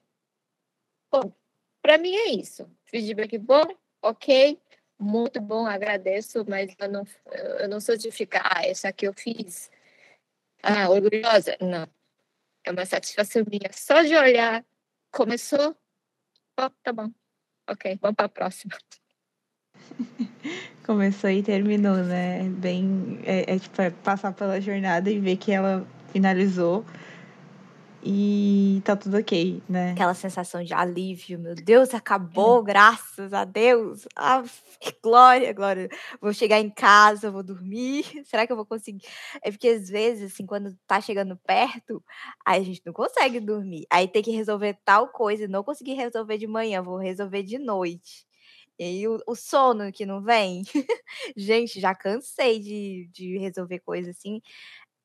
[1.11, 1.33] bom,
[1.81, 2.69] para mim é isso.
[2.85, 3.65] Feedback bom,
[3.99, 4.59] ok,
[4.99, 7.03] muito bom, agradeço, mas eu não,
[7.61, 9.71] eu não sou de ficar, ah, essa aqui eu fiz.
[10.63, 11.57] Ah, orgulhosa.
[11.61, 11.87] Não.
[12.65, 13.69] É uma satisfação minha.
[13.73, 14.65] Só de olhar,
[15.11, 15.77] começou,
[16.59, 17.09] Oh, tá bom.
[17.67, 18.77] Ok, vamos para a próxima.
[20.85, 22.43] Começou e terminou, né?
[22.43, 26.85] Bem, é, é tipo é passar pela jornada e ver que ela finalizou
[28.05, 29.91] e tá tudo ok, né?
[29.91, 32.63] Aquela sensação de alívio, meu Deus, acabou, é.
[32.63, 34.07] graças a Deus.
[34.15, 34.43] Ah,
[35.01, 35.89] glória, glória.
[36.21, 38.03] Vou chegar em casa, vou dormir.
[38.25, 39.05] Será que eu vou conseguir?
[39.41, 42.03] É porque às vezes, assim, quando tá chegando perto,
[42.45, 43.85] aí a gente não consegue dormir.
[43.89, 48.25] Aí tem que resolver tal coisa, não consegui resolver de manhã, vou resolver de noite.
[48.79, 50.63] E aí o, o sono que não vem.
[51.37, 54.41] gente, já cansei de, de resolver coisas assim.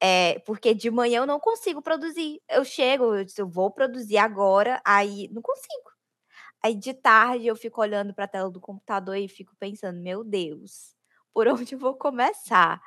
[0.00, 2.40] É, porque de manhã eu não consigo produzir.
[2.48, 5.90] Eu chego, eu, disse, eu vou produzir agora, aí não consigo.
[6.64, 10.24] Aí de tarde eu fico olhando para a tela do computador e fico pensando, meu
[10.24, 10.94] Deus,
[11.34, 12.80] por onde eu vou começar?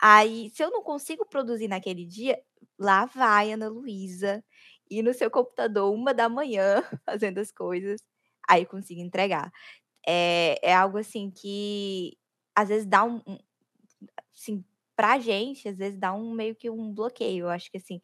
[0.00, 2.40] Aí, se eu não consigo produzir naquele dia,
[2.78, 4.44] lá vai Ana Luísa
[4.90, 8.00] e no seu computador uma da manhã fazendo as coisas,
[8.48, 9.52] aí consigo entregar.
[10.06, 12.16] É, é algo assim que
[12.56, 13.38] às vezes dá um, um
[14.34, 14.64] assim,
[15.02, 17.46] pra gente, às vezes dá um meio que um bloqueio.
[17.46, 18.00] Eu acho que assim,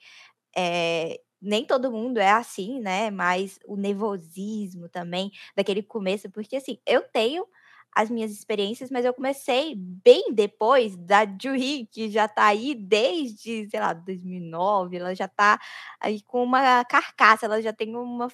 [0.57, 3.09] é, nem todo mundo é assim, né?
[3.11, 7.47] Mas o nervosismo também, daquele começo, porque assim, eu tenho
[7.95, 13.69] as minhas experiências, mas eu comecei bem depois da Juhi, que já tá aí desde,
[13.71, 15.61] sei lá, 2009, ela já tá
[16.01, 18.29] aí com uma carcaça, ela já tem uma,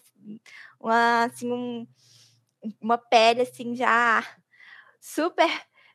[0.81, 1.87] uma assim, um,
[2.81, 4.25] uma pele, assim, já
[5.01, 5.51] super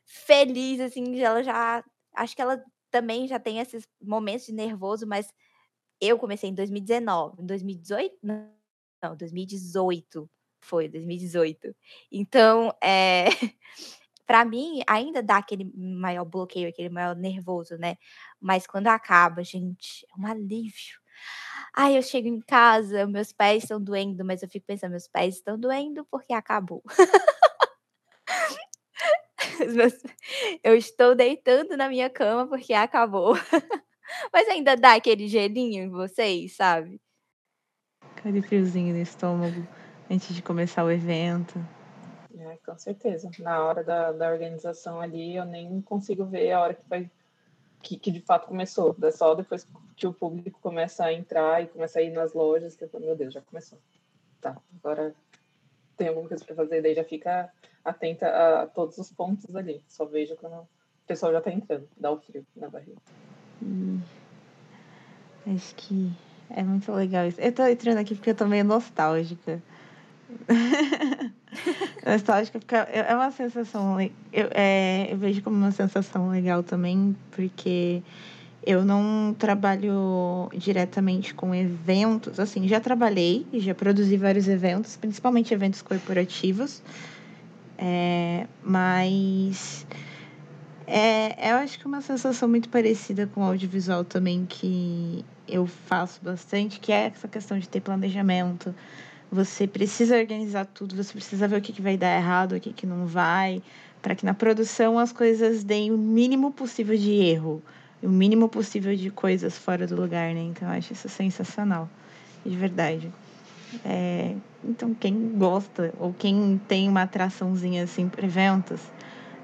[0.06, 1.84] feliz, assim, ela já
[2.14, 5.28] Acho que ela também já tem esses momentos de nervoso, mas
[6.00, 8.16] eu comecei em 2019, em 2018?
[8.22, 10.30] Não, 2018
[10.60, 11.74] foi, 2018.
[12.12, 13.26] Então, é,
[14.26, 17.96] para mim, ainda dá aquele maior bloqueio, aquele maior nervoso, né?
[18.40, 21.00] Mas quando acaba, gente, é um alívio.
[21.76, 25.36] Ai, eu chego em casa, meus pés estão doendo, mas eu fico pensando, meus pés
[25.36, 26.82] estão doendo porque acabou.
[30.62, 33.34] Eu estou deitando na minha cama porque acabou.
[34.32, 37.00] Mas ainda dá aquele gelinho em vocês, sabe?
[38.16, 39.66] Aquele friozinho no estômago
[40.10, 41.58] antes de começar o evento.
[42.36, 43.30] É, com certeza.
[43.38, 47.10] Na hora da, da organização ali, eu nem consigo ver a hora que vai
[47.82, 48.94] que, que de fato começou.
[49.02, 49.66] É só depois
[49.96, 53.06] que o público começa a entrar e começa a ir nas lojas, que eu falo,
[53.06, 53.78] meu Deus, já começou.
[54.40, 55.14] Tá, agora
[55.96, 57.52] tem alguma coisa para fazer, daí já fica
[57.84, 58.26] atenta
[58.62, 59.82] a todos os pontos ali.
[59.88, 60.68] Só vejo quando o
[61.06, 62.96] pessoal já está entrando, dá o frio na barriga.
[63.62, 64.00] Hum,
[65.46, 66.12] acho que
[66.50, 67.40] é muito legal isso.
[67.40, 69.62] Eu tô entrando aqui porque eu tô meio nostálgica.
[72.06, 74.00] nostálgica porque é, é uma sensação.
[74.00, 78.02] Eu, é, eu vejo como uma sensação legal também, porque
[78.64, 85.80] eu não trabalho diretamente com eventos, assim, já trabalhei, já produzi vários eventos, principalmente eventos
[85.80, 86.82] corporativos,
[87.82, 89.86] é, mas
[90.86, 95.66] é, eu acho que é uma sensação muito parecida com o audiovisual também que eu
[95.66, 98.74] faço bastante, que é essa questão de ter planejamento.
[99.32, 102.70] Você precisa organizar tudo, você precisa ver o que, que vai dar errado, o que,
[102.70, 103.62] que não vai,
[104.02, 107.62] para que na produção as coisas deem o mínimo possível de erro,
[108.02, 110.42] o mínimo possível de coisas fora do lugar, né?
[110.42, 111.88] Então eu acho isso sensacional,
[112.44, 113.10] de verdade.
[113.84, 114.34] É,
[114.64, 118.80] então quem gosta ou quem tem uma atraçãozinha assim para eventos,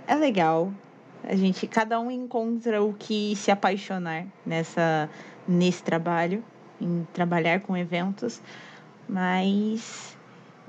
[0.06, 0.72] é legal.
[1.24, 5.10] A gente, cada um encontra o que se apaixonar nessa,
[5.46, 6.44] nesse trabalho,
[6.80, 8.40] em trabalhar com eventos,
[9.08, 10.16] mas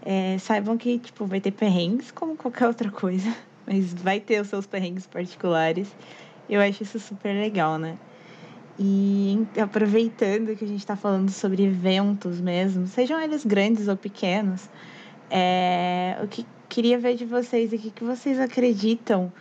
[0.04, 3.36] é, saibam que tipo, vai ter perrengues como qualquer outra coisa,
[3.68, 5.94] mas vai ter os seus perrengues particulares.
[6.50, 7.98] Eu acho isso super legal, né?
[8.80, 14.70] E aproveitando que a gente está falando sobre eventos mesmo, sejam eles grandes ou pequenos,
[15.32, 19.32] é, o que queria ver de vocês aqui que vocês acreditam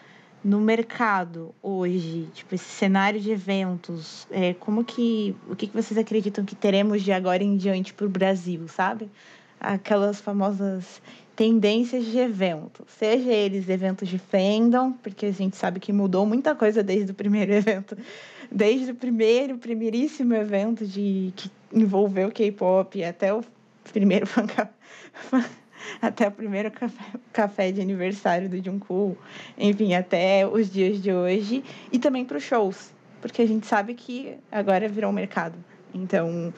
[0.42, 5.98] no mercado hoje, tipo esse cenário de eventos, é, como que o que, que vocês
[5.98, 9.10] acreditam que teremos de agora em diante para o Brasil, sabe?
[9.58, 11.02] Aquelas famosas
[11.34, 16.54] tendências de evento, seja eles eventos de fandom, porque a gente sabe que mudou muita
[16.54, 17.96] coisa desde o primeiro evento,
[18.50, 23.42] desde o primeiro, primeiríssimo evento de que envolveu K-pop até o
[23.92, 24.46] primeiro fan
[26.00, 29.16] até o primeiro café, café de aniversário do Jungkook,
[29.56, 31.62] enfim, até os dias de hoje,
[31.92, 35.54] e também para os shows, porque a gente sabe que agora virou um mercado.
[35.94, 36.52] Então,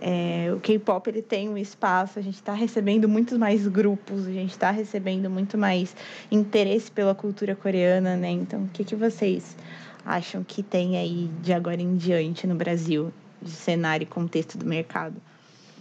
[0.00, 4.32] é, o K-pop ele tem um espaço, a gente está recebendo muitos mais grupos, a
[4.32, 5.96] gente está recebendo muito mais
[6.30, 8.30] interesse pela cultura coreana, né?
[8.30, 9.56] Então, o que, que vocês
[10.04, 14.66] acham que tem aí de agora em diante no Brasil, de cenário e contexto do
[14.66, 15.20] mercado?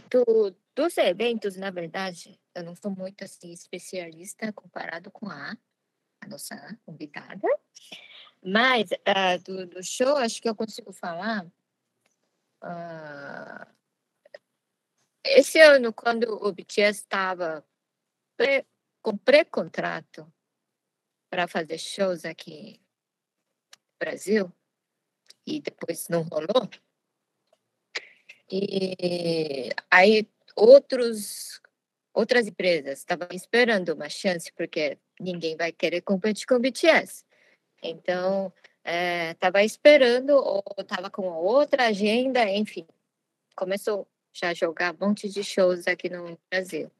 [0.10, 5.58] Do, dos eventos, na verdade, eu não sou muito assim especialista comparado com a,
[6.22, 7.48] a nossa convidada,
[8.44, 11.46] mas uh, do, do, show acho que eu consigo falar.
[12.64, 13.74] Uh,
[15.26, 17.66] esse ano, quando o BTS estava
[19.02, 20.32] com pré-contrato
[21.30, 22.83] para fazer shows aqui
[24.04, 24.52] Brasil,
[25.46, 26.70] e depois não rolou,
[28.52, 31.62] e aí outros
[32.14, 37.26] outras empresas estavam esperando uma chance, porque ninguém vai querer competir com o BTS.
[37.82, 38.54] Então,
[39.32, 42.86] estava é, esperando, ou estava com outra agenda, enfim,
[43.56, 46.92] começou já a jogar um monte de shows aqui no Brasil.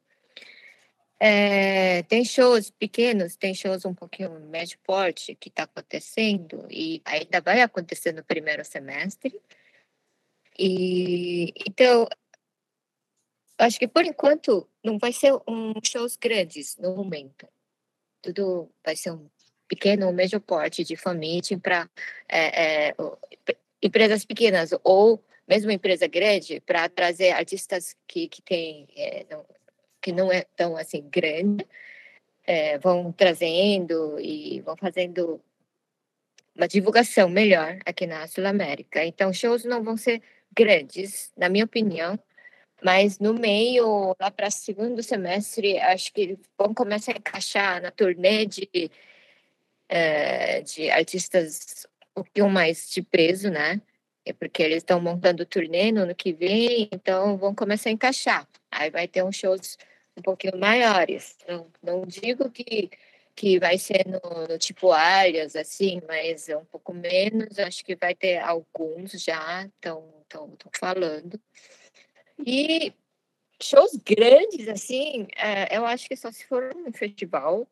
[1.20, 7.40] É, tem shows pequenos, tem shows um pouquinho médio porte que está acontecendo e ainda
[7.40, 9.40] vai acontecer no primeiro semestre.
[10.58, 12.06] E então
[13.58, 17.48] acho que por enquanto não vai ser um shows grandes no momento.
[18.20, 19.28] Tudo vai ser um
[19.68, 21.88] pequeno, médio porte de família para
[22.28, 22.94] é, é,
[23.82, 29.26] empresas pequenas ou mesmo empresa grande para trazer artistas que que tem é,
[30.04, 31.66] que não é tão assim grande
[32.46, 35.40] é, vão trazendo e vão fazendo
[36.54, 39.02] uma divulgação melhor aqui na Sul América.
[39.02, 40.20] Então shows não vão ser
[40.54, 42.18] grandes, na minha opinião,
[42.82, 48.44] mas no meio, lá para segundo semestre, acho que vão começar a encaixar na turnê
[48.44, 48.90] de,
[49.88, 53.80] é, de artistas um pouquinho mais de peso, né?
[54.26, 58.46] É porque eles estão montando turnê no ano que vem, então vão começar a encaixar.
[58.70, 59.78] Aí vai ter uns shows
[60.16, 61.36] um pouquinho maiores.
[61.48, 62.90] Não, não digo que,
[63.34, 67.58] que vai ser no, no tipo áreas, assim, mas é um pouco menos.
[67.58, 70.04] Acho que vai ter alguns já, estão
[70.78, 71.40] falando.
[72.46, 72.92] E
[73.60, 77.68] shows grandes, assim, é, eu acho que só se for um festival,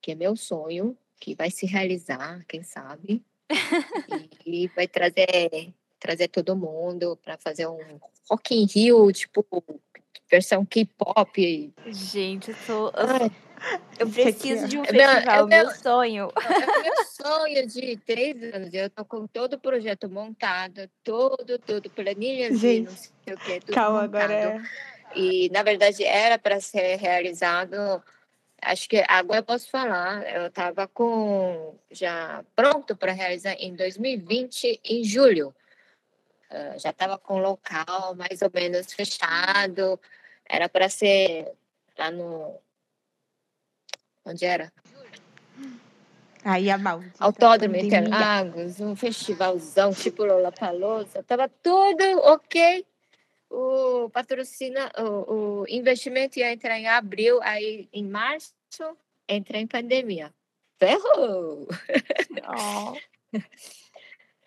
[0.00, 3.22] que é meu sonho, que vai se realizar, quem sabe.
[4.46, 9.44] e, e vai trazer trazer todo mundo para fazer um Rock in Rio, tipo,
[10.30, 11.72] versão K-pop.
[11.86, 13.30] Gente, eu, tô, eu,
[13.98, 16.28] eu preciso de um festival, é meu, meu sonho.
[16.40, 18.72] É meu sonho de três anos.
[18.72, 23.60] Eu tô com todo o projeto montado, todo, todo, planilhas Gente, não sei o que,
[23.60, 24.16] tudo calma, montado.
[24.16, 24.62] agora é...
[25.14, 28.02] E, na verdade, era para ser realizado
[28.62, 34.80] acho que agora eu posso falar, eu estava com já pronto para realizar em 2020,
[34.84, 35.54] em julho.
[36.50, 39.98] Uh, já estava com o local mais ou menos fechado,
[40.50, 41.52] era para ser
[41.96, 42.60] lá no
[44.24, 44.72] Onde era?
[46.44, 47.02] Aí a mal.
[47.18, 52.86] Autódromo Interlagos, um festivalzão tipo Lollapalooza, tava tudo ok.
[53.50, 58.54] O patrocina, o, o investimento ia entrar em abril, aí em março
[59.28, 60.32] entra em pandemia.
[60.78, 61.68] Ferrou!
[62.48, 62.96] Oh.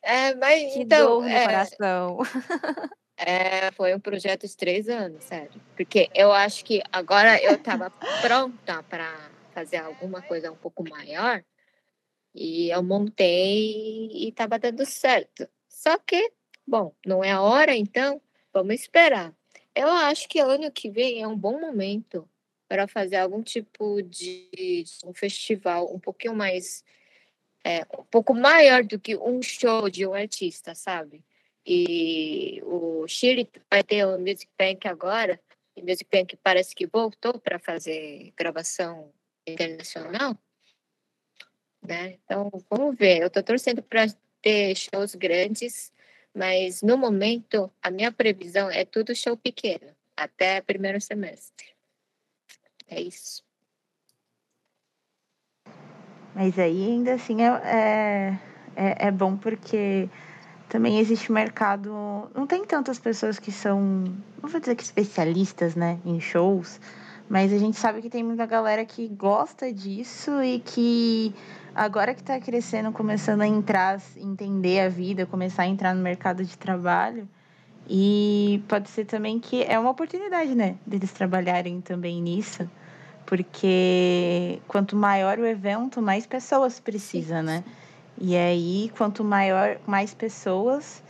[0.06, 2.18] É, mas que então, dor no é, coração.
[3.26, 5.62] É, foi um projeto de três anos, sério.
[5.78, 7.90] Porque eu acho que agora eu estava
[8.22, 11.42] pronta para fazer alguma coisa um pouco maior
[12.36, 15.48] e eu montei e estava dando certo.
[15.70, 16.34] Só que,
[16.68, 18.22] bom, não é a hora, então
[18.52, 19.34] vamos esperar.
[19.74, 22.30] Eu acho que ano que vem é um bom momento
[22.68, 26.84] para fazer algum tipo de, de um festival um pouquinho mais
[27.64, 31.24] é, um pouco maior do que um show de um artista, sabe?
[31.66, 35.40] E o Chile vai ter o Music Bank agora,
[35.76, 39.12] e o Music Bank parece que voltou para fazer gravação
[39.48, 40.38] internacional,
[41.82, 42.18] né?
[42.24, 43.22] Então, vamos ver.
[43.22, 44.06] Eu estou torcendo para
[44.42, 45.92] ter shows grandes,
[46.34, 51.68] mas no momento a minha previsão é tudo show pequeno, até primeiro semestre.
[52.88, 53.44] É isso.
[56.36, 58.40] Mas aí ainda assim é, é,
[58.76, 60.10] é, é bom porque
[60.74, 61.94] também existe mercado.
[62.34, 63.80] Não tem tantas pessoas que são,
[64.42, 66.82] não vou dizer que especialistas, né, em shows,
[67.30, 71.32] mas a gente sabe que tem muita galera que gosta disso e que
[71.76, 76.44] agora que está crescendo, começando a entrar, entender a vida, começar a entrar no mercado
[76.44, 77.30] de trabalho.
[77.88, 82.68] E pode ser também que é uma oportunidade, né, deles trabalharem também nisso
[83.28, 87.64] porque quanto maior o evento, mais pessoas precisa, né?
[88.20, 91.04] E aí, quanto maior, mais pessoas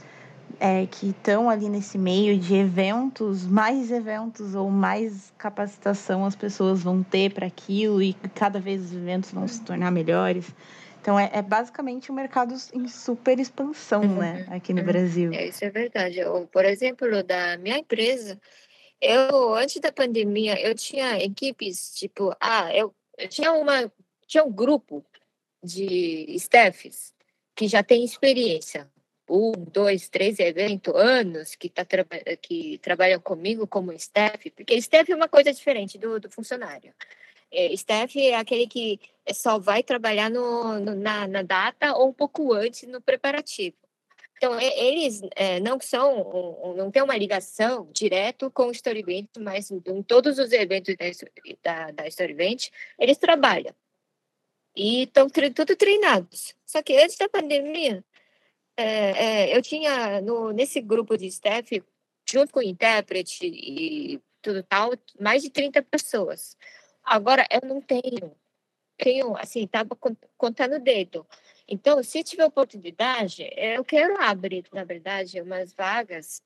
[0.59, 6.83] é, que estão ali nesse meio de eventos, mais eventos ou mais capacitação as pessoas
[6.83, 10.53] vão ter para aquilo e cada vez os eventos vão se tornar melhores.
[11.01, 14.19] Então, é, é basicamente um mercado em super expansão, né, uhum.
[14.19, 14.85] né, aqui no uhum.
[14.85, 15.33] Brasil.
[15.33, 16.19] É, isso é verdade.
[16.19, 18.39] Eu, por exemplo, da minha empresa,
[19.01, 23.91] eu, antes da pandemia, eu tinha equipes, tipo, ah, eu, eu tinha uma,
[24.25, 25.03] tinha um grupo
[25.63, 27.13] de staffs
[27.55, 28.89] que já tem experiência,
[29.29, 31.85] um, dois, três eventos, anos, que, tá,
[32.41, 36.93] que trabalham comigo como staff, porque staff é uma coisa diferente do, do funcionário.
[37.51, 38.99] É, staff é aquele que
[39.31, 43.77] só vai trabalhar no, no na, na data ou um pouco antes no preparativo.
[44.37, 50.03] Então, eles é, não são, não tem uma ligação direto com o Storyvent, mas em
[50.03, 50.95] todos os eventos
[51.63, 52.03] da, da
[52.99, 53.73] eles trabalham.
[54.75, 56.55] E estão tudo treinados.
[56.65, 58.03] Só que antes da pandemia,
[58.75, 58.85] é,
[59.51, 61.83] é, eu tinha no, nesse grupo de staff,
[62.27, 66.57] junto com o intérprete e tudo tal, mais de 30 pessoas.
[67.03, 68.35] Agora, eu não tenho.
[68.97, 69.97] Tenho, assim, estava
[70.37, 71.27] contando o dedo.
[71.67, 76.41] Então, se tiver oportunidade, eu quero abrir, na verdade, umas vagas.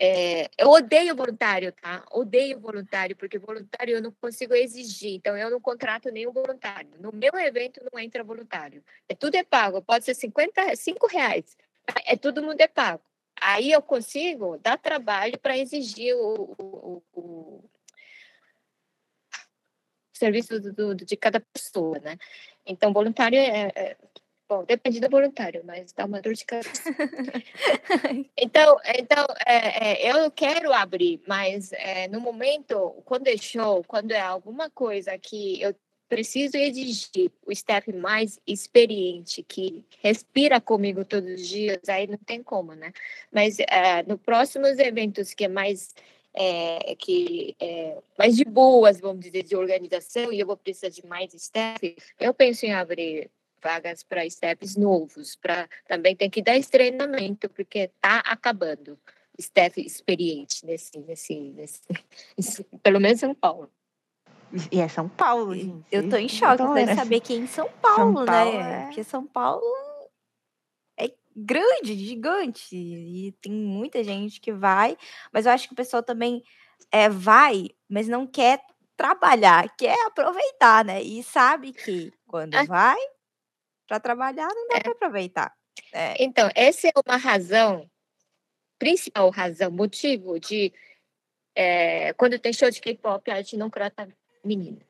[0.00, 2.04] É, eu odeio voluntário, tá?
[2.12, 6.90] Odeio voluntário, porque voluntário eu não consigo exigir, então eu não contrato nenhum voluntário.
[7.00, 8.84] No meu evento não entra voluntário.
[9.08, 11.56] É, tudo é pago, pode ser 50, 5 reais.
[12.06, 13.02] É, todo mundo é pago.
[13.40, 17.70] Aí eu consigo dar trabalho para exigir o, o, o, o
[20.12, 22.16] serviço do, do, de cada pessoa, né?
[22.64, 23.96] Então, voluntário é, é
[24.48, 26.82] Bom, depende do voluntário, mas dá uma dor de cabeça.
[28.34, 34.12] então, então é, é, eu quero abrir, mas é, no momento, quando é show, quando
[34.12, 35.74] é alguma coisa que eu
[36.08, 42.42] preciso exigir o staff mais experiente, que respira comigo todos os dias, aí não tem
[42.42, 42.90] como, né?
[43.30, 45.94] Mas é, no próximos eventos que é mais
[46.32, 51.04] é, que é, mais de boas, vamos dizer, de organização, e eu vou precisar de
[51.04, 53.30] mais staff, eu penso em abrir
[53.62, 58.98] vagas para steps novos, para também tem que dar esse treinamento, porque está acabando
[59.38, 61.82] staff experiente nesse, nesse, nesse,
[62.36, 63.70] nesse, pelo menos em São Paulo.
[64.72, 65.86] E é São Paulo, gente.
[65.92, 68.82] Eu tô em choque então, de saber que é em São Paulo, São Paulo né?
[68.82, 68.84] É...
[68.86, 69.62] Porque São Paulo
[70.98, 74.96] é grande, gigante, e tem muita gente que vai,
[75.32, 76.42] mas eu acho que o pessoal também
[76.90, 78.60] é, vai, mas não quer
[78.96, 81.02] trabalhar, quer aproveitar, né?
[81.02, 82.64] E sabe que quando ah.
[82.64, 82.98] vai,
[83.88, 84.80] para trabalhar não dá é.
[84.80, 85.56] para aproveitar.
[85.92, 86.22] É.
[86.22, 87.90] Então, essa é uma razão,
[88.78, 90.72] principal razão, motivo de
[91.54, 94.08] é, quando tem show de K-pop, a gente não crota
[94.44, 94.86] menina.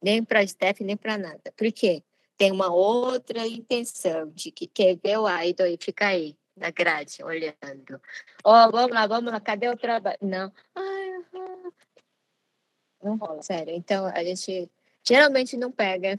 [0.00, 1.52] Nem para Steph, nem para nada.
[1.56, 2.02] Por quê?
[2.38, 7.22] Tem uma outra intenção de que quer ver o idol e ficar aí na grade,
[7.22, 8.00] olhando.
[8.44, 10.18] Ó, oh, vamos lá, vamos lá, cadê o trabalho?
[10.22, 10.52] Não.
[10.74, 11.02] Ai,
[13.02, 13.74] não rola, sério.
[13.74, 14.70] Então, a gente
[15.04, 16.18] geralmente não pega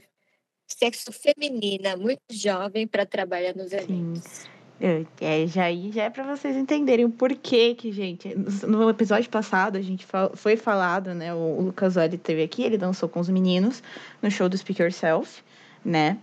[0.78, 4.48] sexo feminina, muito jovem, para trabalhar nos eventos.
[4.80, 8.34] É, já, já é para vocês entenderem o porquê que, gente,
[8.66, 11.32] no episódio passado a gente foi falado, né?
[11.32, 13.82] O, Lucas Olli teve aqui, ele dançou com os meninos
[14.20, 15.42] no show do Speak Yourself,
[15.84, 16.18] né?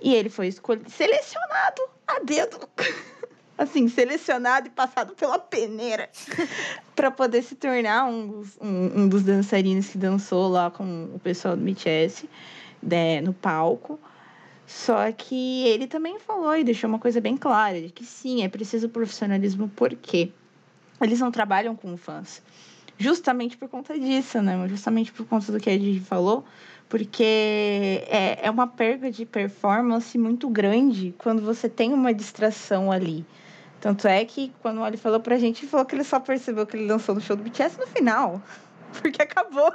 [0.00, 2.58] E ele foi escolhido, selecionado a dedo
[3.56, 6.08] assim, selecionado e passado pela peneira
[6.96, 11.18] para poder se tornar um dos, um, um dos dançarinos que dançou lá com o
[11.18, 12.26] pessoal do BTS
[12.82, 13.98] né, no palco.
[14.66, 18.48] Só que ele também falou e deixou uma coisa bem clara, de que sim, é
[18.48, 20.30] preciso profissionalismo, porque
[21.00, 22.42] eles não trabalham com fãs.
[22.96, 24.68] Justamente por conta disso, né?
[24.68, 26.44] Justamente por conta do que a gente falou,
[26.88, 33.24] porque é, é uma perda de performance muito grande quando você tem uma distração ali.
[33.80, 36.66] Tanto é que quando o Ali falou pra gente, ele falou que ele só percebeu
[36.66, 38.42] que ele lançou no show do BTS no final.
[39.00, 39.72] Porque acabou.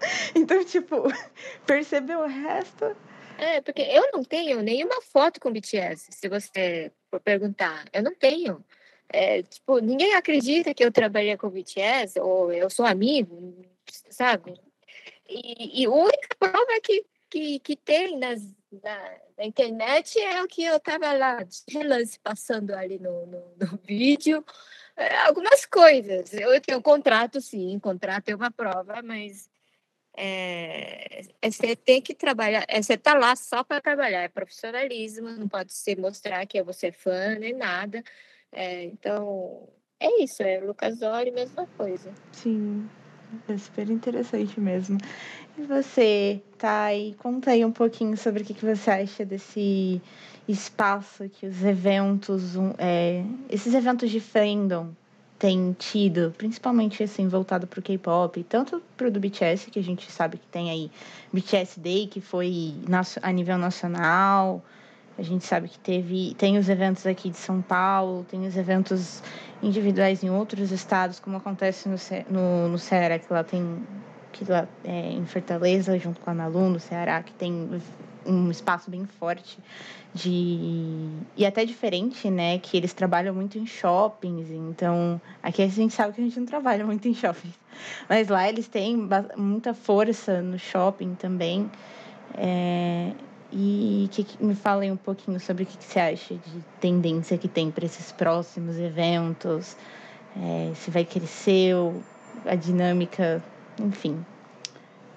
[0.34, 1.02] Então, tipo,
[1.66, 2.96] percebeu o resto.
[3.38, 7.84] É, porque eu não tenho nenhuma foto com BTS, se você for perguntar.
[7.92, 8.64] Eu não tenho.
[9.08, 13.64] É, tipo, ninguém acredita que eu trabalhei com BTS, ou eu sou amigo,
[14.10, 14.60] sabe?
[15.28, 18.42] E, e a única prova que, que, que tem nas,
[18.82, 23.38] na, na internet é o que eu tava lá, de relance, passando ali no, no,
[23.56, 24.44] no vídeo,
[24.96, 26.32] é, algumas coisas.
[26.34, 29.48] Eu tenho contrato, sim, contrato é uma prova, mas
[30.20, 35.30] é, é, você tem que trabalhar, é, você tá lá só para trabalhar, é profissionalismo,
[35.30, 38.02] não pode se mostrar que é você fã nem nada.
[38.50, 39.68] É, então,
[40.00, 42.12] é isso, é Lucas Ori, mesma coisa.
[42.32, 42.90] Sim,
[43.48, 44.98] é super interessante mesmo.
[45.56, 50.02] E você, Thay, conta aí um pouquinho sobre o que, que você acha desse
[50.48, 54.92] espaço que os eventos, é, esses eventos de fandom
[55.38, 59.82] tem tido, principalmente assim, voltado para o K-pop, tanto para o do BTS, que a
[59.82, 60.90] gente sabe que tem aí
[61.32, 62.74] BTS Day, que foi
[63.22, 64.62] a nível nacional,
[65.16, 69.22] a gente sabe que teve, tem os eventos aqui de São Paulo, tem os eventos
[69.62, 71.96] individuais em outros estados, como acontece no,
[72.30, 73.82] no, no Ceará, que lá tem,
[74.32, 77.80] que lá é, em Fortaleza, junto com a Malu, no Ceará, que tem
[78.28, 79.58] um espaço bem forte
[80.14, 85.94] de e até diferente, né, que eles trabalham muito em shoppings, então aqui a gente
[85.94, 87.54] sabe que a gente não trabalha muito em shoppings,
[88.08, 91.70] mas lá eles têm muita força no shopping também.
[92.34, 93.12] É,
[93.50, 97.48] e que, me falem um pouquinho sobre o que, que você acha de tendência que
[97.48, 99.74] tem para esses próximos eventos,
[100.36, 101.74] é, se vai crescer,
[102.44, 103.42] a dinâmica,
[103.80, 104.24] enfim.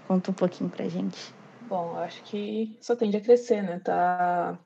[0.08, 1.34] Conta um pouquinho para gente.
[1.72, 3.80] Bom, acho que só tende a crescer, né?
[3.80, 4.60] Tá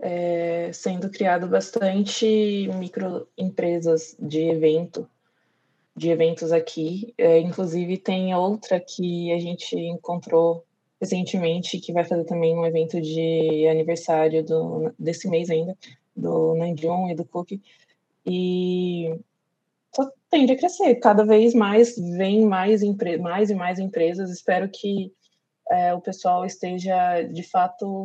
[0.00, 5.06] é, sendo criado bastante microempresas de evento,
[5.94, 7.12] de eventos aqui.
[7.18, 10.64] É, inclusive tem outra que a gente encontrou
[10.98, 15.76] recentemente que vai fazer também um evento de aniversário do, desse mês ainda,
[16.16, 17.60] do Nanjum e do Cook.
[18.24, 19.20] E
[19.94, 20.94] só tende a crescer.
[20.94, 22.80] Cada vez mais vem mais,
[23.20, 24.30] mais e mais empresas.
[24.30, 25.12] Espero que
[25.70, 28.04] é, o pessoal esteja de fato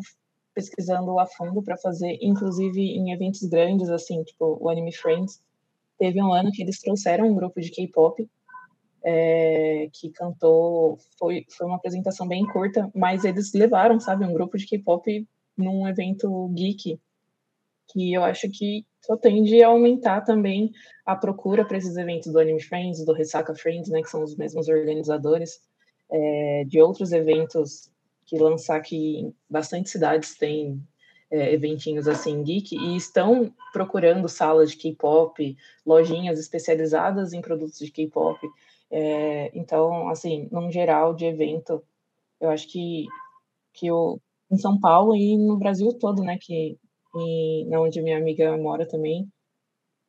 [0.54, 5.42] pesquisando a fundo para fazer, inclusive em eventos grandes, assim, tipo o Anime Friends.
[6.00, 8.28] Teve um ano que eles trouxeram um grupo de K-pop
[9.04, 10.98] é, que cantou.
[11.18, 15.88] Foi, foi uma apresentação bem curta, mas eles levaram, sabe, um grupo de K-pop num
[15.88, 17.00] evento geek,
[17.90, 20.72] que eu acho que só tende a aumentar também
[21.06, 24.36] a procura para esses eventos do Anime Friends, do Ressaca Friends, né, que são os
[24.36, 25.62] mesmos organizadores
[26.12, 27.92] é, de outros eventos
[28.26, 30.82] que lançar que bastante cidades tem
[31.32, 37.92] é, eventinhos assim geek e estão procurando salas de K-pop, lojinhas especializadas em produtos de
[37.92, 38.40] K-pop.
[38.90, 41.84] É, então, assim, num geral de evento,
[42.40, 43.06] eu acho que
[43.74, 44.20] que eu,
[44.52, 46.80] em São Paulo e no Brasil todo, né, que
[47.16, 49.28] e, onde minha amiga mora também,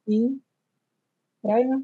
[0.07, 0.39] e
[1.43, 1.83] praia,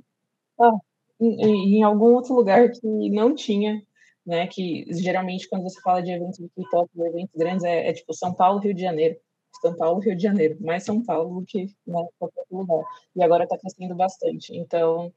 [0.61, 0.79] ah,
[1.21, 3.83] em, em algum outro lugar que não tinha
[4.27, 4.47] né?
[4.47, 8.33] Que geralmente quando você fala de eventos de K-pop, eventos grandes, é, é, tipo São
[8.35, 9.17] Paulo, Rio de Janeiro.
[9.61, 12.85] São Paulo, Rio de Janeiro, mais São Paulo do que né, qualquer lugar.
[13.15, 14.55] E agora está crescendo bastante.
[14.57, 15.13] Então,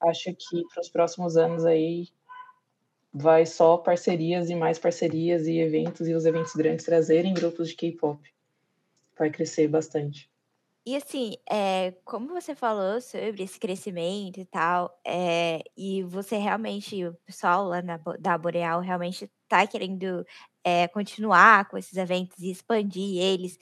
[0.00, 2.08] acho que para os próximos anos aí
[3.12, 7.76] vai só parcerias e mais parcerias e eventos e os eventos grandes trazerem grupos de
[7.76, 8.20] K-pop.
[9.18, 10.30] Vai crescer bastante.
[10.88, 17.04] E assim, é como você falou sobre esse crescimento e tal, é e você realmente
[17.04, 20.24] o pessoal lá na da Boreal realmente tá querendo,
[20.64, 23.58] é continuar com esses eventos e expandir eles.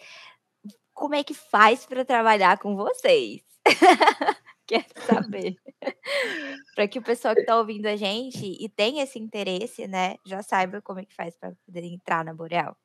[0.94, 3.42] Como é que faz para trabalhar com vocês?
[4.66, 5.56] Quero saber.
[6.76, 10.42] Para que o pessoal que está ouvindo a gente e tem esse interesse, né, já
[10.42, 12.76] saiba como é que faz para poder entrar na Boreal.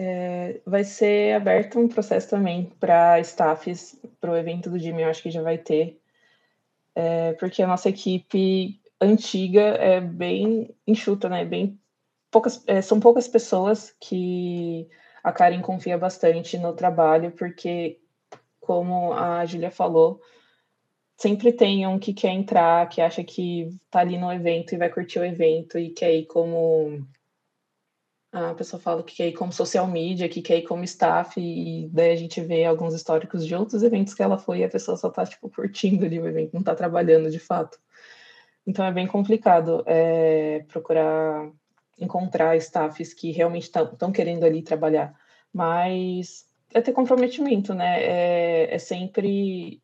[0.00, 5.08] É, vai ser aberto um processo também para staffs para o evento do Jimmy, eu
[5.08, 6.00] acho que já vai ter,
[6.94, 11.44] é, porque a nossa equipe antiga é bem enxuta, né?
[11.44, 11.76] Bem
[12.30, 14.88] poucas, é, são poucas pessoas que
[15.24, 17.98] a Karen confia bastante no trabalho, porque
[18.60, 20.20] como a Julia falou,
[21.16, 24.90] sempre tem um que quer entrar, que acha que tá ali no evento e vai
[24.90, 27.04] curtir o evento e quer ir como
[28.32, 31.88] a pessoa fala que quer ir como social media, que quer ir como staff, e
[31.92, 34.96] daí a gente vê alguns históricos de outros eventos que ela foi e a pessoa
[34.96, 37.78] só tá, tipo, curtindo ali o evento, não tá trabalhando de fato.
[38.66, 41.50] Então é bem complicado é, procurar
[41.98, 45.14] encontrar staffs que realmente estão querendo ali trabalhar.
[45.52, 48.02] Mas é ter comprometimento, né?
[48.02, 49.82] É, é sempre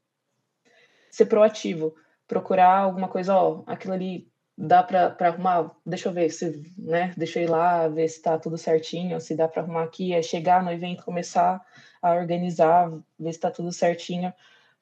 [1.11, 1.95] ser proativo,
[2.27, 7.41] procurar alguma coisa, ó, aquilo ali dá para arrumar, deixa eu ver se, né, deixa
[7.41, 10.63] eu ir lá ver se está tudo certinho, se dá para arrumar aqui, é chegar
[10.63, 11.61] no evento, começar
[12.01, 14.33] a organizar, ver se está tudo certinho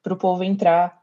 [0.01, 1.01] para o povo entrar,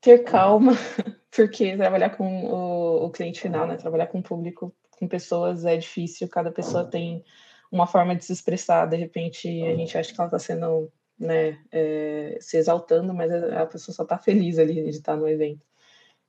[0.00, 0.72] ter calma,
[1.34, 5.76] porque trabalhar com o, o, cliente final, né, trabalhar com o público, com pessoas é
[5.76, 7.24] difícil, cada pessoa tem
[7.72, 11.58] uma forma de se expressar, de repente a gente acha que ela está sendo, né,
[11.72, 15.66] é, se exaltando, mas a pessoa só está feliz ali de estar no evento.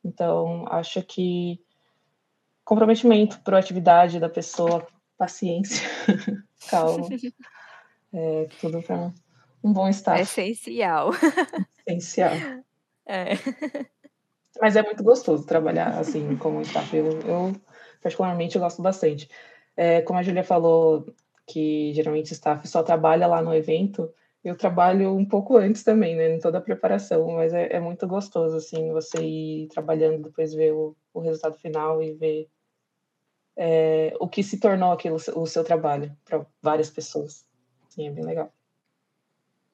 [0.05, 1.59] Então, acho que
[2.63, 4.85] comprometimento, proatividade da pessoa,
[5.17, 5.87] paciência,
[6.69, 7.07] calma,
[8.13, 9.11] é, tudo para
[9.63, 10.19] um bom estado.
[10.19, 11.09] É essencial.
[11.87, 12.33] Essencial.
[13.07, 13.31] É.
[14.61, 16.95] Mas é muito gostoso trabalhar assim como staff.
[16.95, 17.55] Eu, eu
[18.01, 19.27] particularmente, eu gosto bastante.
[19.75, 21.05] É, como a Julia falou,
[21.47, 24.13] que geralmente staff só trabalha lá no evento,
[24.45, 28.07] eu trabalho um pouco antes também, né, em toda a preparação, mas é, é muito
[28.07, 32.47] gostoso, assim, você ir trabalhando, depois ver o, o resultado final e ver
[33.57, 37.43] é, o que se tornou aquilo, o seu trabalho para várias pessoas.
[37.89, 38.53] Sim, é bem legal.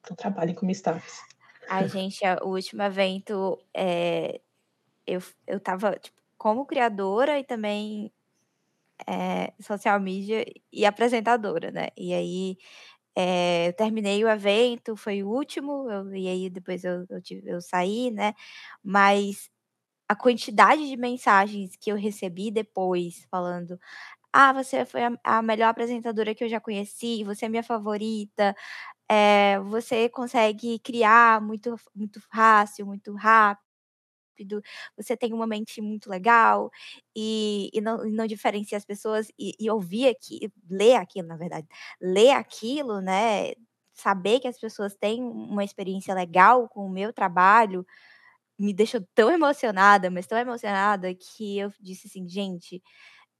[0.00, 1.20] Então, trabalhem como staffs.
[1.68, 4.40] A gente, o último evento, é,
[5.06, 8.10] eu, eu tava, tipo, como criadora e também
[9.06, 11.88] é, social media e apresentadora, né?
[11.96, 12.56] E aí
[13.16, 17.60] é, eu terminei o evento, foi o último, eu, e aí depois eu, eu, eu
[17.60, 18.34] saí, né?
[18.82, 19.50] Mas
[20.08, 23.78] a quantidade de mensagens que eu recebi depois, falando:
[24.32, 28.56] Ah, você foi a, a melhor apresentadora que eu já conheci, você é minha favorita,
[29.10, 33.71] é, você consegue criar muito, muito fácil, muito rápido
[34.32, 34.62] rápido,
[34.96, 36.70] você tem uma mente muito legal
[37.16, 41.66] e, e, não, não, diferencia as pessoas e, e ouvir aqui, ler aquilo, na verdade,
[42.00, 43.52] ler aquilo, né?
[43.94, 47.86] Saber que as pessoas têm uma experiência legal com o meu trabalho
[48.58, 52.82] me deixou tão emocionada, mas tão emocionada que eu disse assim, gente,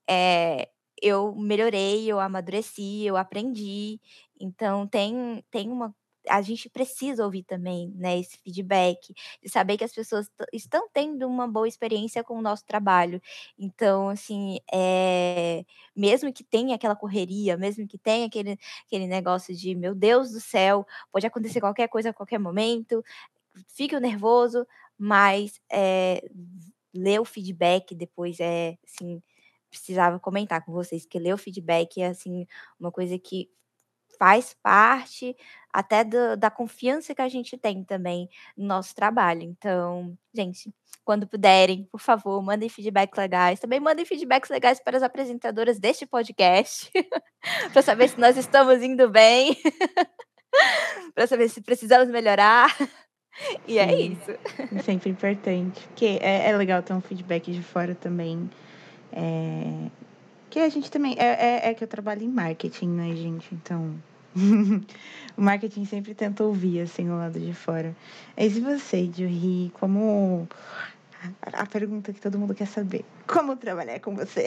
[0.09, 0.69] é,
[1.03, 4.01] eu melhorei, eu amadureci, eu aprendi.
[4.41, 5.95] Então tem, tem uma
[6.29, 9.13] a gente precisa ouvir também, né, esse feedback,
[9.43, 13.21] de saber que as pessoas estão tendo uma boa experiência com o nosso trabalho.
[13.59, 19.75] Então, assim, é, mesmo que tenha aquela correria, mesmo que tenha aquele, aquele negócio de,
[19.75, 23.05] meu Deus do céu, pode acontecer qualquer coisa a qualquer momento,
[23.75, 24.67] fique nervoso,
[24.99, 26.23] mas é,
[26.95, 29.23] ler o feedback depois é, assim,
[29.71, 32.47] precisava comentar com vocês que ler o feedback é, assim,
[32.79, 33.51] uma coisa que
[34.23, 35.37] faz parte
[35.73, 39.43] até do, da confiança que a gente tem também no nosso trabalho.
[39.43, 40.73] Então, gente,
[41.05, 43.59] quando puderem, por favor, mandem feedbacks legais.
[43.59, 46.89] Também mandem feedbacks legais para as apresentadoras deste podcast,
[47.73, 49.57] para saber se nós estamos indo bem,
[51.17, 52.71] para saber se precisamos melhorar.
[53.67, 54.85] E é Sim, é isso.
[54.85, 55.81] Sempre importante.
[55.89, 58.49] Porque é, é legal ter um feedback de fora também.
[59.11, 59.89] É,
[60.51, 61.17] que a gente também.
[61.19, 63.55] É, é, é que eu trabalho em marketing, né, gente?
[63.55, 63.99] Então
[65.37, 67.95] o marketing sempre tenta ouvir, assim, o lado de fora.
[68.37, 70.49] E você, Juhi, como...
[71.43, 73.05] A pergunta que todo mundo quer saber.
[73.29, 74.45] Como trabalhar com você?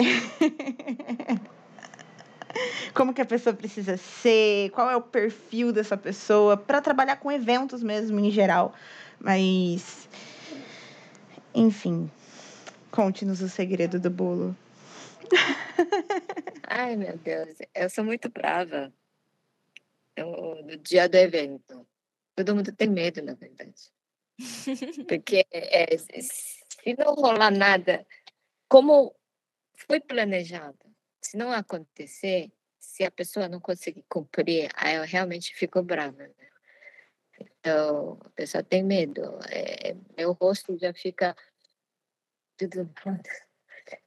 [2.94, 4.72] como que a pessoa precisa ser?
[4.72, 6.58] Qual é o perfil dessa pessoa?
[6.58, 8.74] Para trabalhar com eventos mesmo, em geral.
[9.20, 10.10] Mas...
[11.54, 12.12] Enfim,
[12.92, 14.54] conte-nos o segredo do bolo.
[16.68, 18.92] Ai, meu Deus, eu sou muito brava
[20.18, 21.88] no, no dia do evento.
[22.36, 23.92] Todo mundo tem medo, na verdade.
[25.08, 28.06] Porque é, se não rolar nada,
[28.68, 29.16] como
[29.88, 30.78] foi planejado,
[31.22, 36.28] se não acontecer, se a pessoa não conseguir cumprir, aí eu realmente fico brava.
[36.28, 36.50] Né?
[37.40, 39.22] Então, a pessoa tem medo.
[39.50, 41.36] É, meu rosto já fica
[42.58, 42.90] tudo.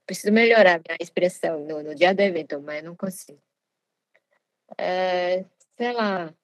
[0.07, 3.41] Preciso melhorar minha expressão no, no dia do evento, mas não consigo.
[4.77, 5.45] É,
[5.79, 6.35] sei lá.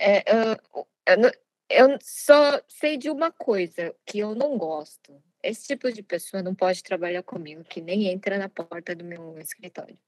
[0.00, 1.32] É, eu, eu,
[1.68, 5.22] eu só sei de uma coisa que eu não gosto.
[5.42, 9.38] Esse tipo de pessoa não pode trabalhar comigo, que nem entra na porta do meu
[9.38, 9.98] escritório.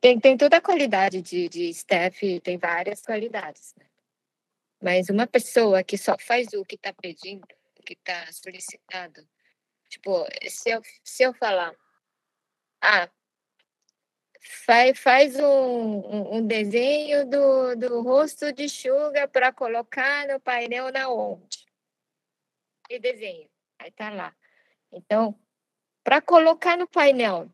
[0.00, 3.74] tem, tem toda a qualidade de, de staff, tem várias qualidades.
[3.76, 3.86] Né?
[4.82, 7.46] Mas uma pessoa que só faz o que está pedindo,
[7.78, 9.26] o que está solicitado,
[9.88, 11.72] tipo, se eu, se eu falar,
[12.80, 13.08] ah,
[14.42, 21.08] faz, faz um, um, desenho do, do rosto de Suga para colocar no painel na
[21.08, 21.64] onde?
[22.90, 23.48] E desenho,
[23.78, 24.34] aí tá lá.
[24.92, 25.38] Então,
[26.04, 27.48] para colocar no painel,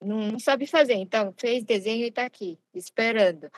[0.00, 0.94] não, não sabe fazer.
[0.94, 3.50] Então, fez desenho e está aqui, esperando.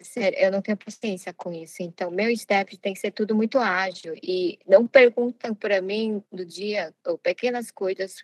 [0.00, 1.82] Sério, eu não tenho paciência com isso.
[1.82, 4.14] Então, meu step tem que ser tudo muito ágil.
[4.22, 8.22] E não perguntam para mim no dia, ou pequenas coisas,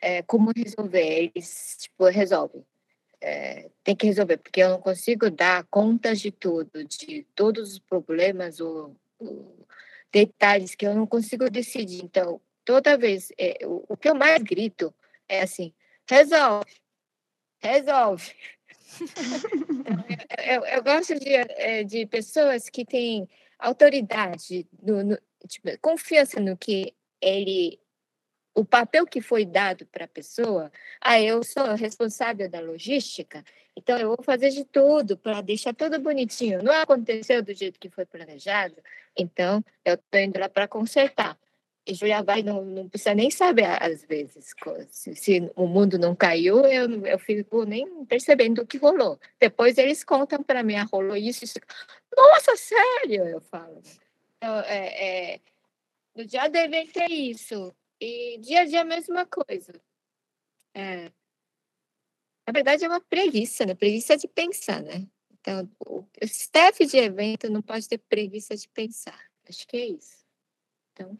[0.00, 1.30] é, como resolver.
[1.34, 2.64] Eles, tipo, resolvem.
[3.26, 7.78] É, tem que resolver, porque eu não consigo dar contas de tudo, de todos os
[7.78, 9.66] problemas ou, ou
[10.12, 12.04] detalhes que eu não consigo decidir.
[12.04, 14.94] Então, toda vez, é, o, o que eu mais grito
[15.26, 15.72] é assim,
[16.06, 16.70] resolve,
[17.62, 18.34] resolve.
[20.46, 23.26] eu, eu, eu, gosto de, é, de pessoas que têm
[23.58, 25.18] autoridade, no, no,
[25.48, 27.80] tipo, confiança no que ele,
[28.54, 30.70] o papel que foi dado para a pessoa.
[31.00, 33.44] Ah, eu sou responsável da logística,
[33.76, 36.62] então eu vou fazer de tudo para deixar tudo bonitinho.
[36.62, 38.76] Não aconteceu do jeito que foi planejado,
[39.16, 41.36] então eu estou indo lá para consertar.
[41.86, 44.54] E Julia vai não, não precisa nem saber, às vezes,
[44.88, 49.20] se, se, o mundo não caiu, eu, eu fico nem percebendo o que rolou.
[49.38, 51.58] Depois eles contam para mim, ah, rolou isso, isso.
[52.16, 53.82] Nossa, sério, eu falo.
[54.38, 55.40] Então, é, é,
[56.14, 57.74] no dia do evento é isso.
[58.04, 59.72] E dia a dia a mesma coisa.
[60.74, 61.10] É,
[62.46, 63.74] na verdade, é uma preguiça, né?
[63.74, 65.06] Preguiça de pensar, né?
[65.40, 69.18] Então, o staff de evento não pode ter preguiça de pensar.
[69.48, 70.24] Acho que é isso.
[70.92, 71.18] Então.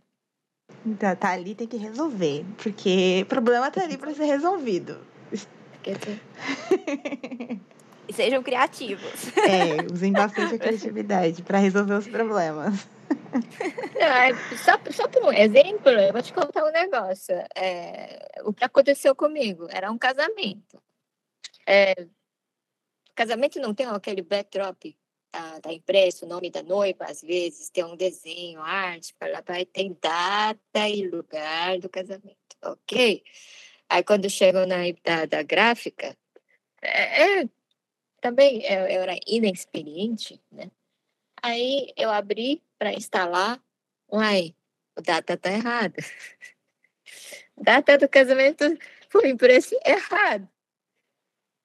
[0.84, 2.44] Então, tá ali, tem que resolver.
[2.62, 5.06] Porque o problema tá ali para ser resolvido.
[5.32, 5.38] e
[8.12, 9.36] sejam criativos.
[9.38, 12.86] É, usem bastante a criatividade para resolver os problemas.
[13.96, 17.34] É, só, só por um exemplo, eu vou te contar um negócio.
[17.56, 20.80] É, o que aconteceu comigo era um casamento.
[21.66, 22.06] É,
[23.14, 24.96] casamento não tem aquele backdrop
[25.34, 29.64] tá, tá impresso o nome da noiva, às vezes tem um desenho, arte, para vai
[29.66, 33.22] tem data e lugar do casamento, ok?
[33.88, 36.16] Aí quando chegou na da, da gráfica,
[36.80, 37.48] é, é
[38.24, 40.70] também eu, eu era inexperiente, né?
[41.42, 43.62] Aí eu abri para instalar,
[44.10, 44.56] uai,
[44.96, 45.96] o data tá errado.
[47.54, 48.64] data do casamento
[49.10, 50.48] foi impresso errado.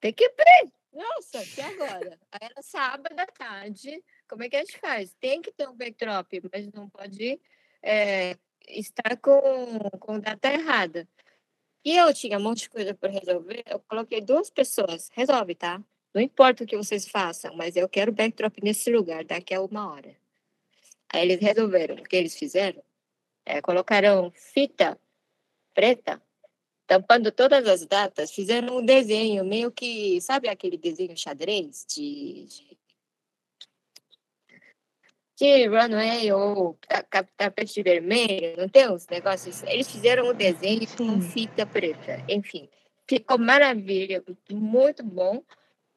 [0.00, 2.18] Tem que abrir nossa, que agora?
[2.30, 4.04] Aí era sábado à tarde.
[4.28, 5.14] Como é que a gente faz?
[5.18, 7.40] Tem que ter um backdrop, mas não pode
[7.82, 8.36] é,
[8.68, 11.08] estar com, com data errada.
[11.82, 13.62] E eu tinha um monte de coisa para resolver.
[13.64, 15.08] Eu coloquei duas pessoas.
[15.14, 15.82] Resolve, tá?
[16.14, 19.92] Não importa o que vocês façam, mas eu quero backdrop nesse lugar daqui a uma
[19.92, 20.16] hora.
[21.12, 21.96] Aí eles resolveram.
[21.96, 22.82] O que eles fizeram?
[23.44, 24.98] É, colocaram fita
[25.74, 26.20] preta
[26.90, 32.78] tampando todas as datas, fizeram um desenho, meio que, sabe aquele desenho xadrez de, de,
[35.38, 36.76] de runway ou
[37.36, 39.62] tapete vermelho, não tem uns negócios?
[39.62, 42.68] Eles fizeram um desenho com fita preta, enfim.
[43.08, 45.44] Ficou maravilha, muito bom,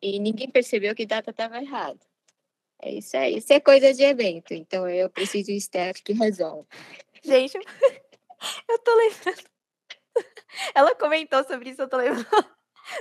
[0.04, 2.00] e ninguém percebeu que data estava errada.
[2.82, 6.68] É isso aí, isso é coisa de evento, então eu preciso de staff que resolve.
[7.24, 7.58] Gente,
[8.70, 9.54] eu tô lembrando
[10.76, 12.28] ela comentou sobre isso, eu tô lembrando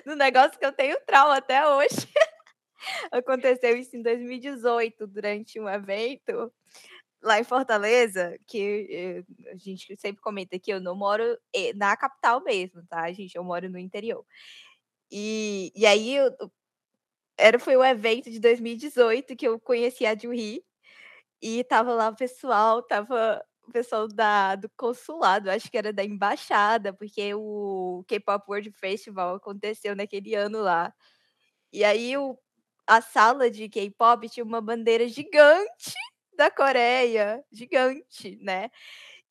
[0.06, 2.08] do negócio que eu tenho trauma até hoje.
[3.10, 6.52] Aconteceu isso em 2018, durante um evento
[7.22, 11.96] lá em Fortaleza, que eh, a gente sempre comenta que eu não moro eh, na
[11.96, 13.36] capital mesmo, tá, gente?
[13.36, 14.24] Eu moro no interior.
[15.08, 16.16] E, e aí
[17.38, 20.64] era, foi um evento de 2018 que eu conheci a Juhi
[21.42, 26.04] e tava lá o pessoal, tava o pessoal da, do consulado, acho que era da
[26.04, 30.92] embaixada, porque o K-Pop World Festival aconteceu naquele ano lá.
[31.72, 32.38] E aí o,
[32.86, 35.94] a sala de K-pop tinha uma bandeira gigante
[36.36, 38.70] da Coreia, gigante, né?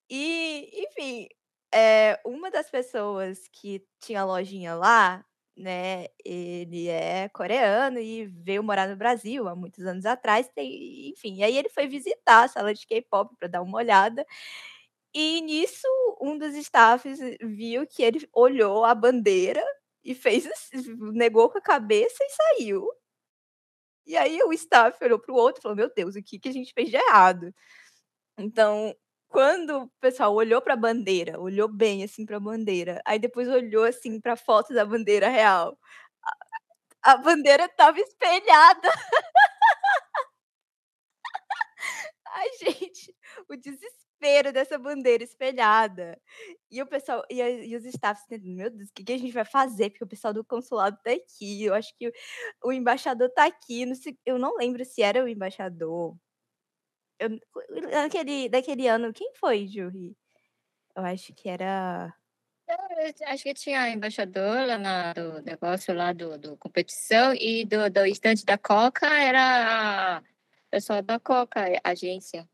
[0.10, 1.28] E, enfim,
[1.74, 5.26] é, uma das pessoas que tinha lojinha lá,
[5.58, 6.08] né?
[6.26, 11.44] Ele é coreano e veio morar no Brasil há muitos anos atrás, tem, enfim.
[11.44, 14.26] Aí ele foi visitar a sala de K-pop para dar uma olhada.
[15.14, 15.88] E nisso,
[16.22, 19.64] um dos staffs viu que ele olhou a bandeira
[20.04, 20.48] e fez
[21.14, 22.88] negou com a cabeça e saiu.
[24.06, 26.50] E aí o staff olhou para o outro e falou: Meu Deus, o que, que
[26.50, 27.54] a gente fez de errado?
[28.38, 28.96] Então,
[29.32, 33.48] quando o pessoal olhou para a bandeira, olhou bem assim para a bandeira, aí depois
[33.48, 35.78] olhou assim para a foto da bandeira real.
[37.04, 38.90] a bandeira estava espelhada.
[42.34, 43.16] Ai, gente,
[43.50, 46.20] o desespero dessa bandeira espelhada.
[46.72, 49.46] E o pessoal, e, e os staffs, meu Deus, o que, que a gente vai
[49.46, 49.90] fazer?
[49.90, 51.64] Porque o pessoal do consulado tá aqui.
[51.66, 52.12] Eu acho que
[52.64, 53.94] o embaixador tá aqui.
[53.96, 56.16] Sei, eu não lembro se era o embaixador.
[57.22, 57.40] Eu,
[57.92, 60.18] daquele, daquele ano, quem foi, Juri?
[60.96, 62.14] Eu acho que era.
[62.68, 67.90] Eu acho que tinha embaixador lá na, do negócio lá do, do competição e do,
[67.90, 70.24] do estante da Coca era
[70.72, 72.50] pessoal da Coca, agência.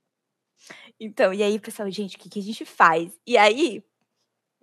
[0.99, 3.17] Então, e aí, pessoal, gente, o que, que a gente faz?
[3.25, 3.83] E aí,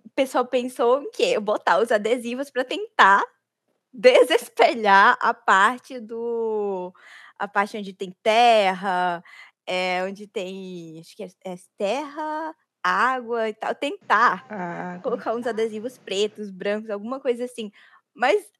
[0.03, 1.39] o pessoal pensou em quê?
[1.39, 3.23] Botar os adesivos para tentar
[3.91, 6.93] desespelhar a parte do.
[7.39, 9.23] a parte onde tem terra,
[9.67, 10.99] é, onde tem.
[10.99, 13.75] acho que é, é terra, água e tal.
[13.75, 17.71] Tentar Ah, colocar uns adesivos pretos, brancos, alguma coisa assim.
[18.13, 18.51] Mas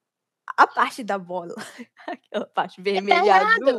[0.57, 1.55] a parte da bola,
[2.07, 3.77] aquela parte vermelha e azul,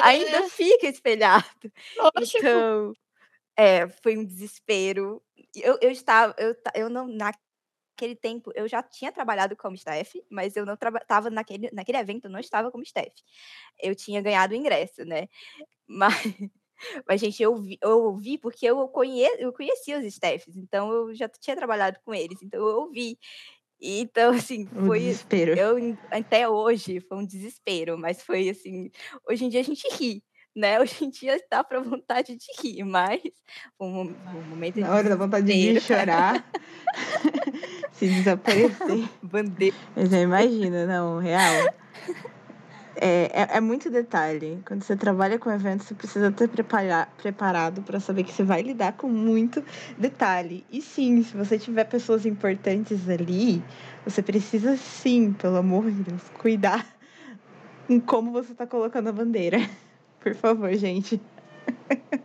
[0.00, 1.72] ainda É, fica espelhado.
[1.96, 2.38] lógico.
[2.38, 2.96] Então,
[3.56, 5.22] é, foi um desespero.
[5.56, 10.56] Eu, eu estava, eu, eu não, naquele tempo, eu já tinha trabalhado como staff, mas
[10.56, 13.12] eu não estava naquele, naquele evento, eu não estava como staff.
[13.82, 15.28] Eu tinha ganhado o ingresso, né?
[15.88, 16.14] Mas,
[17.06, 21.14] mas gente, eu vi, eu ouvi porque eu, conhe, eu conhecia os staffs, então eu
[21.14, 23.18] já tinha trabalhado com eles, então eu ouvi.
[23.80, 25.52] Então, assim, foi desespero.
[25.58, 28.90] eu até hoje foi um desespero, mas foi assim,
[29.28, 30.22] hoje em dia a gente ri,
[30.54, 30.78] né?
[30.80, 33.20] Hoje em dia dá pra vontade de rir, mas
[33.78, 36.00] um, um momento Na hora da vontade de desespero.
[36.00, 36.44] chorar,
[37.92, 39.08] se desaparecer.
[39.20, 39.76] Bandeira.
[39.96, 41.74] Mas eu imagino, não, real.
[42.96, 44.58] É, é, é muito detalhe.
[44.66, 48.62] Quando você trabalha com eventos, você precisa estar prepara preparado para saber que você vai
[48.62, 49.64] lidar com muito
[49.98, 50.64] detalhe.
[50.70, 53.62] E sim, se você tiver pessoas importantes ali,
[54.04, 56.86] você precisa sim, pelo amor de Deus, cuidar
[57.88, 59.58] em como você está colocando a bandeira.
[60.20, 61.20] Por favor, gente.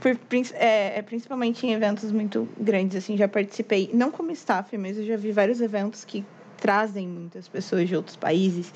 [0.00, 0.16] Por,
[0.54, 5.04] é, é, principalmente em eventos muito grandes, assim, já participei, não como staff, mas eu
[5.04, 6.24] já vi vários eventos que
[6.56, 8.72] trazem muitas pessoas de outros países.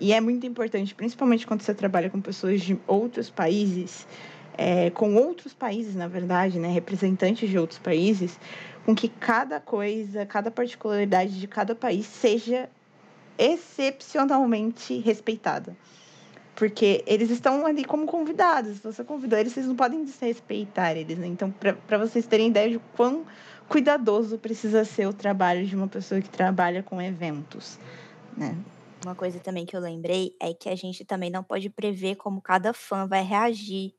[0.00, 4.06] E é muito importante, principalmente quando você trabalha com pessoas de outros países,
[4.56, 8.38] é, com outros países, na verdade, né, representantes de outros países,
[8.84, 12.68] com que cada coisa, cada particularidade de cada país seja
[13.38, 15.76] excepcionalmente respeitada.
[16.54, 18.76] Porque eles estão ali como convidados.
[18.76, 21.18] Se você convidou eles, vocês não podem desrespeitar eles.
[21.18, 21.26] Né?
[21.26, 21.52] Então,
[21.86, 23.24] para vocês terem ideia de quão
[23.68, 27.78] cuidadoso precisa ser o trabalho de uma pessoa que trabalha com eventos.
[28.36, 28.56] Né?
[29.04, 32.40] Uma coisa também que eu lembrei é que a gente também não pode prever como
[32.40, 33.94] cada fã vai reagir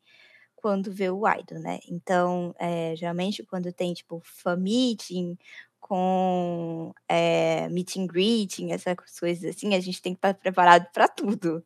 [0.56, 1.80] quando vê o idol, né?
[1.88, 5.38] Então, é, geralmente quando tem tipo fan meeting
[5.80, 11.08] com é, meet and greeting, essas coisas assim, a gente tem que estar preparado para
[11.08, 11.64] tudo,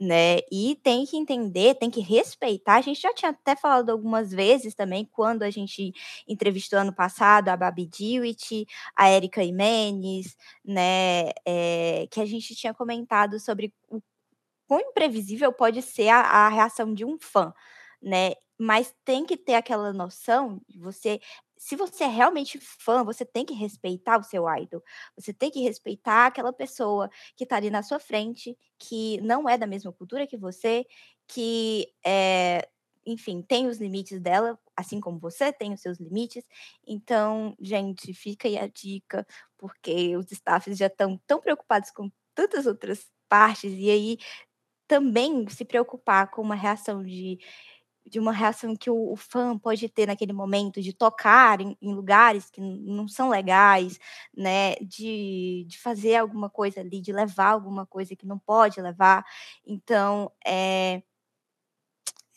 [0.00, 0.38] né?
[0.50, 2.76] E tem que entender, tem que respeitar.
[2.76, 5.92] A gente já tinha até falado algumas vezes também, quando a gente
[6.26, 8.66] entrevistou ano passado a Babi Dewitt,
[8.96, 11.30] a Erika Imenes, né?
[11.44, 14.00] é, que a gente tinha comentado sobre o
[14.66, 17.52] quão imprevisível pode ser a, a reação de um fã,
[18.02, 18.32] né?
[18.58, 21.20] Mas tem que ter aquela noção de você.
[21.56, 24.82] Se você é realmente fã, você tem que respeitar o seu idol.
[25.16, 29.56] Você tem que respeitar aquela pessoa que está ali na sua frente, que não é
[29.58, 30.86] da mesma cultura que você,
[31.26, 32.68] que é,
[33.06, 36.44] enfim, tem os limites dela, assim como você tem os seus limites.
[36.86, 39.26] Então, gente, fica aí a dica,
[39.58, 44.18] porque os staffs já estão tão preocupados com tantas outras partes, e aí
[44.88, 47.38] também se preocupar com uma reação de
[48.06, 51.94] de uma reação que o, o fã pode ter naquele momento de tocar em, em
[51.94, 53.98] lugares que não são legais,
[54.36, 54.74] né?
[54.76, 59.24] De, de fazer alguma coisa ali, de levar alguma coisa que não pode levar.
[59.66, 61.02] Então, é,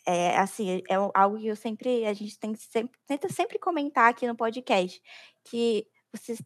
[0.05, 4.27] é assim, é algo que eu sempre, a gente tem sempre, tenta sempre comentar aqui
[4.27, 5.01] no podcast,
[5.45, 6.41] que vocês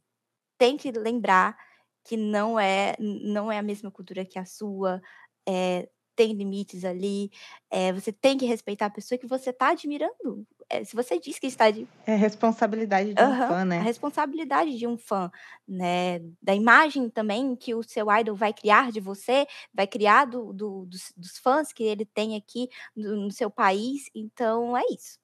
[0.58, 1.58] têm que lembrar
[2.04, 5.02] que não é, não é a mesma cultura que a sua,
[5.48, 7.30] é, tem limites ali,
[7.70, 10.46] é, você tem que respeitar a pessoa que você está admirando.
[10.70, 13.80] É, se você diz que está de, É responsabilidade de um Aham, fã, a né?
[13.80, 15.32] responsabilidade de um fã,
[15.66, 16.20] né?
[16.42, 20.86] Da imagem também que o seu idol vai criar de você, vai criar do, do-
[20.86, 24.10] dos, dos fãs que ele tem aqui no, no seu país.
[24.14, 25.20] Então é isso.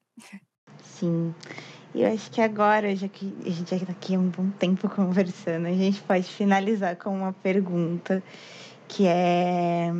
[0.82, 1.34] Sim.
[1.94, 4.49] E eu acho que agora, já que a gente já está aqui há um bom
[4.52, 8.24] tempo conversando, a gente pode finalizar com uma pergunta
[8.88, 9.91] que é,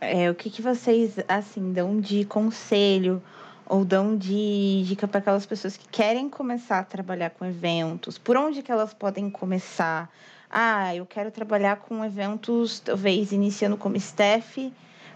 [0.00, 3.22] é o que, que vocês assim dão de conselho
[3.64, 8.18] ou dão de dica para aquelas pessoas que querem começar a trabalhar com eventos?
[8.18, 10.10] Por onde que elas podem começar
[10.50, 14.72] ah, eu quero trabalhar com eventos, talvez iniciando como staff,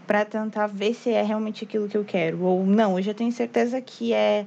[0.06, 2.42] para tentar ver se é realmente aquilo que eu quero.
[2.42, 4.46] Ou não, eu já tenho certeza que é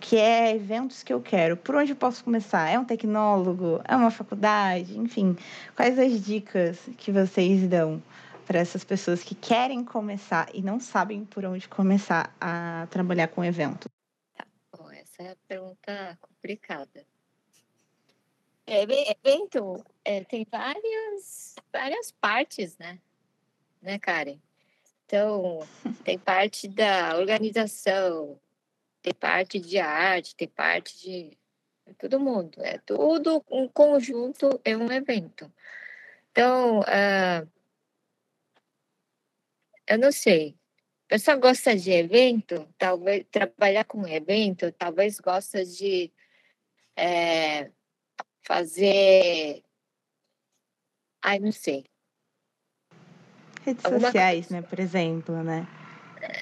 [0.00, 1.56] que é eventos que eu quero.
[1.56, 2.70] Por onde eu posso começar?
[2.70, 3.80] É um tecnólogo?
[3.84, 4.96] É uma faculdade?
[4.96, 5.36] Enfim,
[5.74, 8.00] quais as dicas que vocês dão
[8.48, 13.44] para essas pessoas que querem começar e não sabem por onde começar a trabalhar com
[13.44, 13.86] eventos?
[14.34, 14.46] Tá.
[14.74, 17.04] Bom, essa é a pergunta complicada.
[18.66, 22.98] É, evento é, tem várias, várias partes, né?
[23.82, 24.38] Né, Karen?
[25.04, 25.60] Então,
[26.02, 28.40] tem parte da organização,
[29.02, 31.38] tem parte de arte, tem parte de
[31.84, 32.62] é todo mundo.
[32.62, 35.52] É tudo um conjunto, é um evento.
[36.30, 37.57] Então, uh,
[39.88, 40.56] eu não sei.
[41.06, 46.12] A pessoa gosta de evento, talvez trabalhar com evento, talvez gosta de
[46.94, 47.70] é,
[48.42, 49.62] fazer.
[51.22, 51.84] Ai, não sei.
[53.64, 54.60] Redes Alguma sociais, coisa.
[54.60, 54.66] né?
[54.68, 55.66] Por exemplo, né?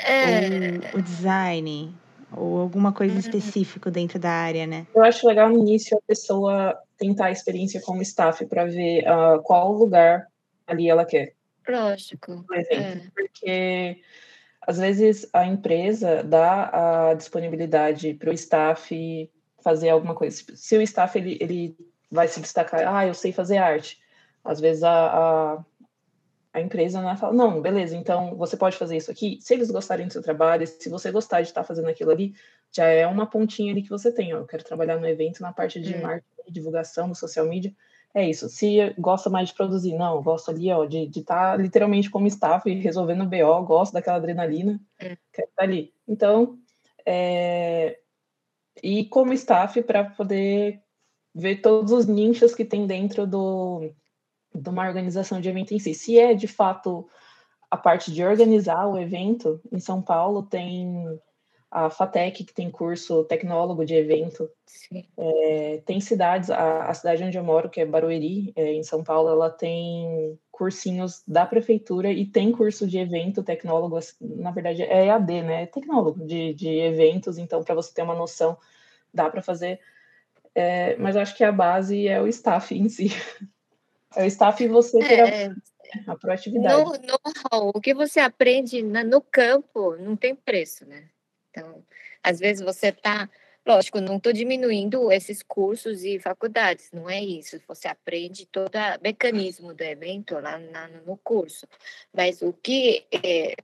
[0.04, 0.94] É...
[0.94, 1.94] O, o, design,
[2.32, 3.20] ou alguma coisa uhum.
[3.20, 4.86] específica dentro da área, né?
[4.92, 9.40] Eu acho legal no início a pessoa tentar a experiência como staff para ver uh,
[9.42, 10.26] qual lugar
[10.66, 11.35] ali ela quer.
[11.68, 12.44] Lógico.
[12.46, 13.10] Por exemplo, é.
[13.14, 14.02] porque
[14.66, 19.30] às vezes a empresa dá a disponibilidade para o staff
[19.62, 20.42] fazer alguma coisa.
[20.54, 21.76] Se o staff ele, ele
[22.10, 24.00] vai se destacar, ah, eu sei fazer arte.
[24.44, 25.64] Às vezes a, a,
[26.52, 29.38] a empresa né, fala, não, beleza, então você pode fazer isso aqui.
[29.40, 32.34] Se eles gostarem do seu trabalho, se você gostar de estar fazendo aquilo ali,
[32.72, 34.34] já é uma pontinha ali que você tem.
[34.34, 36.02] Ó, eu quero trabalhar no evento na parte de hum.
[36.02, 37.74] marketing, divulgação, no social media.
[38.16, 38.48] É isso.
[38.48, 42.66] Se gosta mais de produzir, não, gosto ali, ó, de estar tá literalmente como staff
[42.72, 45.18] resolvendo BO, gosto daquela adrenalina, é.
[45.30, 45.92] quero estar ali.
[46.08, 46.58] Então,
[47.04, 47.98] é...
[48.82, 50.80] e como staff para poder
[51.34, 53.92] ver todos os nichos que tem dentro do,
[54.54, 55.92] de uma organização de evento em si.
[55.92, 57.06] Se é de fato
[57.70, 61.20] a parte de organizar o evento, em São Paulo tem
[61.70, 64.48] a FATEC, que tem curso tecnólogo de evento.
[65.16, 69.02] É, tem cidades, a, a, cidade onde eu moro, que é Barueri, é, em São
[69.02, 75.06] Paulo, ela tem cursinhos da prefeitura e tem curso de evento tecnólogo, na verdade é
[75.06, 75.62] EAD, né?
[75.64, 78.56] É tecnólogo de, de eventos, então, para você ter uma noção,
[79.12, 79.80] dá para fazer
[80.56, 83.08] é, mas acho que a base é o staff em si.
[84.16, 85.46] É o staff e você ter é,
[86.06, 86.82] a, a proatividade.
[86.82, 91.10] No, no, o que você aprende na, no campo não tem preço, né?
[91.56, 91.82] Então,
[92.22, 93.28] às vezes você está.
[93.66, 97.60] Lógico, não estou diminuindo esses cursos e faculdades, não é isso.
[97.66, 101.66] Você aprende todo o mecanismo do evento lá na, no curso.
[102.14, 103.56] Mas o que é,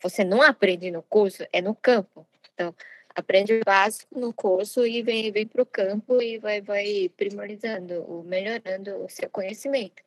[0.00, 2.24] você não aprende no curso é no campo.
[2.54, 2.72] Então,
[3.12, 8.04] aprende o básico no curso e vem, vem para o campo e vai, vai priorizando,
[8.08, 10.04] ou melhorando o seu conhecimento.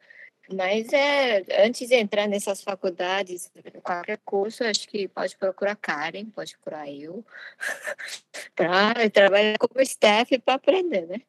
[0.53, 3.51] Mas é, antes de entrar nessas faculdades,
[3.83, 7.23] qualquer curso, acho que pode procurar Karen, pode procurar eu,
[8.55, 11.21] para trabalhar como staff para aprender, né?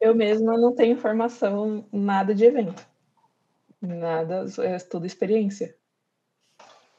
[0.00, 2.86] Eu mesma não tenho formação nada de evento.
[3.80, 5.74] Nada, é tudo experiência.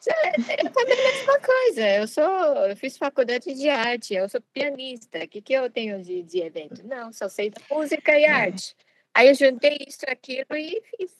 [0.07, 1.89] É, eu também a mesma coisa.
[1.89, 5.19] Eu sou, eu fiz faculdade de arte, eu sou pianista.
[5.19, 6.85] O que, que eu tenho de, de evento?
[6.87, 8.29] Não, só sei música e é.
[8.29, 8.75] arte.
[9.17, 11.11] Aí eu juntei isso, aquilo e fiz.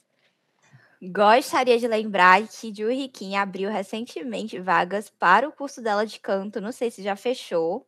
[1.02, 6.62] Gostaria de lembrar que Ju Riquim abriu recentemente vagas para o curso dela de canto.
[6.62, 7.88] Não sei se já fechou,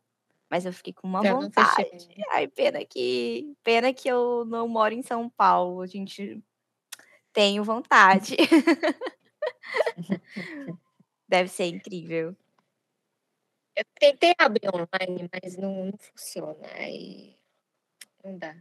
[0.50, 2.08] mas eu fiquei com uma vontade.
[2.32, 5.80] Ai, pena que pena que eu não moro em São Paulo.
[5.80, 6.42] A gente
[7.32, 8.36] tenho vontade.
[11.28, 12.36] Deve ser incrível.
[13.76, 16.66] Eu tentei abrir online, mas não, não funciona.
[16.74, 17.36] Aí
[18.24, 18.56] não dá.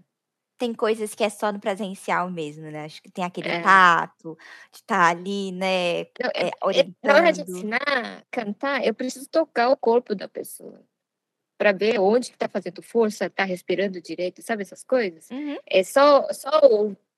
[0.60, 2.84] Tem coisas que é só no presencial mesmo, né?
[2.84, 3.62] Acho que tem aquele é.
[3.62, 4.38] tato
[4.72, 6.04] de estar tá ali, né?
[6.22, 6.96] Não, é, orientando.
[7.02, 10.84] Na hora de ensinar cantar, eu preciso tocar o corpo da pessoa
[11.58, 15.30] para ver onde está fazendo força, está respirando direito, sabe essas coisas?
[15.30, 15.58] Uhum.
[15.66, 16.50] É só, só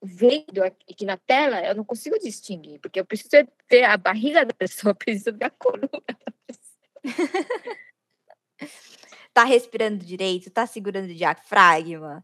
[0.02, 3.30] vendo aqui na tela, eu não consigo distinguir, porque eu preciso
[3.70, 6.72] ver a barriga da pessoa, preciso ver a coluna da pessoa.
[9.32, 10.50] tá respirando direito?
[10.50, 12.24] Tá segurando o diafragma?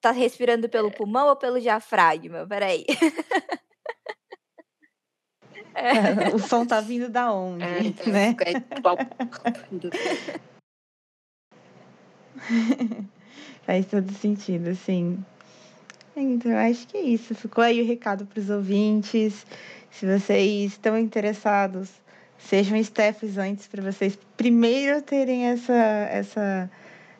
[0.00, 2.46] Tá respirando pelo pulmão ou pelo diafragma?
[2.46, 2.84] Peraí.
[5.74, 8.34] É, o som tá vindo da onde, é, então, né?
[13.62, 15.24] Faz todo sentido, sim.
[16.16, 17.34] Então, eu acho que é isso.
[17.34, 19.46] Ficou aí o recado para os ouvintes.
[19.90, 21.90] Se vocês estão interessados,
[22.38, 26.70] sejam staffs antes para vocês primeiro terem essa, essa,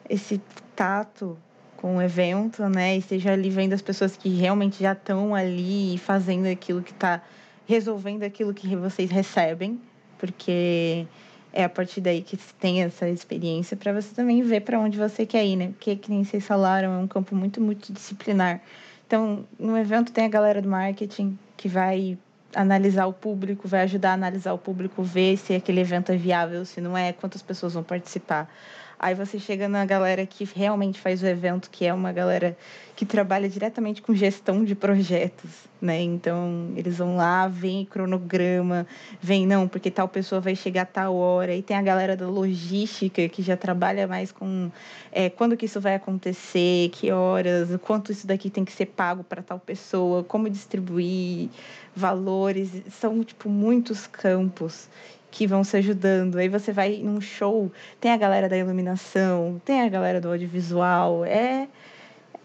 [0.08, 0.40] esse
[0.74, 1.38] tato
[1.78, 2.96] com o evento, né?
[2.96, 7.22] E esteja ali vendo as pessoas que realmente já estão ali fazendo aquilo que está
[7.66, 9.80] resolvendo aquilo que vocês recebem,
[10.18, 11.06] porque
[11.52, 14.98] é a partir daí que se tem essa experiência para você também ver para onde
[14.98, 15.68] você quer ir, né?
[15.68, 18.60] Porque, que nem vocês falaram, é um campo muito multidisciplinar.
[19.06, 22.18] Então, no evento tem a galera do marketing que vai
[22.54, 26.64] analisar o público, vai ajudar a analisar o público, ver se aquele evento é viável,
[26.64, 28.50] se não é, quantas pessoas vão participar.
[28.98, 32.56] Aí você chega na galera que realmente faz o evento, que é uma galera
[32.96, 35.50] que trabalha diretamente com gestão de projetos,
[35.80, 36.02] né?
[36.02, 38.84] Então, eles vão lá, vem cronograma,
[39.20, 41.54] vem não, porque tal pessoa vai chegar a tal hora.
[41.54, 44.68] E tem a galera da logística que já trabalha mais com
[45.12, 49.22] é, quando que isso vai acontecer, que horas, quanto isso daqui tem que ser pago
[49.22, 51.50] para tal pessoa, como distribuir
[51.94, 52.82] valores.
[52.90, 54.88] São, tipo, muitos campos
[55.30, 56.36] que vão se ajudando.
[56.36, 61.24] Aí você vai num show, tem a galera da iluminação, tem a galera do audiovisual,
[61.24, 61.68] é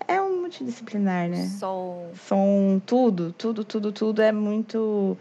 [0.07, 1.45] é um multidisciplinar, né?
[1.59, 2.09] Som.
[2.27, 5.17] Som, tudo, tudo, tudo, tudo é muito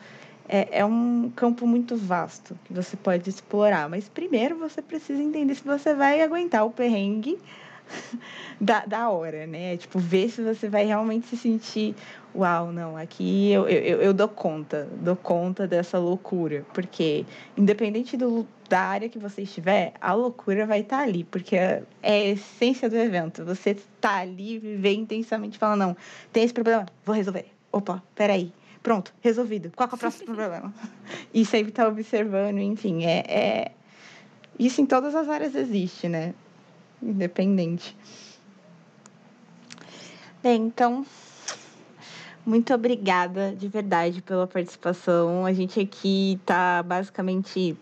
[0.48, 5.54] é, é um campo muito vasto que você pode explorar, mas primeiro você precisa entender
[5.54, 7.38] se você vai aguentar o perrengue
[8.60, 9.76] da, da hora, né?
[9.76, 11.94] Tipo, ver se você vai realmente se sentir,
[12.34, 16.64] uau, não, aqui eu, eu, eu dou conta, dou conta dessa loucura.
[16.72, 17.24] Porque,
[17.56, 21.82] independente do, da área que você estiver, a loucura vai estar tá ali, porque é,
[22.02, 23.44] é a essência do evento.
[23.44, 25.96] Você está ali, viver intensamente, fala, não,
[26.32, 27.46] tem esse problema, vou resolver.
[27.70, 28.52] Opa, peraí.
[28.82, 29.70] Pronto, resolvido.
[29.76, 30.74] Qual é o próximo problema?
[31.32, 33.72] E sempre tá observando, enfim, é, é...
[34.58, 36.34] Isso em todas as áreas existe, né?
[37.02, 37.96] Independente.
[40.42, 41.04] Bem, então,
[42.44, 45.46] muito obrigada de verdade pela participação.
[45.46, 47.76] A gente aqui está basicamente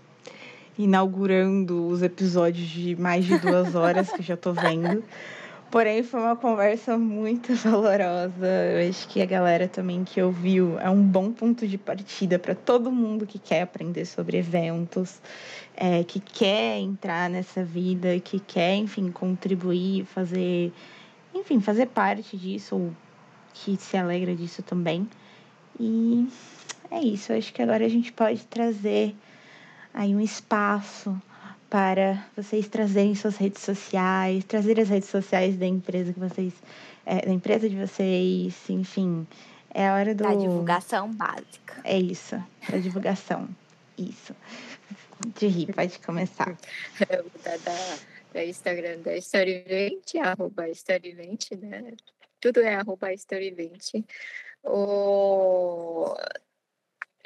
[0.79, 5.03] inaugurando os episódios de mais de duas horas que já estou vendo.
[5.71, 8.47] Porém, foi uma conversa muito valorosa.
[8.47, 12.55] Eu acho que a galera também que ouviu é um bom ponto de partida para
[12.55, 15.21] todo mundo que quer aprender sobre eventos
[15.81, 20.71] é, que quer entrar nessa vida, que quer, enfim, contribuir, fazer,
[21.35, 22.93] enfim, fazer parte disso, ou
[23.55, 25.09] que se alegra disso também.
[25.81, 26.29] E
[26.91, 29.17] é isso, acho que agora a gente pode trazer
[29.95, 31.19] aí um espaço
[31.71, 36.53] para vocês trazerem suas redes sociais, trazer as redes sociais da empresa que vocês,
[37.07, 39.27] é, da empresa de vocês, enfim,
[39.73, 40.25] é a hora do...
[40.25, 41.81] Da divulgação básica.
[41.85, 42.37] É isso,
[42.69, 43.49] da divulgação,
[43.97, 44.35] isso
[45.27, 46.57] de rir, pode começar.
[47.45, 47.99] da, da,
[48.33, 51.95] da Instagram da Storyvent, arroba Storyvent, né?
[52.41, 54.05] Tudo é arroba Storyvent.
[54.65, 56.15] O...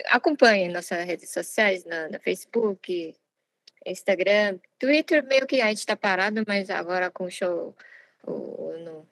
[0.06, 3.14] Acompanhe nossas redes sociais, na, na Facebook,
[3.86, 7.76] Instagram, Twitter, meio que a gente está parado, mas agora com o show,
[8.26, 9.08] o, no,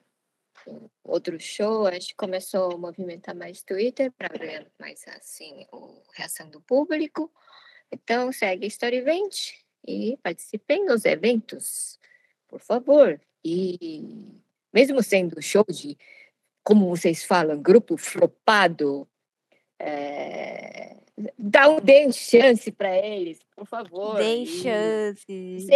[1.03, 5.77] outro show, a gente começou a movimentar mais Twitter para ver mais assim a
[6.17, 7.31] reação do público.
[7.93, 9.51] Então, segue Story Event
[9.87, 11.99] e participem dos eventos,
[12.47, 13.21] por favor.
[13.45, 14.41] E
[14.73, 15.95] mesmo sendo show de,
[16.63, 19.07] como vocês falam, grupo flopado,
[19.77, 20.97] é,
[21.37, 24.15] dá um, deem chance para eles, por favor.
[24.15, 25.67] Deem chance.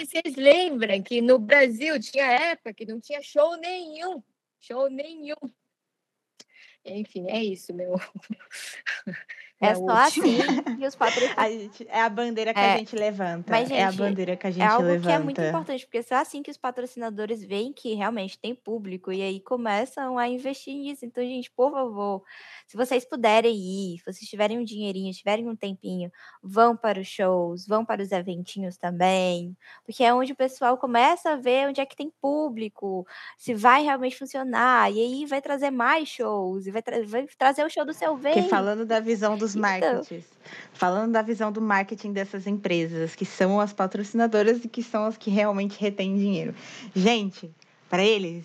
[0.00, 4.20] Vocês lembram que no Brasil tinha época que não tinha show nenhum,
[4.58, 5.36] show nenhum.
[6.84, 7.94] Enfim, é isso, meu.
[9.60, 10.20] É, é só assim
[10.78, 11.70] que os patrocinadores.
[11.88, 12.74] é a bandeira que é.
[12.74, 13.50] a gente levanta.
[13.50, 14.74] Mas, gente, é a bandeira que a gente levanta.
[14.74, 15.08] É algo levanta.
[15.08, 19.10] que é muito importante, porque só assim que os patrocinadores veem que realmente tem público
[19.10, 21.06] e aí começam a investir nisso.
[21.06, 22.22] Então, gente, por favor,
[22.66, 26.12] se vocês puderem ir, se vocês tiverem um dinheirinho, tiverem um tempinho,
[26.42, 31.30] vão para os shows, vão para os eventinhos também, porque é onde o pessoal começa
[31.30, 33.06] a ver onde é que tem público,
[33.38, 37.64] se vai realmente funcionar, e aí vai trazer mais shows, e vai, tra vai trazer
[37.64, 38.34] o show do seu vem.
[38.34, 40.10] Porque falando da visão do dos marketings.
[40.10, 40.46] Então.
[40.72, 45.16] Falando da visão do marketing dessas empresas, que são as patrocinadoras e que são as
[45.16, 46.54] que realmente retêm dinheiro.
[46.94, 47.50] Gente,
[47.88, 48.44] para eles,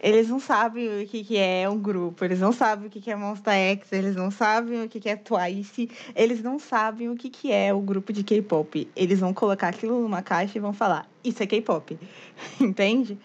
[0.00, 3.10] eles não sabem o que, que é um grupo, eles não sabem o que, que
[3.10, 7.16] é Monster X, eles não sabem o que, que é Twice, eles não sabem o
[7.16, 8.88] que, que é o grupo de K-pop.
[8.94, 11.98] Eles vão colocar aquilo numa caixa e vão falar: Isso é K-pop.
[12.60, 13.18] Entende?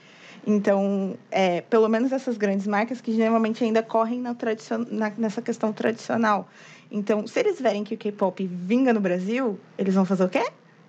[0.46, 4.86] Então, é, pelo menos essas grandes marcas que geralmente ainda correm na tradicion...
[4.90, 6.50] Na, nessa questão tradicional.
[6.94, 10.46] Então, se eles verem que o K-pop vinga no Brasil, eles vão fazer o quê?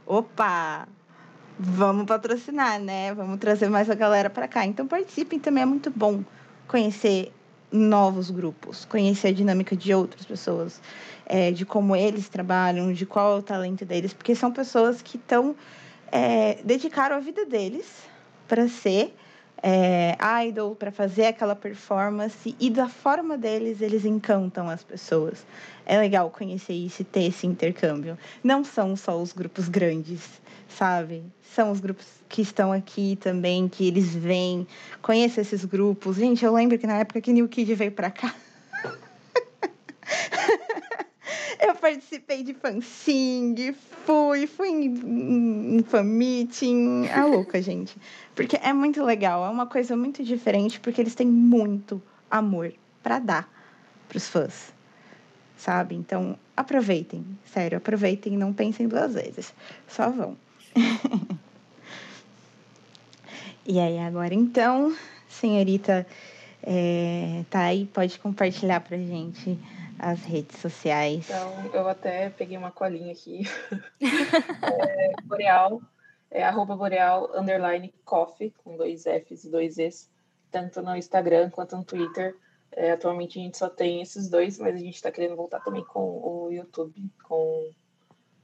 [0.06, 0.86] Opa!
[1.58, 3.14] Vamos patrocinar, né?
[3.14, 4.66] Vamos trazer mais a galera para cá.
[4.66, 6.22] Então, participem também, é muito bom
[6.68, 7.32] conhecer
[7.72, 10.78] novos grupos, conhecer a dinâmica de outras pessoas,
[11.24, 15.16] é, de como eles trabalham, de qual é o talento deles, porque são pessoas que
[15.16, 15.56] estão
[16.12, 18.02] é, dedicaram a vida deles
[18.46, 19.14] para ser
[19.66, 20.14] é,
[20.46, 25.46] idol, para fazer aquela performance e da forma deles, eles encantam as pessoas.
[25.86, 28.18] É legal conhecer isso e ter esse intercâmbio.
[28.42, 31.22] Não são só os grupos grandes, sabe?
[31.54, 34.66] São os grupos que estão aqui também, que eles vêm,
[35.02, 36.16] conheçam esses grupos.
[36.16, 38.34] Gente, eu lembro que na época que New Kid veio para cá,
[41.60, 43.74] eu participei de fansing,
[44.04, 47.96] fui, fui em, em fan meeting, a louca, gente.
[48.34, 53.18] Porque é muito legal, é uma coisa muito diferente, porque eles têm muito amor para
[53.18, 53.54] dar
[54.08, 54.73] para os fãs,
[55.64, 55.94] sabe?
[55.94, 59.54] Então, aproveitem, sério, aproveitem, não pensem duas vezes,
[59.88, 60.36] só vão.
[63.64, 64.94] e aí, agora então,
[65.26, 66.06] senhorita
[66.62, 69.58] é, tá aí, pode compartilhar pra gente
[69.98, 71.24] as redes sociais.
[71.30, 73.44] Então, eu até peguei uma colinha aqui.
[74.02, 75.80] é, Boreal,
[76.30, 80.10] é arroba Boreal, underline coffee, com dois Fs e dois Es,
[80.50, 82.36] tanto no Instagram quanto no Twitter.
[82.76, 85.84] É, atualmente a gente só tem esses dois, mas a gente está querendo voltar também
[85.84, 87.70] com o YouTube, com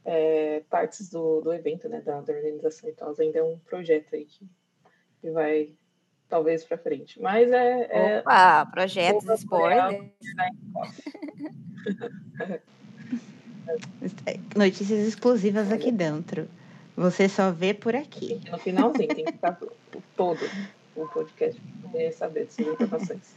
[0.04, 3.14] é, partes do, do evento, né, da, da organização e tal.
[3.18, 4.48] Ainda é um projeto aí que,
[5.20, 5.70] que vai
[6.28, 7.20] talvez para frente.
[7.20, 7.88] Mas é.
[7.90, 10.12] é Opa, projetos spoiler.
[14.56, 16.48] Notícias exclusivas aqui dentro.
[16.96, 18.40] Você só vê por aqui.
[18.50, 19.58] No finalzinho, tem que ficar
[20.16, 20.40] todo
[20.96, 23.36] o podcast para poder saber dessas informações.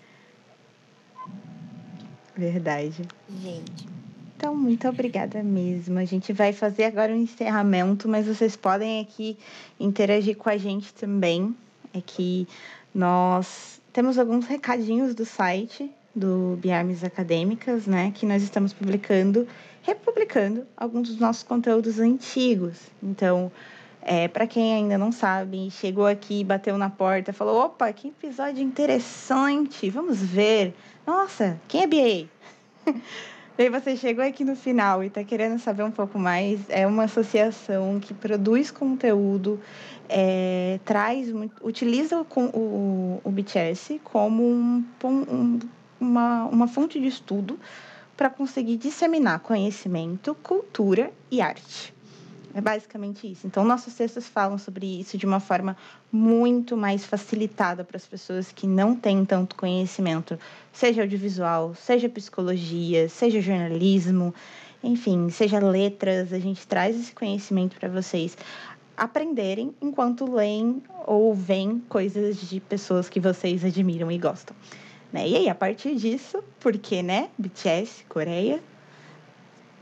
[2.35, 3.03] Verdade.
[3.41, 3.87] Gente.
[4.35, 5.99] Então, muito obrigada mesmo.
[5.99, 9.37] A gente vai fazer agora um encerramento, mas vocês podem aqui
[9.79, 11.55] interagir com a gente também.
[11.93, 12.47] É que
[12.93, 19.47] nós temos alguns recadinhos do site do Biarmes Acadêmicas, né, que nós estamos publicando,
[19.81, 22.77] republicando alguns dos nossos conteúdos antigos.
[23.01, 23.51] Então,
[24.01, 28.61] é, para quem ainda não sabe, chegou aqui, bateu na porta, falou: opa, que episódio
[28.61, 30.73] interessante, vamos ver.
[31.05, 32.29] Nossa, quem é BA?
[33.55, 36.59] E aí você chegou aqui no final e está querendo saber um pouco mais.
[36.69, 39.59] É uma associação que produz conteúdo,
[40.09, 41.27] é, traz,
[41.61, 45.59] utiliza o, o, o BTS como um, um,
[45.99, 47.59] uma, uma fonte de estudo
[48.17, 51.92] para conseguir disseminar conhecimento, cultura e arte.
[52.55, 53.47] É basicamente isso.
[53.47, 55.75] Então, nossos textos falam sobre isso de uma forma
[56.11, 60.37] muito mais facilitada para as pessoas que não têm tanto conhecimento,
[60.71, 64.35] seja audiovisual, seja psicologia, seja jornalismo,
[64.83, 66.31] enfim, seja letras.
[66.31, 68.37] A gente traz esse conhecimento para vocês
[68.95, 74.55] aprenderem enquanto leem ou veem coisas de pessoas que vocês admiram e gostam.
[75.11, 75.27] Né?
[75.27, 78.61] E aí, a partir disso, porque, né, BTS, Coreia,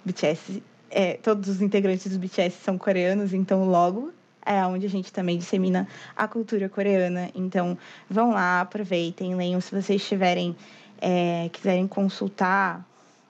[0.05, 4.11] BTS é, todos os integrantes do BTS são coreanos, então logo
[4.45, 7.29] é onde a gente também dissemina a cultura coreana.
[7.33, 7.77] Então,
[8.09, 9.61] vão lá, aproveitem, leiam.
[9.61, 10.53] Se vocês tiverem,
[10.99, 12.85] é, quiserem consultar,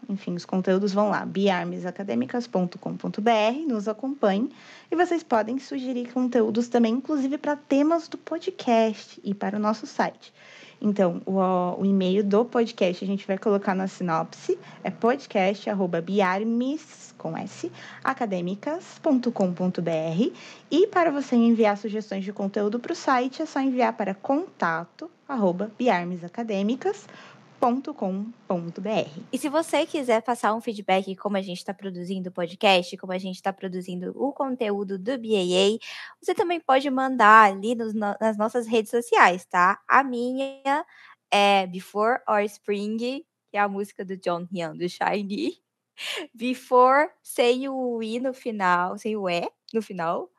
[0.09, 4.49] enfim, os conteúdos, vão lá, biarmesacademicas.com.br, nos acompanhem.
[4.89, 9.85] E vocês podem sugerir conteúdos também, inclusive para temas do podcast e para o nosso
[9.85, 10.33] site.
[10.81, 11.39] Então, o,
[11.79, 17.71] o e-mail do podcast a gente vai colocar na sinopse, é podcast.biarmes, com S,
[18.03, 20.31] acadêmicas.com.br.
[20.71, 25.11] E para você enviar sugestões de conteúdo para o site, é só enviar para contato,
[25.27, 27.30] arroba, biarmesacadêmicas.com.br
[27.61, 29.21] www.podcast.com.br.
[29.31, 33.13] E se você quiser passar um feedback como a gente está produzindo o podcast, como
[33.13, 35.77] a gente está produzindo o conteúdo do BAA,
[36.19, 39.79] você também pode mandar ali nos, nas nossas redes sociais, tá?
[39.87, 40.83] A minha
[41.29, 45.61] é Before or Spring, que é a música do John Hyun, do Shiny.
[46.33, 50.31] Before, sem o I no final, sem o E no final.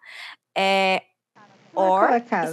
[0.56, 1.04] É
[1.74, 2.10] Or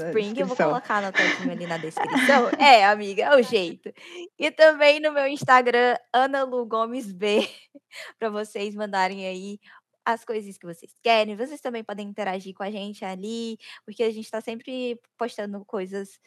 [0.07, 2.49] Spring, eu vou colocar no todinho ali na descrição.
[2.57, 3.91] é, amiga, é o jeito.
[4.37, 7.47] E também no meu Instagram, Ana Lu Gomes B,
[8.17, 9.59] para vocês mandarem aí
[10.05, 11.35] as coisas que vocês querem.
[11.35, 16.19] Vocês também podem interagir com a gente ali, porque a gente está sempre postando coisas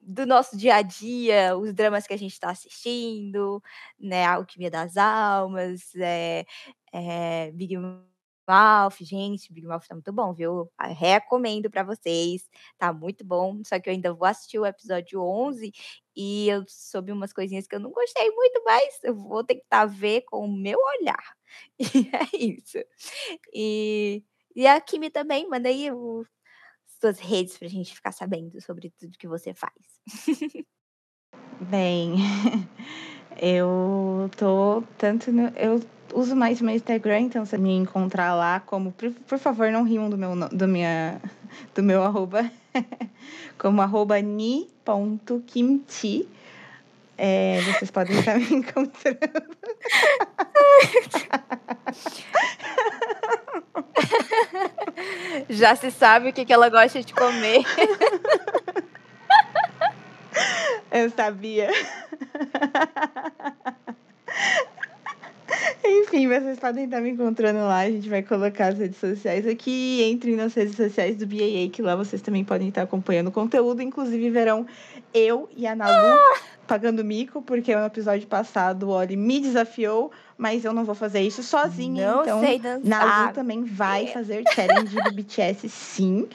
[0.00, 3.62] do nosso dia a dia, os dramas que a gente está assistindo,
[3.98, 4.24] né?
[4.24, 6.44] A Alquimia das Almas, é,
[6.92, 7.76] é, Big
[8.48, 10.70] Mouth, gente, Big Mouth tá muito bom, viu?
[10.78, 12.48] Ah, recomendo para vocês,
[12.78, 13.62] tá muito bom.
[13.64, 15.70] Só que eu ainda vou assistir o episódio 11
[16.16, 20.22] e eu soube umas coisinhas que eu não gostei muito, mas eu vou tentar ver
[20.22, 21.36] com o meu olhar.
[21.94, 22.78] E é isso.
[23.54, 24.22] E,
[24.54, 26.26] e a Kimi também, manda aí o,
[27.00, 29.72] suas redes pra gente ficar sabendo sobre tudo que você faz.
[31.60, 32.16] Bem,
[33.40, 35.80] eu tô tanto no, eu
[36.12, 38.92] uso mais meu Instagram, então você me encontrar lá como.
[38.92, 41.20] Por, por favor, não riam do meu do minha
[41.74, 42.50] do meu arroba
[43.58, 44.68] como arroba ni.kimchi.
[47.20, 49.18] É, vocês podem estar me encontrando.
[55.50, 57.64] Já se sabe o que, que ela gosta de comer.
[60.92, 61.70] Eu sabia.
[65.88, 67.78] Enfim, vocês podem estar me encontrando lá.
[67.80, 70.02] A gente vai colocar as redes sociais aqui.
[70.04, 73.82] Entrem nas redes sociais do BAA, que lá vocês também podem estar acompanhando o conteúdo.
[73.82, 74.66] Inclusive, verão
[75.14, 76.40] eu e a Nalu ah!
[76.66, 81.20] pagando mico, porque no episódio passado o Oli me desafiou, mas eu não vou fazer
[81.22, 82.12] isso sozinha.
[82.12, 82.84] Não então, sei dançar.
[82.84, 86.28] Nalu também vai fazer challenge do BTS, sim.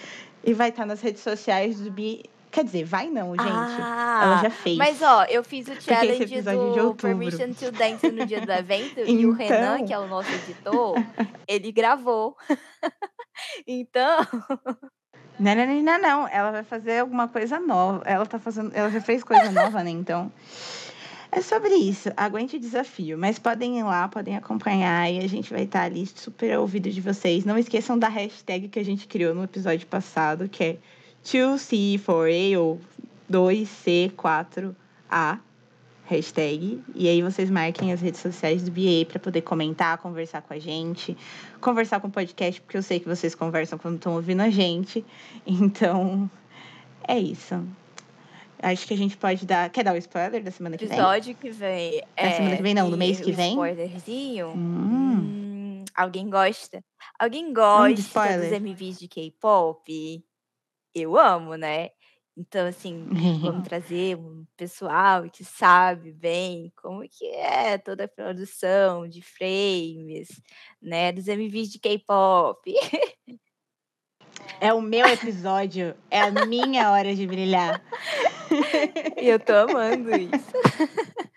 [0.43, 3.49] E vai estar nas redes sociais do BAA Quer dizer, vai não, gente.
[3.49, 4.77] Ah, Ela já fez.
[4.77, 9.07] Mas, ó, eu fiz o challenge do Permission to Dance no dia do evento então...
[9.09, 9.87] e o Renan, então.
[9.87, 10.95] que é o nosso editor,
[11.47, 12.37] ele gravou.
[13.67, 14.19] então.
[15.39, 18.03] Não, não, não, não, Ela vai fazer alguma coisa nova.
[18.05, 18.71] Ela tá fazendo.
[18.75, 19.89] Ela já fez coisa nova, né?
[19.89, 20.31] Então.
[21.31, 22.11] É sobre isso.
[22.15, 23.17] Aguente o desafio.
[23.17, 27.01] Mas podem ir lá, podem acompanhar e a gente vai estar ali super ouvido de
[27.01, 27.45] vocês.
[27.45, 30.77] Não esqueçam da hashtag que a gente criou no episódio passado, que é
[31.23, 32.81] 2C4A ou
[33.31, 35.39] 2C4A
[36.05, 36.83] hashtag.
[36.93, 40.59] E aí vocês marquem as redes sociais do BA para poder comentar, conversar com a
[40.59, 41.17] gente,
[41.61, 45.05] conversar com o podcast, porque eu sei que vocês conversam quando estão ouvindo a gente.
[45.45, 46.29] Então,
[47.07, 47.65] é isso.
[48.61, 49.69] Acho que a gente pode dar.
[49.69, 50.97] Quer dar o spoiler da semana que vem?
[50.97, 51.99] Episódio que vem.
[51.99, 53.51] Da é, semana que vem, não, do mês que vem.
[53.51, 54.49] Spoilerzinho.
[54.49, 54.53] Hum.
[54.55, 56.81] Hum, alguém gosta?
[57.19, 60.23] Alguém gosta hum, dos MVs de K-pop?
[60.93, 61.89] Eu amo, né?
[62.35, 63.07] Então, assim,
[63.41, 70.29] vamos trazer um pessoal que sabe bem como que é toda a produção de frames,
[70.81, 72.61] né, dos MVs de K-pop.
[74.59, 77.83] É o meu episódio, é a minha hora de brilhar.
[79.21, 80.53] E eu tô amando isso.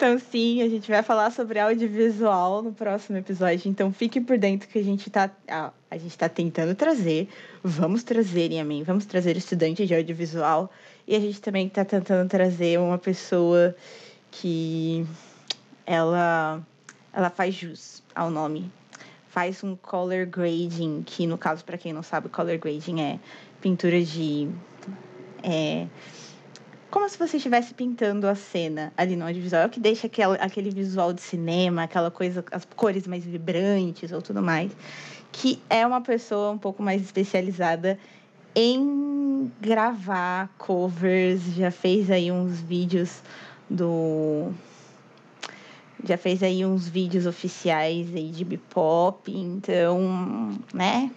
[0.00, 3.68] Então, sim, a gente vai falar sobre audiovisual no próximo episódio.
[3.68, 7.28] Então, fique por dentro que a gente tá, a gente tá tentando trazer.
[7.62, 10.72] Vamos trazer, Yamin, vamos trazer estudante de audiovisual.
[11.06, 13.76] E a gente também está tentando trazer uma pessoa
[14.30, 15.06] que
[15.84, 16.62] ela,
[17.12, 18.72] ela faz jus ao nome.
[19.28, 23.20] Faz um color grading, que no caso, para quem não sabe, color grading é
[23.60, 24.48] pintura de.
[25.42, 25.86] É,
[26.90, 30.36] como se você estivesse pintando a cena ali no audiovisual, é o que deixa aquele,
[30.40, 34.72] aquele visual de cinema, aquela coisa, as cores mais vibrantes ou tudo mais,
[35.30, 37.98] que é uma pessoa um pouco mais especializada
[38.54, 43.22] em gravar covers, já fez aí uns vídeos
[43.68, 44.52] do
[46.02, 51.10] já fez aí uns vídeos oficiais aí de Bipop, então, né?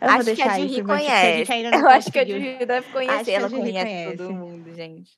[0.00, 1.52] Eu acho que a Julie conhece.
[1.52, 3.32] Eu acho que a Julie deve conhecer.
[3.32, 5.10] Ela conhece, conhece, todo mundo, gente.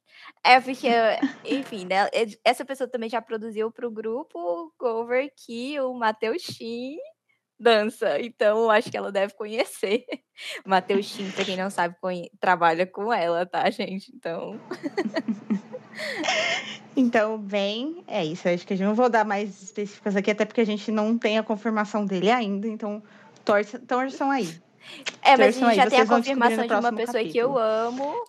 [0.44, 0.88] É porque,
[1.44, 2.08] enfim, né?
[2.44, 6.96] Essa pessoa também já produziu para o grupo cover que o Matheus Shin
[7.58, 8.20] dança.
[8.20, 10.04] Então, acho que ela deve conhecer.
[10.66, 11.96] Matheus Shin, para quem não sabe,
[12.40, 14.14] trabalha com ela, tá, gente?
[14.14, 14.60] Então.
[16.96, 18.48] Então, bem, é isso.
[18.48, 21.18] Acho que a gente não vou dar mais específicas aqui, até porque a gente não
[21.18, 22.68] tem a confirmação dele ainda.
[22.68, 23.02] Então,
[23.44, 24.48] torçam aí.
[25.22, 27.32] É, mas a gente já tem a confirmação de uma pessoa capítulo.
[27.32, 28.24] que eu amo.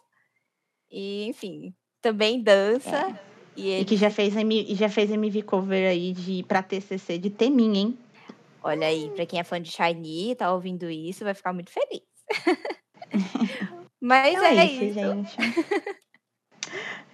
[0.90, 2.96] E, enfim, também dança.
[2.96, 3.20] É.
[3.56, 3.82] E, ele...
[3.82, 4.34] e, que já fez,
[4.78, 7.98] já fez MV cover aí de, pra TCC de Temin, hein?
[8.64, 12.02] Olha aí, pra quem é fã de Shiny, tá ouvindo isso, vai ficar muito feliz.
[14.02, 15.38] Mas então é, é, isso, isso, gente.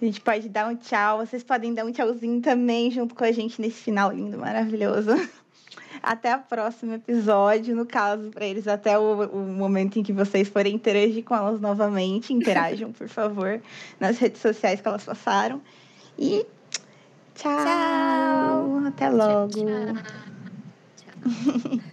[0.00, 1.18] A gente pode dar um tchau.
[1.18, 5.12] Vocês podem dar um tchauzinho também junto com a gente nesse final lindo, maravilhoso.
[6.02, 10.48] Até o próximo episódio, no caso, para eles, até o, o, momento em que vocês
[10.48, 12.32] forem interagir com elas novamente.
[12.32, 13.60] Interajam, por favor,
[14.00, 15.62] nas redes sociais que elas passaram.
[16.18, 16.44] E
[17.34, 17.64] tchau!
[17.64, 18.82] tchau.
[18.86, 19.52] Até logo!
[19.52, 19.94] tchau.
[20.96, 21.80] tchau.